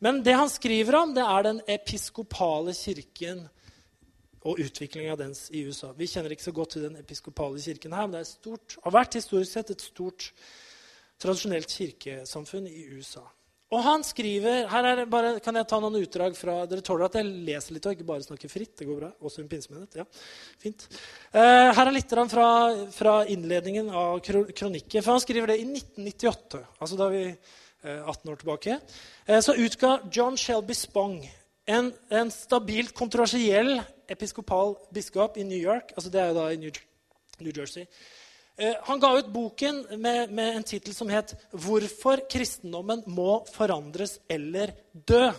Men 0.00 0.24
det 0.24 0.34
han 0.34 0.48
skriver 0.48 0.96
om, 0.96 1.14
det 1.14 1.22
er 1.22 1.42
den 1.42 1.60
episkopale 1.68 2.72
kirken 2.74 3.48
og 4.44 4.60
utviklinga 4.60 5.16
dens 5.16 5.46
i 5.54 5.64
USA. 5.64 5.92
Vi 5.96 6.08
kjenner 6.10 6.34
ikke 6.34 6.46
så 6.48 6.54
godt 6.56 6.76
til 6.76 6.84
den 6.84 6.98
episkopale 7.00 7.60
kirken 7.60 7.96
her, 7.96 8.08
men 8.08 8.18
det 8.18 8.26
stort, 8.28 8.76
har 8.84 8.92
vært 8.92 9.16
historisk 9.16 9.56
sett 9.56 9.72
et 9.72 9.84
stort 9.84 10.28
tradisjonelt 11.22 11.72
kirkesamfunn 11.72 12.68
i 12.68 12.84
USA. 12.92 13.24
Og 13.74 13.80
han 13.82 14.04
skriver 14.06 14.68
her 14.70 14.86
er 14.86 15.00
det 15.00 15.06
bare, 15.10 15.38
Kan 15.42 15.56
jeg 15.58 15.66
ta 15.66 15.80
noen 15.82 15.96
utdrag 15.98 16.36
fra 16.38 16.60
Dere 16.70 16.84
tåler 16.84 17.08
at 17.08 17.16
jeg 17.18 17.30
leser 17.48 17.74
litt 17.74 17.86
og 17.88 17.96
ikke 17.96 18.06
bare 18.06 18.26
snakker 18.26 18.52
fritt? 18.52 18.74
Det 18.78 18.86
går 18.86 19.00
bra. 19.00 19.10
Også 19.24 19.42
en 19.42 19.48
pinsemenighet. 19.50 19.96
Ja, 19.98 20.04
fint. 20.62 20.86
Uh, 21.32 21.72
her 21.74 21.82
er 21.86 21.94
litt 21.96 22.12
fra, 22.12 22.48
fra, 22.94 23.14
innledningen 23.30 23.88
av 23.90 24.20
kronikken. 24.22 25.00
For 25.00 25.14
han 25.14 25.24
skriver 25.24 25.50
det 25.50 25.58
i 25.62 25.66
1998, 25.72 26.60
altså 26.78 27.00
da 27.00 27.08
vi 27.14 27.24
uh, 27.32 28.04
18 28.12 28.34
år 28.34 28.42
tilbake. 28.44 28.78
Uh, 29.26 29.40
så 29.40 29.56
utga 29.56 29.96
John 30.12 30.38
Shelby 30.38 30.76
Spong 30.78 31.18
en, 31.64 31.92
en 32.08 32.30
stabilt 32.30 32.92
kontroversiell 32.96 33.78
episkopal 34.10 34.74
biskop 34.94 35.38
i 35.38 35.44
New 35.44 35.58
York. 35.58 35.94
altså 35.96 36.10
Det 36.10 36.20
er 36.20 36.28
jo 36.28 36.36
da 36.38 36.50
i 36.52 36.60
New, 36.60 36.70
New 37.40 37.52
Jersey. 37.56 37.86
Eh, 38.56 38.74
han 38.86 39.00
ga 39.00 39.10
ut 39.18 39.32
boken 39.34 39.80
med, 39.98 40.30
med 40.30 40.56
en 40.56 40.66
tittel 40.66 40.94
som 40.94 41.08
het 41.08 41.34
'Hvorfor 41.50 42.28
kristendommen 42.30 43.02
må 43.06 43.44
forandres 43.52 44.20
eller 44.28 44.74
dø'. 44.92 45.32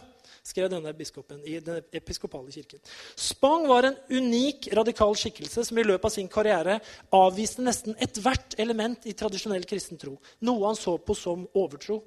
skrev 0.46 0.70
denne 0.70 0.94
biskopen 0.94 1.42
i 1.42 1.60
den 1.60 1.82
episkopale 1.92 2.52
kirken. 2.52 2.80
Spang 3.16 3.68
var 3.68 3.84
en 3.84 3.96
unik, 4.10 4.68
radikal 4.74 5.16
skikkelse 5.16 5.66
som 5.66 5.78
i 5.78 5.84
løpet 5.84 6.06
av 6.06 6.14
sin 6.14 6.28
karriere 6.30 6.80
avviste 7.12 7.66
nesten 7.66 7.96
ethvert 7.98 8.54
element 8.60 9.08
i 9.10 9.14
tradisjonell 9.14 9.66
kristen 9.66 9.98
tro, 9.98 10.20
noe 10.42 10.68
han 10.68 10.76
så 10.76 11.00
på 11.02 11.16
som 11.18 11.48
overtro. 11.56 12.04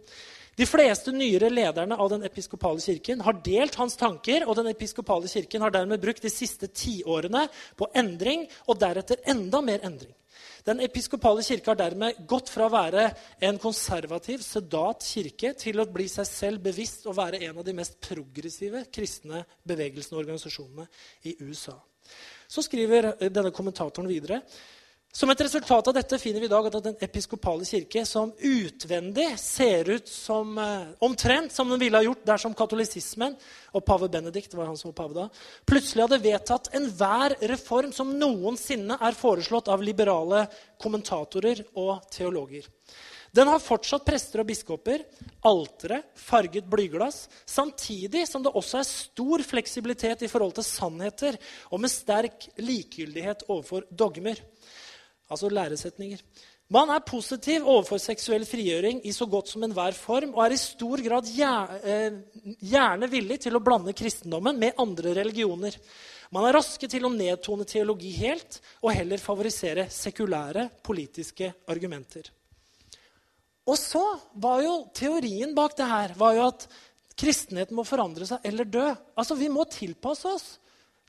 De 0.58 0.66
fleste 0.66 1.12
nyere 1.14 1.52
lederne 1.52 1.94
av 1.94 2.08
den 2.10 2.24
episkopale 2.26 2.82
kirken 2.82 3.20
har 3.22 3.36
delt 3.46 3.76
hans 3.78 3.94
tanker, 3.96 4.42
og 4.42 4.56
den 4.58 4.66
episkopale 4.72 5.30
kirken 5.30 5.62
har 5.62 5.70
dermed 5.70 6.02
brukt 6.02 6.24
de 6.24 6.32
siste 6.34 6.66
tiårene 6.66 7.44
på 7.78 7.86
endring 7.94 8.42
og 8.66 8.80
deretter 8.80 9.22
enda 9.30 9.60
mer 9.62 9.84
endring. 9.86 10.16
Den 10.66 10.82
episkopale 10.82 11.44
kirke 11.46 11.70
har 11.70 11.78
dermed 11.78 12.18
gått 12.26 12.50
fra 12.50 12.66
å 12.66 12.72
være 12.74 13.04
en 13.46 13.60
konservativ, 13.62 14.42
sedat 14.42 15.06
kirke 15.06 15.52
til 15.62 15.78
å 15.78 15.86
bli 15.86 16.08
seg 16.10 16.26
selv 16.26 16.66
bevisst 16.66 17.06
og 17.06 17.16
være 17.20 17.38
en 17.46 17.62
av 17.62 17.66
de 17.68 17.76
mest 17.78 17.94
progressive 18.02 18.82
kristne 18.90 19.44
bevegelsene 19.62 20.18
og 20.18 20.24
organisasjonene 20.24 20.88
i 21.30 21.36
USA. 21.38 21.78
Så 22.50 22.66
skriver 22.66 23.12
denne 23.28 23.54
kommentatoren 23.54 24.10
videre 24.10 24.42
som 25.12 25.30
et 25.32 25.40
resultat 25.40 25.88
av 25.88 25.94
dette 25.96 26.18
finner 26.20 26.42
vi 26.42 26.46
i 26.46 26.52
dag 26.52 26.66
at 26.68 26.76
Den 26.84 26.96
episkopale 27.00 27.64
kirke, 27.64 28.04
som 28.06 28.32
utvendig 28.44 29.26
ser 29.40 29.88
ut 29.88 30.08
som, 30.08 30.58
eh, 30.58 30.86
omtrent 31.00 31.52
som 31.52 31.68
den 31.68 31.80
ville 31.80 31.96
ha 31.96 32.04
gjort 32.04 32.24
dersom 32.24 32.54
katolisismen 32.54 33.36
og 33.72 33.84
pave 33.84 34.08
Benedikt 34.08 34.54
var 34.54 34.66
han 34.66 34.76
som 34.76 34.92
var 34.92 35.08
pave 35.08 35.14
da, 35.14 35.28
plutselig 35.66 36.04
hadde 36.04 36.22
vedtatt 36.22 36.74
enhver 36.74 37.36
reform 37.48 37.92
som 37.92 38.18
noensinne 38.18 38.98
er 39.00 39.12
foreslått 39.12 39.68
av 39.68 39.82
liberale 39.82 40.46
kommentatorer 40.78 41.64
og 41.74 42.02
teologer. 42.10 42.68
Den 43.32 43.48
har 43.48 43.60
fortsatt 43.60 44.04
prester 44.04 44.40
og 44.40 44.48
biskoper, 44.48 45.04
altere, 45.44 46.02
farget 46.16 46.64
blyglass, 46.68 47.28
samtidig 47.46 48.26
som 48.28 48.42
det 48.42 48.52
også 48.52 48.78
er 48.80 48.88
stor 48.88 49.44
fleksibilitet 49.44 50.22
i 50.22 50.28
forhold 50.28 50.54
til 50.56 50.64
sannheter 50.64 51.36
og 51.70 51.80
med 51.80 51.92
sterk 51.92 52.48
likegyldighet 52.56 53.44
overfor 53.48 53.84
dogmer 53.90 54.40
altså 55.28 55.50
læresetninger. 55.52 56.22
Man 56.68 56.90
er 56.92 57.00
positiv 57.00 57.64
overfor 57.64 58.00
seksuell 58.02 58.44
frigjøring 58.44 59.00
i 59.08 59.12
så 59.16 59.24
godt 59.30 59.48
som 59.48 59.62
enhver 59.64 59.96
form 59.96 60.34
og 60.34 60.42
er 60.44 60.52
i 60.52 60.60
stor 60.60 61.00
grad 61.00 61.30
eh, 61.32 62.18
gjerne 62.60 63.08
villig 63.08 63.38
til 63.46 63.56
å 63.56 63.62
blande 63.64 63.94
kristendommen 63.96 64.58
med 64.60 64.76
andre 64.76 65.14
religioner. 65.16 65.78
Man 66.28 66.44
er 66.44 66.58
raske 66.58 66.90
til 66.92 67.06
å 67.08 67.12
nedtone 67.12 67.64
teologi 67.64 68.12
helt 68.18 68.60
og 68.82 68.92
heller 68.92 69.22
favorisere 69.22 69.86
sekulære 69.88 70.66
politiske 70.84 71.54
argumenter. 71.72 72.28
Og 73.68 73.76
så 73.80 74.04
var 74.36 74.60
jo 74.64 74.74
teorien 74.96 75.56
bak 75.56 75.76
det 75.76 75.88
her 75.88 76.12
var 76.20 76.36
jo 76.36 76.46
at 76.50 76.68
kristenheten 77.18 77.76
må 77.76 77.84
forandre 77.88 78.28
seg 78.28 78.44
eller 78.44 78.68
dø. 78.68 78.86
Altså, 79.16 79.36
Vi 79.40 79.48
må 79.48 79.64
tilpasse 79.72 80.28
oss 80.28 80.48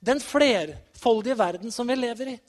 den 0.00 0.20
flerfoldige 0.24 1.36
verden 1.36 1.72
som 1.72 1.88
vi 1.88 2.00
lever 2.00 2.32
i 2.32 2.40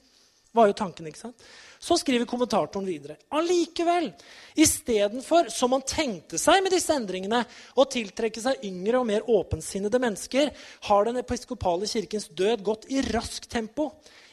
var 0.52 0.68
jo 0.68 0.76
tanken. 0.76 1.08
ikke 1.08 1.18
sant? 1.18 1.44
Så 1.82 1.96
skriver 1.98 2.28
kommentatoren 2.30 2.86
videre. 2.86 3.16
Allikevel, 3.34 4.12
istedenfor, 4.54 5.48
som 5.50 5.72
man 5.74 5.82
tenkte 5.82 6.38
seg 6.38 6.62
med 6.62 6.74
disse 6.74 6.94
endringene, 6.94 7.42
å 7.74 7.86
tiltrekke 7.90 8.42
seg 8.42 8.62
yngre 8.68 9.00
og 9.00 9.08
mer 9.08 9.26
åpensinnede 9.26 9.98
mennesker, 10.02 10.52
har 10.88 11.08
den 11.08 11.18
episkopale 11.22 11.88
kirkens 11.90 12.28
død 12.30 12.62
gått 12.68 12.86
i 12.92 13.02
raskt 13.10 13.50
tempo. 13.50 13.90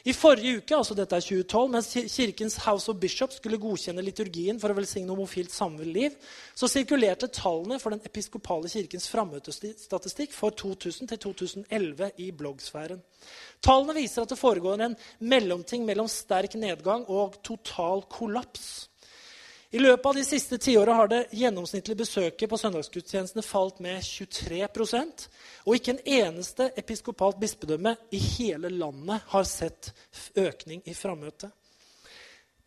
I 0.08 0.14
forrige 0.16 0.62
uke, 0.62 0.76
altså 0.76 0.94
dette 0.96 1.16
er 1.18 1.24
2012, 1.24 1.66
mens 1.74 1.90
Kirkens 2.14 2.56
House 2.64 2.88
of 2.88 2.96
Bishops 3.02 3.36
skulle 3.36 3.58
godkjenne 3.60 4.04
liturgien 4.04 4.56
for 4.60 4.72
å 4.72 4.76
velsigne 4.78 5.12
homofilt 5.12 5.52
samliv, 5.52 6.14
så 6.56 6.70
sirkulerte 6.72 7.28
tallene 7.28 7.76
for 7.82 7.92
den 7.92 8.00
episkopale 8.08 8.70
kirkens 8.72 9.10
frammøtestatistikk 9.12 10.32
for 10.32 10.56
2000 10.56 11.10
til 11.10 11.20
2011 11.26 12.14
i 12.16 12.30
bloggsfæren. 12.32 13.02
Tallene 13.60 13.98
viser 14.00 14.24
at 14.24 14.32
det 14.32 14.40
foregår 14.40 14.80
en 14.80 14.96
mellomting 15.18 15.84
mellom 15.84 16.08
sterk 16.08 16.56
nedgang 16.56 17.04
og 17.08 17.36
total 17.44 18.06
kollaps. 18.08 18.90
I 19.70 19.78
løpet 19.78 20.06
av 20.06 20.16
de 20.18 20.24
siste 20.26 20.58
tiåra 20.58 20.96
har 20.98 21.10
det 21.12 21.20
gjennomsnittlige 21.38 22.00
besøket 22.00 22.50
på 22.50 22.58
søndagsgudstjenestene 22.58 23.44
falt 23.46 23.78
med 23.78 24.00
23% 24.02 25.28
Og 25.68 25.76
ikke 25.76 25.92
en 25.94 26.00
eneste 26.16 26.72
episkopalt 26.80 27.38
bispedømme 27.38 27.92
i 28.10 28.18
hele 28.18 28.72
landet 28.74 29.22
har 29.30 29.46
sett 29.46 29.92
økning 30.34 30.82
i 30.90 30.94
frammøtet. 30.96 31.52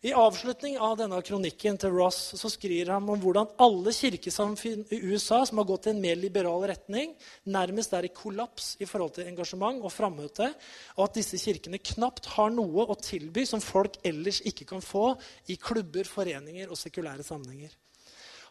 I 0.04 0.10
avslutning 0.12 0.74
av 0.84 0.98
denne 1.00 1.16
kronikken 1.24 1.78
til 1.80 1.94
Ross 1.94 2.34
så 2.36 2.48
skriver 2.52 2.90
han 2.92 3.06
om 3.08 3.22
hvordan 3.22 3.54
alle 3.64 3.92
kirkesamfunn 3.96 4.82
i 4.92 4.98
USA 5.00 5.38
som 5.48 5.62
har 5.62 5.68
gått 5.70 5.86
i 5.88 5.94
en 5.94 6.02
mer 6.02 6.18
liberal 6.20 6.66
retning, 6.68 7.14
nærmest 7.48 7.94
er 7.96 8.04
i 8.04 8.10
kollaps 8.12 8.74
i 8.84 8.88
forhold 8.88 9.14
til 9.16 9.30
engasjement 9.30 9.78
og 9.80 9.94
frammøte, 9.94 10.50
og 10.98 11.06
at 11.06 11.16
disse 11.16 11.38
kirkene 11.40 11.80
knapt 11.80 12.28
har 12.34 12.52
noe 12.52 12.84
å 12.84 12.98
tilby 13.00 13.46
som 13.48 13.64
folk 13.64 13.96
ellers 14.04 14.42
ikke 14.44 14.66
kan 14.74 14.84
få 14.84 15.14
i 15.48 15.56
klubber, 15.56 16.04
foreninger 16.04 16.68
og 16.68 16.76
sekulære 16.76 17.24
sammenhenger. 17.24 17.72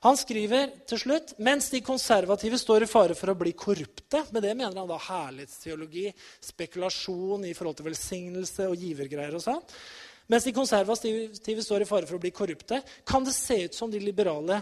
Han 0.08 0.18
skriver 0.18 0.72
til 0.90 1.04
slutt 1.04 1.36
mens 1.38 1.70
de 1.72 1.84
konservative 1.86 2.58
står 2.60 2.88
i 2.88 2.90
fare 2.90 3.16
for 3.16 3.32
å 3.32 3.38
bli 3.40 3.54
korrupte 3.56 4.20
Med 4.36 4.44
det 4.44 4.52
mener 4.52 4.82
han 4.82 4.90
da 4.90 4.98
herlighetsteologi, 5.00 6.10
spekulasjon 6.50 7.46
i 7.46 7.54
forhold 7.54 7.78
til 7.78 7.88
velsignelse 7.92 8.68
og 8.72 8.82
givergreier 8.82 9.38
og 9.38 9.46
sånn. 9.46 9.62
Mens 10.32 10.46
de 10.48 10.54
konservative 10.56 11.64
står 11.66 11.84
i 11.84 11.88
fare 11.88 12.08
for 12.08 12.18
å 12.18 12.24
bli 12.24 12.32
korrupte, 12.36 12.80
kan 13.06 13.26
det 13.26 13.36
se 13.36 13.58
ut 13.66 13.76
som 13.76 13.92
de 13.92 14.00
liberale 14.00 14.62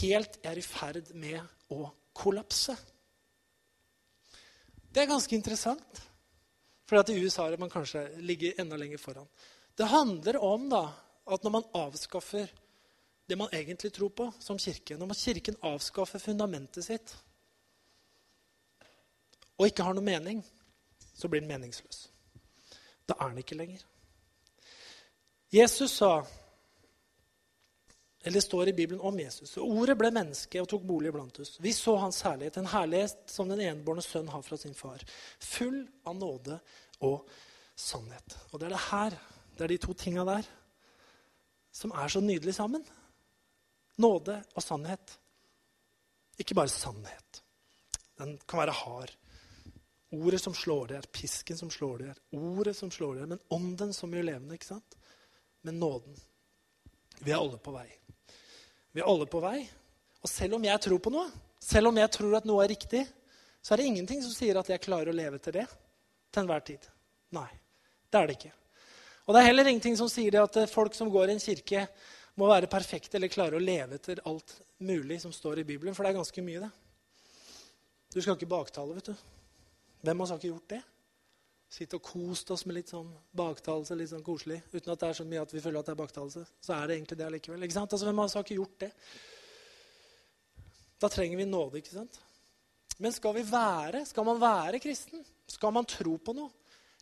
helt 0.00 0.38
er 0.46 0.58
i 0.58 0.64
ferd 0.64 1.12
med 1.14 1.38
å 1.70 1.86
kollapse. 2.18 2.74
Det 4.90 5.04
er 5.04 5.10
ganske 5.10 5.36
interessant, 5.36 6.00
for 6.88 7.12
i 7.12 7.20
USA 7.20 7.46
er 7.46 7.60
man 7.60 7.70
kanskje 7.70 8.06
ligger 8.24 8.58
enda 8.58 8.78
lenger 8.80 8.98
foran. 8.98 9.28
Det 9.76 9.86
handler 9.86 10.40
om 10.42 10.66
da, 10.72 10.86
at 11.28 11.44
når 11.44 11.54
man 11.54 11.68
avskaffer 11.76 12.48
det 13.28 13.36
man 13.36 13.52
egentlig 13.52 13.92
tror 13.92 14.08
på 14.08 14.30
som 14.40 14.58
kirke, 14.58 14.96
når 14.96 15.12
Kirken 15.14 15.58
avskaffer 15.68 16.18
fundamentet 16.18 16.86
sitt 16.86 17.12
og 19.58 19.66
ikke 19.66 19.84
har 19.84 19.94
noe 19.94 20.06
mening, 20.06 20.40
så 21.18 21.28
blir 21.28 21.42
den 21.42 21.50
meningsløs. 21.50 22.06
Da 23.10 23.16
er 23.18 23.32
den 23.32 23.42
ikke 23.42 23.58
lenger. 23.58 23.82
Jesus 25.50 25.92
sa 25.96 26.26
eller 28.22 28.34
det 28.34 28.42
står 28.42 28.68
i 28.68 28.72
Bibelen 28.72 29.00
om 29.00 29.20
Jesus. 29.20 29.56
Ordet 29.56 29.94
ble 29.98 30.10
menneske 30.12 30.60
og 30.60 30.66
tok 30.68 30.82
bolig 30.84 31.12
blant 31.14 31.38
oss. 31.40 31.54
Vi 31.62 31.70
så 31.72 31.94
hans 32.02 32.18
herlighet, 32.26 32.58
en 32.58 32.68
herlighet 32.68 33.30
som 33.30 33.48
den 33.48 33.62
enbårne 33.62 34.02
sønn 34.04 34.28
har 34.28 34.42
fra 34.44 34.58
sin 34.58 34.74
far. 34.76 35.04
Full 35.40 35.78
av 36.04 36.18
nåde 36.18 36.58
og 37.06 37.30
sannhet. 37.78 38.36
Og 38.50 38.58
det 38.58 38.68
er 38.68 38.74
det 38.74 38.82
her, 38.88 39.16
det 39.54 39.64
er 39.64 39.72
de 39.72 39.78
to 39.80 39.94
tinga 39.96 40.26
der, 40.28 40.50
som 41.72 41.94
er 41.94 42.12
så 42.12 42.20
nydelig 42.24 42.56
sammen. 42.58 42.84
Nåde 44.02 44.40
og 44.52 44.66
sannhet. 44.66 45.14
Ikke 46.42 46.58
bare 46.58 46.74
sannhet. 46.74 47.42
Den 48.18 48.36
kan 48.44 48.64
være 48.64 48.76
hard. 48.82 49.14
Ordet 50.18 50.42
som 50.42 50.58
slår 50.58 50.90
det 50.90 50.98
er 50.98 51.12
pisken 51.12 51.56
som 51.56 51.70
slår 51.70 51.98
det 52.00 52.06
er 52.12 52.20
ordet 52.36 52.72
som 52.76 52.88
slår 52.90 53.18
det 53.18 53.26
men 53.28 53.42
ånden 53.52 53.90
som 53.92 54.12
gjør 54.12 54.24
levende. 54.24 54.56
ikke 54.56 54.74
sant? 54.74 54.97
Men 55.68 55.80
nåden. 55.80 56.16
Vi 57.20 57.32
er 57.32 57.36
alle 57.36 57.58
på 57.60 57.74
vei. 57.74 57.86
Vi 58.92 59.02
er 59.02 59.08
alle 59.10 59.26
på 59.28 59.40
vei. 59.44 59.58
Og 60.24 60.30
selv 60.30 60.56
om 60.56 60.64
jeg 60.64 60.80
tror 60.86 61.04
på 61.04 61.12
noe, 61.12 61.28
Selv 61.58 61.90
om 61.90 61.96
jeg 61.98 62.08
tror 62.14 62.36
at 62.38 62.44
noe 62.46 62.62
er 62.62 62.70
riktig, 62.70 63.00
så 63.60 63.74
er 63.74 63.80
det 63.80 63.88
ingenting 63.90 64.20
som 64.22 64.30
sier 64.30 64.56
at 64.60 64.68
jeg 64.70 64.80
klarer 64.80 65.10
å 65.10 65.16
leve 65.16 65.40
til 65.42 65.56
det 65.56 65.64
til 65.66 66.44
enhver 66.44 66.62
tid. 66.64 66.84
Nei, 67.34 67.48
det 68.06 68.20
er 68.20 68.28
det 68.30 68.36
ikke. 68.38 68.52
Og 69.26 69.34
det 69.34 69.40
er 69.40 69.48
heller 69.48 69.68
ingenting 69.68 69.98
som 69.98 70.08
sier 70.08 70.32
det 70.32 70.44
at 70.44 70.70
folk 70.70 70.94
som 70.94 71.10
går 71.10 71.28
i 71.28 71.34
en 71.34 71.42
kirke, 71.42 71.82
må 72.38 72.46
være 72.46 72.70
perfekte 72.70 73.18
eller 73.18 73.32
klare 73.34 73.58
å 73.58 73.62
leve 73.62 73.98
etter 73.98 74.22
alt 74.30 74.54
mulig 74.86 75.18
som 75.24 75.34
står 75.34 75.60
i 75.60 75.66
Bibelen, 75.66 75.98
for 75.98 76.06
det 76.06 76.14
er 76.14 76.20
ganske 76.20 76.46
mye, 76.46 76.62
det. 76.62 76.70
Du 78.14 78.20
skal 78.22 78.38
ikke 78.38 78.52
baktale, 78.54 78.94
vet 78.94 79.10
du. 79.10 79.26
Hvem 80.06 80.22
har 80.22 80.36
ikke 80.38 80.52
gjort 80.52 80.76
det? 80.76 80.82
Sitte 81.68 81.98
og 81.98 82.04
kost 82.04 82.50
oss 82.54 82.64
med 82.64 82.78
litt 82.78 82.92
sånn 82.92 83.10
baktalelse, 83.36 83.96
litt 83.98 84.08
sånn 84.12 84.24
koselig, 84.24 84.62
uten 84.72 84.92
at 84.94 85.02
det 85.02 85.08
er 85.10 85.18
så 85.18 85.26
mye 85.28 85.42
at 85.42 85.52
vi 85.52 85.60
føler 85.60 85.82
at 85.82 85.90
det 85.90 85.92
er 85.92 86.00
baktalelse. 86.00 86.44
Så 86.64 86.72
er 86.72 86.86
det 86.88 86.96
egentlig 86.96 87.18
det 87.20 87.26
allikevel. 87.26 87.66
Ikke 87.66 87.76
sant? 87.76 87.92
Altså, 87.92 88.08
hvem 88.08 88.22
har 88.22 88.38
ikke 88.40 88.56
gjort 88.56 88.78
det? 88.86 88.90
Da 90.98 91.10
trenger 91.12 91.38
vi 91.38 91.46
nåde, 91.46 91.82
ikke 91.82 91.92
sant? 91.92 92.16
Men 92.98 93.12
skal 93.14 93.36
vi 93.36 93.44
være, 93.46 94.02
skal 94.08 94.26
man 94.26 94.40
være 94.42 94.80
kristen? 94.82 95.22
Skal 95.48 95.74
man 95.76 95.86
tro 95.86 96.16
på 96.18 96.34
noe? 96.34 96.50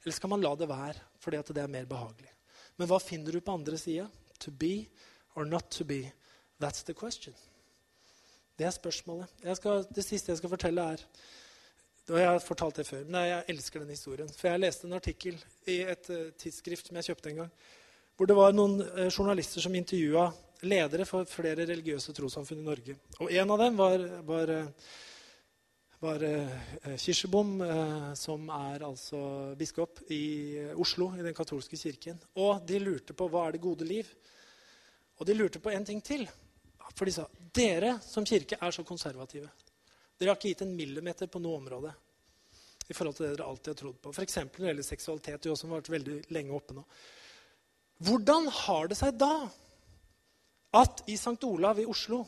Eller 0.02 0.14
skal 0.14 0.30
man 0.30 0.42
la 0.44 0.52
det 0.58 0.68
være 0.70 1.00
fordi 1.22 1.38
at 1.40 1.54
det 1.54 1.62
er 1.62 1.72
mer 1.72 1.86
behagelig? 1.88 2.30
Men 2.76 2.90
hva 2.90 2.98
finner 3.00 3.32
du 3.32 3.40
på 3.40 3.54
andre 3.56 3.78
sida? 3.80 4.04
To 4.44 4.52
be 4.52 4.86
or 5.34 5.46
not 5.48 5.70
to 5.78 5.86
be? 5.88 6.02
That's 6.60 6.84
the 6.84 6.94
question. 6.94 7.34
Det 8.58 8.66
er 8.66 8.70
spørsmålet. 8.70 9.28
Skal, 9.56 9.84
det 9.94 10.04
siste 10.04 10.32
jeg 10.32 10.38
skal 10.38 10.52
fortelle, 10.52 10.82
er 10.82 11.02
Jeg 12.06 12.28
har 12.28 12.38
fortalt 12.38 12.76
det 12.78 12.86
før, 12.86 13.02
men 13.08 13.26
jeg 13.26 13.44
elsker 13.50 13.82
den 13.82 13.90
historien. 13.90 14.28
For 14.30 14.48
jeg 14.48 14.62
leste 14.62 14.86
en 14.86 14.98
artikkel 14.98 15.40
i 15.66 15.80
et 15.82 16.10
uh, 16.14 16.28
tidsskrift 16.38 16.86
som 16.86 17.00
jeg 17.00 17.10
kjøpte 17.10 17.32
en 17.32 17.40
gang, 17.42 17.50
hvor 18.16 18.30
det 18.30 18.36
var 18.38 18.54
noen 18.54 18.78
uh, 18.84 19.08
journalister 19.08 19.64
som 19.64 19.74
intervjua 19.74 20.28
ledere 20.62 21.04
for 21.08 21.26
flere 21.28 21.66
religiøse 21.66 22.14
trossamfunn 22.16 22.62
i 22.62 22.68
Norge. 22.68 22.96
Og 23.18 23.32
en 23.34 23.52
av 23.56 23.60
dem 23.64 23.80
var, 23.80 24.06
var 24.28 24.54
uh, 24.54 24.92
var 25.98 26.22
eh, 26.22 26.96
Kirsebom, 26.96 27.60
eh, 27.60 28.14
som 28.14 28.48
er 28.52 28.84
altså 28.84 29.20
biskop 29.58 30.00
i 30.12 30.58
Oslo, 30.76 31.10
i 31.16 31.24
den 31.24 31.34
katolske 31.34 31.76
kirken. 31.76 32.18
Og 32.36 32.60
de 32.68 32.80
lurte 32.82 33.16
på 33.16 33.28
hva 33.32 33.46
er 33.46 33.56
det 33.56 33.64
gode 33.64 33.86
liv. 33.88 34.10
Og 35.16 35.26
de 35.26 35.36
lurte 35.36 35.62
på 35.62 35.72
en 35.72 35.84
ting 35.84 36.02
til. 36.04 36.26
For 36.92 37.08
de 37.08 37.14
sa 37.16 37.26
dere 37.56 37.96
som 38.04 38.26
kirke 38.28 38.58
er 38.60 38.74
så 38.74 38.84
konservative. 38.84 39.48
Dere 40.16 40.32
har 40.32 40.38
ikke 40.38 40.54
gitt 40.54 40.64
en 40.64 40.76
millimeter 40.76 41.28
på 41.28 41.40
noe 41.44 41.60
område 41.60 41.92
i 42.86 42.94
forhold 42.94 43.16
til 43.18 43.26
det 43.26 43.34
dere 43.34 43.48
alltid 43.50 43.72
har 43.72 43.78
trodd 43.80 43.98
på. 44.02 44.12
F.eks. 44.14 44.36
når 44.38 44.56
det 44.56 44.70
gjelder 44.70 44.86
seksualitet, 44.86 45.48
som 45.58 45.72
har 45.72 45.82
vært 45.82 45.94
veldig 45.96 46.16
lenge 46.34 46.54
oppe 46.54 46.76
nå. 46.76 46.84
Hvordan 48.06 48.48
har 48.52 48.90
det 48.90 48.98
seg 48.98 49.16
da 49.18 49.32
at 50.76 51.02
i 51.08 51.16
St. 51.16 51.38
Olav 51.48 51.80
i 51.80 51.88
Oslo 51.88 52.22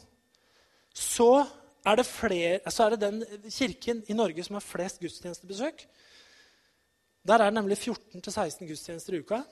så 0.99 1.45
er 1.87 2.03
flere, 2.05 2.71
så 2.73 2.85
er 2.85 2.97
det 2.97 3.01
den 3.05 3.51
kirken 3.51 4.03
i 4.09 4.17
Norge 4.17 4.45
som 4.45 4.59
har 4.59 4.65
flest 4.65 5.01
gudstjenestebesøk. 5.01 5.85
Der 7.29 7.39
er 7.39 7.51
det 7.51 7.55
nemlig 7.55 7.79
14-16 7.79 8.67
gudstjenester 8.67 9.15
i 9.15 9.21
uka. 9.23 9.43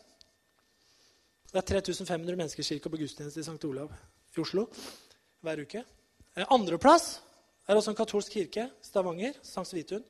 Det 1.53 1.61
er 1.63 1.69
3500 1.81 2.37
mennesker 2.37 2.67
cirka 2.67 2.91
på 2.91 2.99
gudstjeneste 3.01 3.41
i 3.41 3.47
St. 3.47 3.65
Olav 3.69 3.93
i 4.37 4.41
Oslo 4.41 4.67
hver 5.45 5.63
uke. 5.63 5.85
Eh, 6.37 6.45
andreplass 7.67 7.75
er 7.75 7.81
også 7.81 7.91
en 7.91 7.99
katolsk 7.99 8.33
kirke, 8.33 8.69
Stavanger, 8.83 9.39
Sankt 9.43 9.73
Svithun. 9.73 10.05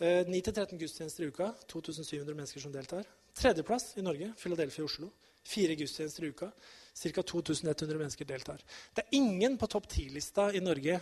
9-13 0.00 0.60
eh, 0.62 0.78
gudstjenester 0.78 1.24
i 1.24 1.28
uka, 1.28 1.50
2700 1.68 2.34
mennesker 2.34 2.62
som 2.62 2.72
deltar. 2.72 3.04
Tredjeplass 3.36 3.98
i 3.98 4.02
Norge, 4.02 4.30
Philadelphia 4.38 4.84
Oslo. 4.86 5.10
Fire 5.44 5.76
gudstjenester 5.76 6.24
i 6.24 6.30
uka. 6.32 6.48
Ca. 6.94 7.22
2100 7.22 7.98
mennesker 7.98 8.24
deltar. 8.24 8.62
Det 8.94 9.04
er 9.04 9.18
ingen 9.18 9.58
på 9.58 9.68
topp 9.68 9.90
10-lista 9.90 10.48
i 10.56 10.62
Norge 10.64 11.00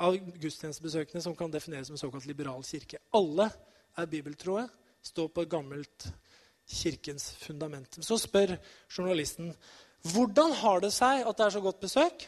av 0.00 0.16
gudstjenestebesøkende 0.16 1.22
som 1.24 1.36
kan 1.36 1.52
defineres 1.52 1.90
som 1.90 1.98
en 1.98 2.04
såkalt 2.06 2.26
liberal 2.26 2.64
kirke. 2.64 3.02
Alle 3.12 3.50
er 3.96 4.08
bibeltroe, 4.08 4.64
står 5.02 5.28
på 5.28 5.44
gammelt 5.44 6.08
kirkens 6.66 7.34
fundament. 7.42 8.00
Så 8.00 8.16
spør 8.18 8.56
journalisten 8.88 9.52
hvordan 10.14 10.56
har 10.62 10.80
det 10.80 10.94
seg 10.94 11.26
at 11.26 11.36
det 11.36 11.46
er 11.46 11.56
så 11.58 11.62
godt 11.64 11.84
besøk. 11.84 12.26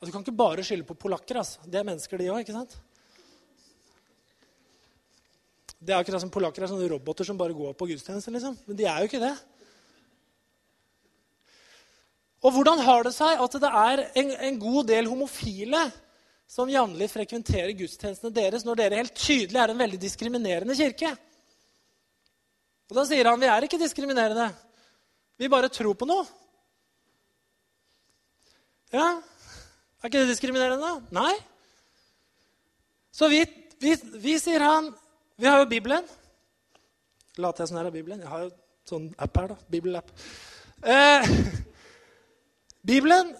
Altså, 0.00 0.08
du 0.08 0.14
kan 0.14 0.22
ikke 0.24 0.40
bare 0.40 0.64
skylde 0.64 0.88
på 0.88 0.96
polakker. 0.96 1.36
Altså. 1.42 1.60
Det 1.68 1.76
er 1.76 1.84
mennesker, 1.84 2.16
de 2.16 2.30
òg. 2.32 2.52
Det 5.80 5.92
er 5.92 6.00
akkurat 6.00 6.20
som 6.20 6.32
Polakker 6.32 6.64
er 6.64 6.68
sånne 6.72 6.88
roboter 6.88 7.24
som 7.28 7.38
bare 7.40 7.56
går 7.56 7.72
på 7.76 7.88
gudstjeneste. 7.88 8.32
Liksom. 8.32 8.56
Men 8.68 8.76
de 8.76 8.86
er 8.88 9.00
jo 9.00 9.08
ikke 9.10 9.20
det. 9.20 9.34
Og 12.40 12.54
hvordan 12.56 12.80
har 12.80 13.04
det 13.04 13.12
seg 13.12 13.40
at 13.44 13.56
det 13.60 13.70
er 13.82 14.02
en, 14.22 14.30
en 14.48 14.58
god 14.60 14.88
del 14.88 15.08
homofile 15.08 15.82
som 16.48 16.72
jevnlig 16.72 17.10
frekventerer 17.12 17.76
gudstjenestene 17.76 18.32
deres, 18.34 18.64
når 18.64 18.80
dere 18.80 19.00
helt 19.02 19.16
tydelig 19.16 19.60
er 19.60 19.72
en 19.72 19.82
veldig 19.84 20.00
diskriminerende 20.00 20.76
kirke? 20.76 21.12
Og 22.90 22.96
Da 22.96 23.04
sier 23.06 23.28
han 23.28 23.40
vi 23.40 23.48
er 23.52 23.68
ikke 23.68 23.80
diskriminerende. 23.80 24.48
Vi 25.40 25.48
bare 25.52 25.68
tror 25.72 25.96
på 25.96 26.08
noe. 26.08 26.24
Ja, 28.90 29.20
er 30.00 30.10
ikke 30.10 30.22
det 30.22 30.32
diskriminerende? 30.32 30.92
Nei. 31.12 31.34
Så 33.12 33.28
vi, 33.28 33.42
vi, 33.82 33.94
vi 34.22 34.38
sier 34.40 34.62
han 34.64 34.88
Vi 35.40 35.48
har 35.48 35.60
jo 35.60 35.68
Bibelen. 35.68 36.06
Later 37.40 37.64
jeg 37.64 37.70
som 37.70 37.78
det 37.78 37.86
er 37.86 37.94
Bibelen? 37.94 38.22
Jeg 38.24 38.30
har 38.30 38.46
jo 38.46 38.50
sånn 38.88 39.10
app 39.20 39.36
her, 39.40 39.52
da. 39.52 39.56
Bibelapp. 39.72 40.10
Eh, 40.80 41.30
Bibelen 42.90 43.34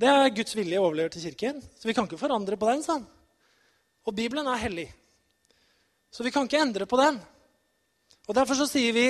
det 0.00 0.08
er 0.08 0.32
Guds 0.32 0.56
vilje 0.56 0.80
overlevert 0.80 1.12
til 1.16 1.26
Kirken, 1.26 1.58
så 1.60 1.88
vi 1.88 1.92
kan 1.96 2.06
ikke 2.08 2.20
forandre 2.20 2.56
på 2.56 2.68
den. 2.70 2.84
Sånn. 2.84 3.04
Og 4.08 4.16
Bibelen 4.16 4.48
er 4.48 4.62
hellig, 4.62 4.86
så 6.08 6.24
vi 6.24 6.32
kan 6.32 6.48
ikke 6.48 6.62
endre 6.62 6.88
på 6.88 7.00
den. 7.00 7.20
Og 8.28 8.36
Derfor 8.36 8.56
så 8.56 8.68
sier 8.70 8.94
vi 8.96 9.06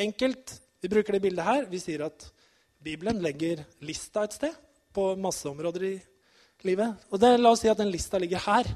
enkelt 0.00 0.56
Vi 0.80 0.88
bruker 0.88 1.12
det 1.12 1.20
bildet 1.20 1.44
her. 1.44 1.66
Vi 1.68 1.76
sier 1.76 2.06
at 2.06 2.24
Bibelen 2.80 3.18
legger 3.20 3.58
lista 3.84 4.22
et 4.24 4.32
sted 4.32 4.54
på 4.94 5.12
masse 5.20 5.48
områder 5.48 5.86
i 5.88 5.94
livet. 6.66 7.08
Og 7.10 7.20
det, 7.20 7.32
La 7.40 7.52
oss 7.52 7.62
si 7.64 7.70
at 7.70 7.80
den 7.80 7.92
lista 7.92 8.18
ligger 8.20 8.42
her. 8.44 8.70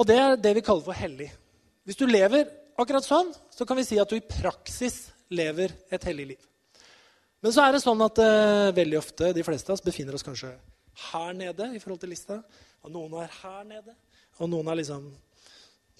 Og 0.00 0.08
det 0.08 0.16
er 0.16 0.38
det 0.40 0.54
vi 0.56 0.64
kaller 0.64 0.86
for 0.86 0.96
hellig. 0.96 1.28
Hvis 1.84 1.98
du 2.00 2.06
lever 2.08 2.48
akkurat 2.80 3.04
sånn, 3.04 3.32
så 3.52 3.66
kan 3.68 3.76
vi 3.76 3.84
si 3.84 3.98
at 4.00 4.08
du 4.08 4.16
i 4.16 4.24
praksis 4.24 5.10
lever 5.30 5.74
et 5.92 6.04
hellig 6.08 6.32
liv. 6.32 6.46
Men 7.40 7.54
så 7.54 7.64
er 7.64 7.74
det 7.74 7.82
sånn 7.84 8.00
at 8.04 8.20
uh, 8.20 8.72
veldig 8.76 8.98
ofte 9.00 9.32
de 9.36 9.44
fleste 9.44 9.70
av 9.70 9.78
oss 9.78 9.84
befinner 9.84 10.16
oss 10.16 10.24
kanskje 10.26 10.52
her 11.10 11.32
nede 11.36 11.70
i 11.74 11.80
forhold 11.80 12.02
til 12.02 12.12
lista. 12.12 12.40
Og 12.84 12.92
noen 12.92 13.16
er 13.22 13.32
her 13.40 13.62
nede, 13.68 13.94
og 14.40 14.50
noen 14.52 14.68
er 14.72 14.80
liksom 14.80 15.08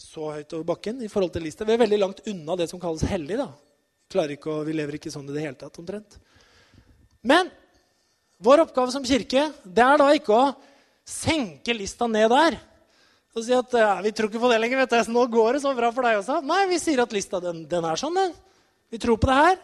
så 0.01 0.31
høyt 0.33 0.53
over 0.57 0.66
bakken 0.72 1.01
i 1.05 1.11
forhold 1.12 1.33
til 1.35 1.45
lista. 1.45 1.66
Vi 1.68 1.74
er 1.76 1.83
veldig 1.83 2.01
langt 2.01 2.22
unna 2.31 2.57
det 2.57 2.70
som 2.70 2.81
kalles 2.81 3.05
hellig. 3.09 3.37
da. 3.41 3.51
Ikke, 4.33 4.62
vi 4.66 4.74
lever 4.74 4.97
ikke 4.97 5.12
sånn 5.12 5.28
i 5.28 5.35
det 5.37 5.45
hele 5.45 5.59
tatt, 5.61 5.76
omtrent. 5.81 6.16
Men 7.20 7.51
vår 8.41 8.64
oppgave 8.64 8.93
som 8.95 9.05
kirke 9.05 9.47
det 9.64 9.84
er 9.84 10.01
da 10.01 10.09
ikke 10.16 10.36
å 10.36 10.51
senke 11.07 11.74
lista 11.76 12.09
ned 12.11 12.30
der 12.32 12.59
og 13.30 13.45
si 13.47 13.55
at 13.55 13.74
ja, 13.78 13.93
vi 14.03 14.11
tror 14.11 14.26
ikke 14.26 14.43
på 14.43 14.49
det 14.51 14.59
lenger. 14.59 14.80
vet 14.82 14.95
du, 15.07 15.12
nå 15.14 15.22
går 15.30 15.55
det 15.55 15.62
så 15.62 15.70
bra 15.76 15.93
for 15.95 16.03
deg 16.03 16.18
også. 16.18 16.41
Nei, 16.43 16.64
vi 16.66 16.80
sier 16.82 16.99
at 17.05 17.12
lista 17.14 17.38
den, 17.38 17.62
den 17.70 17.84
er 17.86 18.01
sånn. 18.01 18.16
den. 18.18 18.32
Vi 18.91 18.99
tror 18.99 19.20
på 19.22 19.28
det 19.30 19.36
her. 19.38 19.61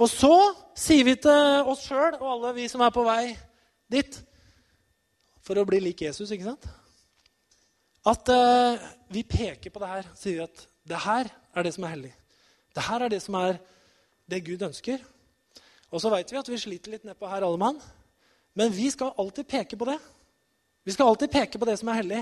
Og 0.00 0.10
så 0.10 0.34
sier 0.74 1.06
vi 1.06 1.14
til 1.22 1.68
oss 1.70 1.84
sjøl 1.86 2.16
og 2.16 2.26
alle 2.32 2.54
vi 2.56 2.66
som 2.72 2.82
er 2.82 2.90
på 2.94 3.04
vei 3.06 3.36
dit 3.94 4.18
for 5.46 5.60
å 5.60 5.66
bli 5.68 5.78
lik 5.84 6.02
Jesus, 6.02 6.32
ikke 6.34 6.48
sant? 6.48 6.66
At 8.10 8.32
uh, 8.32 8.80
vi 9.12 9.22
peker 9.28 9.70
på 9.70 9.82
det 9.82 9.92
her. 9.92 10.10
Sier 10.18 10.40
vi 10.40 10.46
at 10.48 10.66
det 10.90 11.00
her 11.04 11.30
er 11.30 11.66
det 11.66 11.74
som 11.76 11.86
er 11.86 11.94
hellig. 11.94 12.12
Det 12.74 12.86
her 12.86 13.04
er 13.06 13.12
det 13.12 13.22
som 13.22 13.38
er 13.38 13.60
det 14.30 14.42
Gud 14.46 14.66
ønsker. 14.66 15.02
Og 15.90 16.02
så 16.02 16.10
veit 16.12 16.30
vi 16.30 16.38
at 16.38 16.48
vi 16.48 16.58
sliter 16.60 16.94
litt 16.94 17.06
nedpå 17.06 17.28
her, 17.30 17.42
alle 17.42 17.58
mann. 17.58 17.78
Men 18.54 18.72
vi 18.74 18.90
skal 18.90 19.14
alltid 19.18 19.48
peke 19.50 19.78
på 19.78 19.88
det. 19.88 19.98
Vi 20.86 20.94
skal 20.94 21.10
alltid 21.10 21.32
peke 21.32 21.58
på 21.58 21.66
det 21.68 21.76
som 21.80 21.90
er 21.90 22.00
hellig. 22.00 22.20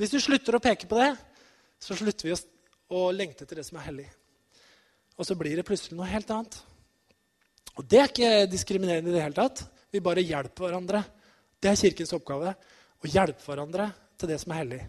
Hvis 0.00 0.14
du 0.14 0.20
slutter 0.22 0.56
å 0.56 0.62
peke 0.62 0.88
på 0.88 0.98
det, 0.98 1.10
så 1.82 1.96
slutter 1.98 2.30
vi 2.30 2.36
å 2.94 3.08
lengte 3.12 3.44
etter 3.44 3.60
det 3.60 3.66
som 3.68 3.78
er 3.80 3.88
hellig. 3.90 4.08
Og 5.18 5.26
så 5.26 5.36
blir 5.38 5.58
det 5.58 5.66
plutselig 5.66 5.98
noe 5.98 6.08
helt 6.08 6.30
annet. 6.30 6.60
Og 7.78 7.86
Det 7.86 7.98
er 8.00 8.10
ikke 8.10 8.50
diskriminerende 8.50 9.12
i 9.12 9.14
det 9.14 9.22
hele 9.22 9.36
tatt. 9.36 9.62
Vi 9.92 10.02
bare 10.04 10.24
hjelper 10.24 10.66
hverandre. 10.66 11.02
Det 11.60 11.70
er 11.70 11.78
Kirkens 11.78 12.14
oppgave. 12.16 12.54
Å 12.98 13.10
hjelpe 13.10 13.44
hverandre 13.44 13.90
til 14.18 14.32
det 14.32 14.40
som 14.42 14.54
er 14.54 14.62
hellig. 14.62 14.80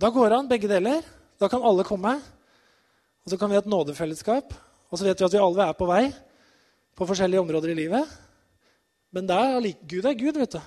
Da 0.00 0.10
går 0.12 0.28
det 0.28 0.38
an, 0.38 0.50
begge 0.50 0.68
deler. 0.68 1.04
Da 1.40 1.48
kan 1.48 1.64
alle 1.64 1.86
komme. 1.88 2.18
Og 3.24 3.32
så 3.32 3.38
kan 3.40 3.48
vi 3.48 3.56
ha 3.56 3.62
et 3.62 3.70
nådefellesskap. 3.70 4.52
Og 4.90 4.98
så 4.98 5.06
vet 5.06 5.20
vi 5.20 5.28
at 5.28 5.36
vi 5.36 5.40
alle 5.40 5.68
er 5.70 5.78
på 5.78 5.88
vei 5.88 6.04
på 7.00 7.08
forskjellige 7.08 7.40
områder 7.40 7.72
i 7.72 7.78
livet. 7.78 8.16
Men 9.16 9.30
er 9.32 9.56
like, 9.64 9.86
Gud 9.88 10.04
er 10.04 10.18
Gud, 10.18 10.36
vet 10.36 10.52
du. 10.52 10.60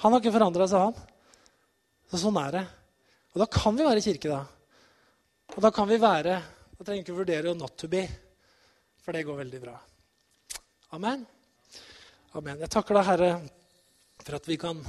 Han 0.00 0.14
har 0.14 0.22
ikke 0.22 0.32
forandra 0.32 0.66
seg, 0.70 0.86
han. 0.88 0.96
Så 2.08 2.22
sånn 2.22 2.38
er 2.40 2.54
det. 2.56 2.62
Og 3.34 3.42
da 3.42 3.48
kan 3.52 3.76
vi 3.76 3.84
være 3.84 4.02
kirke, 4.04 4.32
da. 4.32 4.40
Og 5.52 5.60
da 5.60 5.70
kan 5.74 5.88
vi 5.90 6.00
være 6.00 6.40
Da 6.74 6.82
trenger 6.82 7.04
vi 7.04 7.04
ikke 7.04 7.18
vurdere 7.20 7.52
not 7.54 7.76
to 7.78 7.86
be, 7.86 8.00
for 8.98 9.14
det 9.14 9.22
går 9.28 9.36
veldig 9.38 9.60
bra. 9.62 9.76
Amen. 10.96 11.20
Amen. 12.34 12.58
Jeg 12.64 12.72
takker 12.74 12.98
deg, 12.98 13.06
Herre, 13.06 13.28
for 14.24 14.36
at 14.40 14.48
vi 14.50 14.56
kan 14.58 14.80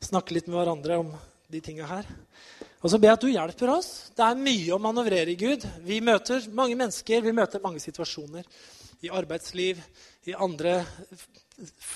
snakke 0.00 0.32
litt 0.32 0.48
med 0.48 0.56
hverandre 0.56 0.96
om 1.02 1.10
de 1.52 1.60
tinga 1.60 1.90
her. 1.90 2.08
Og 2.80 2.88
så 2.88 2.96
ber 2.96 3.10
jeg 3.10 3.18
at 3.18 3.26
du 3.26 3.30
hjelper 3.34 3.74
oss. 3.74 3.90
Det 4.16 4.24
er 4.24 4.40
mye 4.40 4.72
å 4.72 4.80
manøvrere 4.80 5.34
i 5.34 5.38
Gud. 5.38 5.68
Vi 5.84 6.00
møter 6.00 6.48
mange 6.56 6.78
mennesker, 6.80 7.20
vi 7.20 7.36
møter 7.36 7.60
mange 7.62 7.84
situasjoner. 7.84 8.48
I 9.02 9.10
arbeidsliv, 9.10 9.80
i 10.30 10.34
andre 10.34 10.80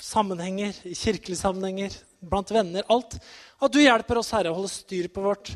sammenhenger, 0.03 0.75
i 0.83 0.95
kirkelige 0.95 1.39
sammenhenger, 1.39 1.93
blant 2.19 2.51
venner. 2.51 2.83
Alt. 2.91 3.17
At 3.63 3.73
du 3.73 3.79
hjelper 3.81 4.19
oss, 4.19 4.33
Herre, 4.35 4.51
å 4.51 4.57
holde 4.57 4.71
styr 4.73 5.07
på 5.13 5.23
vårt 5.23 5.53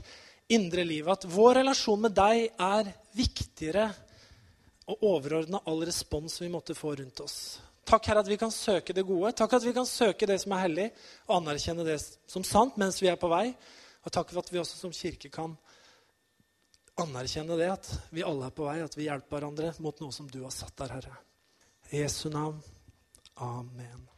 indre 0.52 0.86
liv. 0.88 1.10
At 1.12 1.28
vår 1.28 1.62
relasjon 1.62 2.08
med 2.08 2.16
deg 2.16 2.48
er 2.56 2.94
viktigere 3.18 3.90
og 4.92 5.04
overordna 5.08 5.62
all 5.70 5.84
respons 5.88 6.40
vi 6.42 6.50
måtte 6.52 6.76
få 6.76 6.96
rundt 7.00 7.22
oss. 7.24 7.38
Takk, 7.88 8.08
Herre, 8.08 8.24
at 8.24 8.32
vi 8.32 8.40
kan 8.40 8.54
søke 8.54 8.96
det 8.96 9.04
gode. 9.08 9.34
Takk 9.36 9.58
at 9.58 9.66
vi 9.66 9.74
kan 9.76 9.88
søke 9.90 10.28
det 10.30 10.40
som 10.44 10.54
er 10.56 10.66
hellig, 10.66 10.88
og 11.28 11.42
anerkjenne 11.42 11.86
det 11.88 11.98
som 12.30 12.46
sant 12.48 12.78
mens 12.80 13.02
vi 13.02 13.10
er 13.12 13.20
på 13.20 13.32
vei. 13.32 13.50
Og 14.06 14.14
takk 14.14 14.32
for 14.32 14.42
at 14.42 14.52
vi 14.54 14.62
også 14.62 14.80
som 14.80 14.96
kirke 14.96 15.32
kan 15.34 15.58
anerkjenne 17.02 17.58
det, 17.58 17.72
at 17.74 17.92
vi 18.14 18.24
alle 18.26 18.48
er 18.48 18.56
på 18.56 18.68
vei, 18.68 18.80
at 18.84 18.96
vi 18.98 19.08
hjelper 19.08 19.38
hverandre 19.38 19.74
mot 19.84 20.00
noe 20.04 20.16
som 20.16 20.30
du 20.30 20.42
har 20.44 20.54
satt 20.56 20.76
der, 20.80 20.96
Herre. 21.00 21.20
Jesu 21.92 22.30
navn. 22.30 22.64
Amen. 23.36 24.11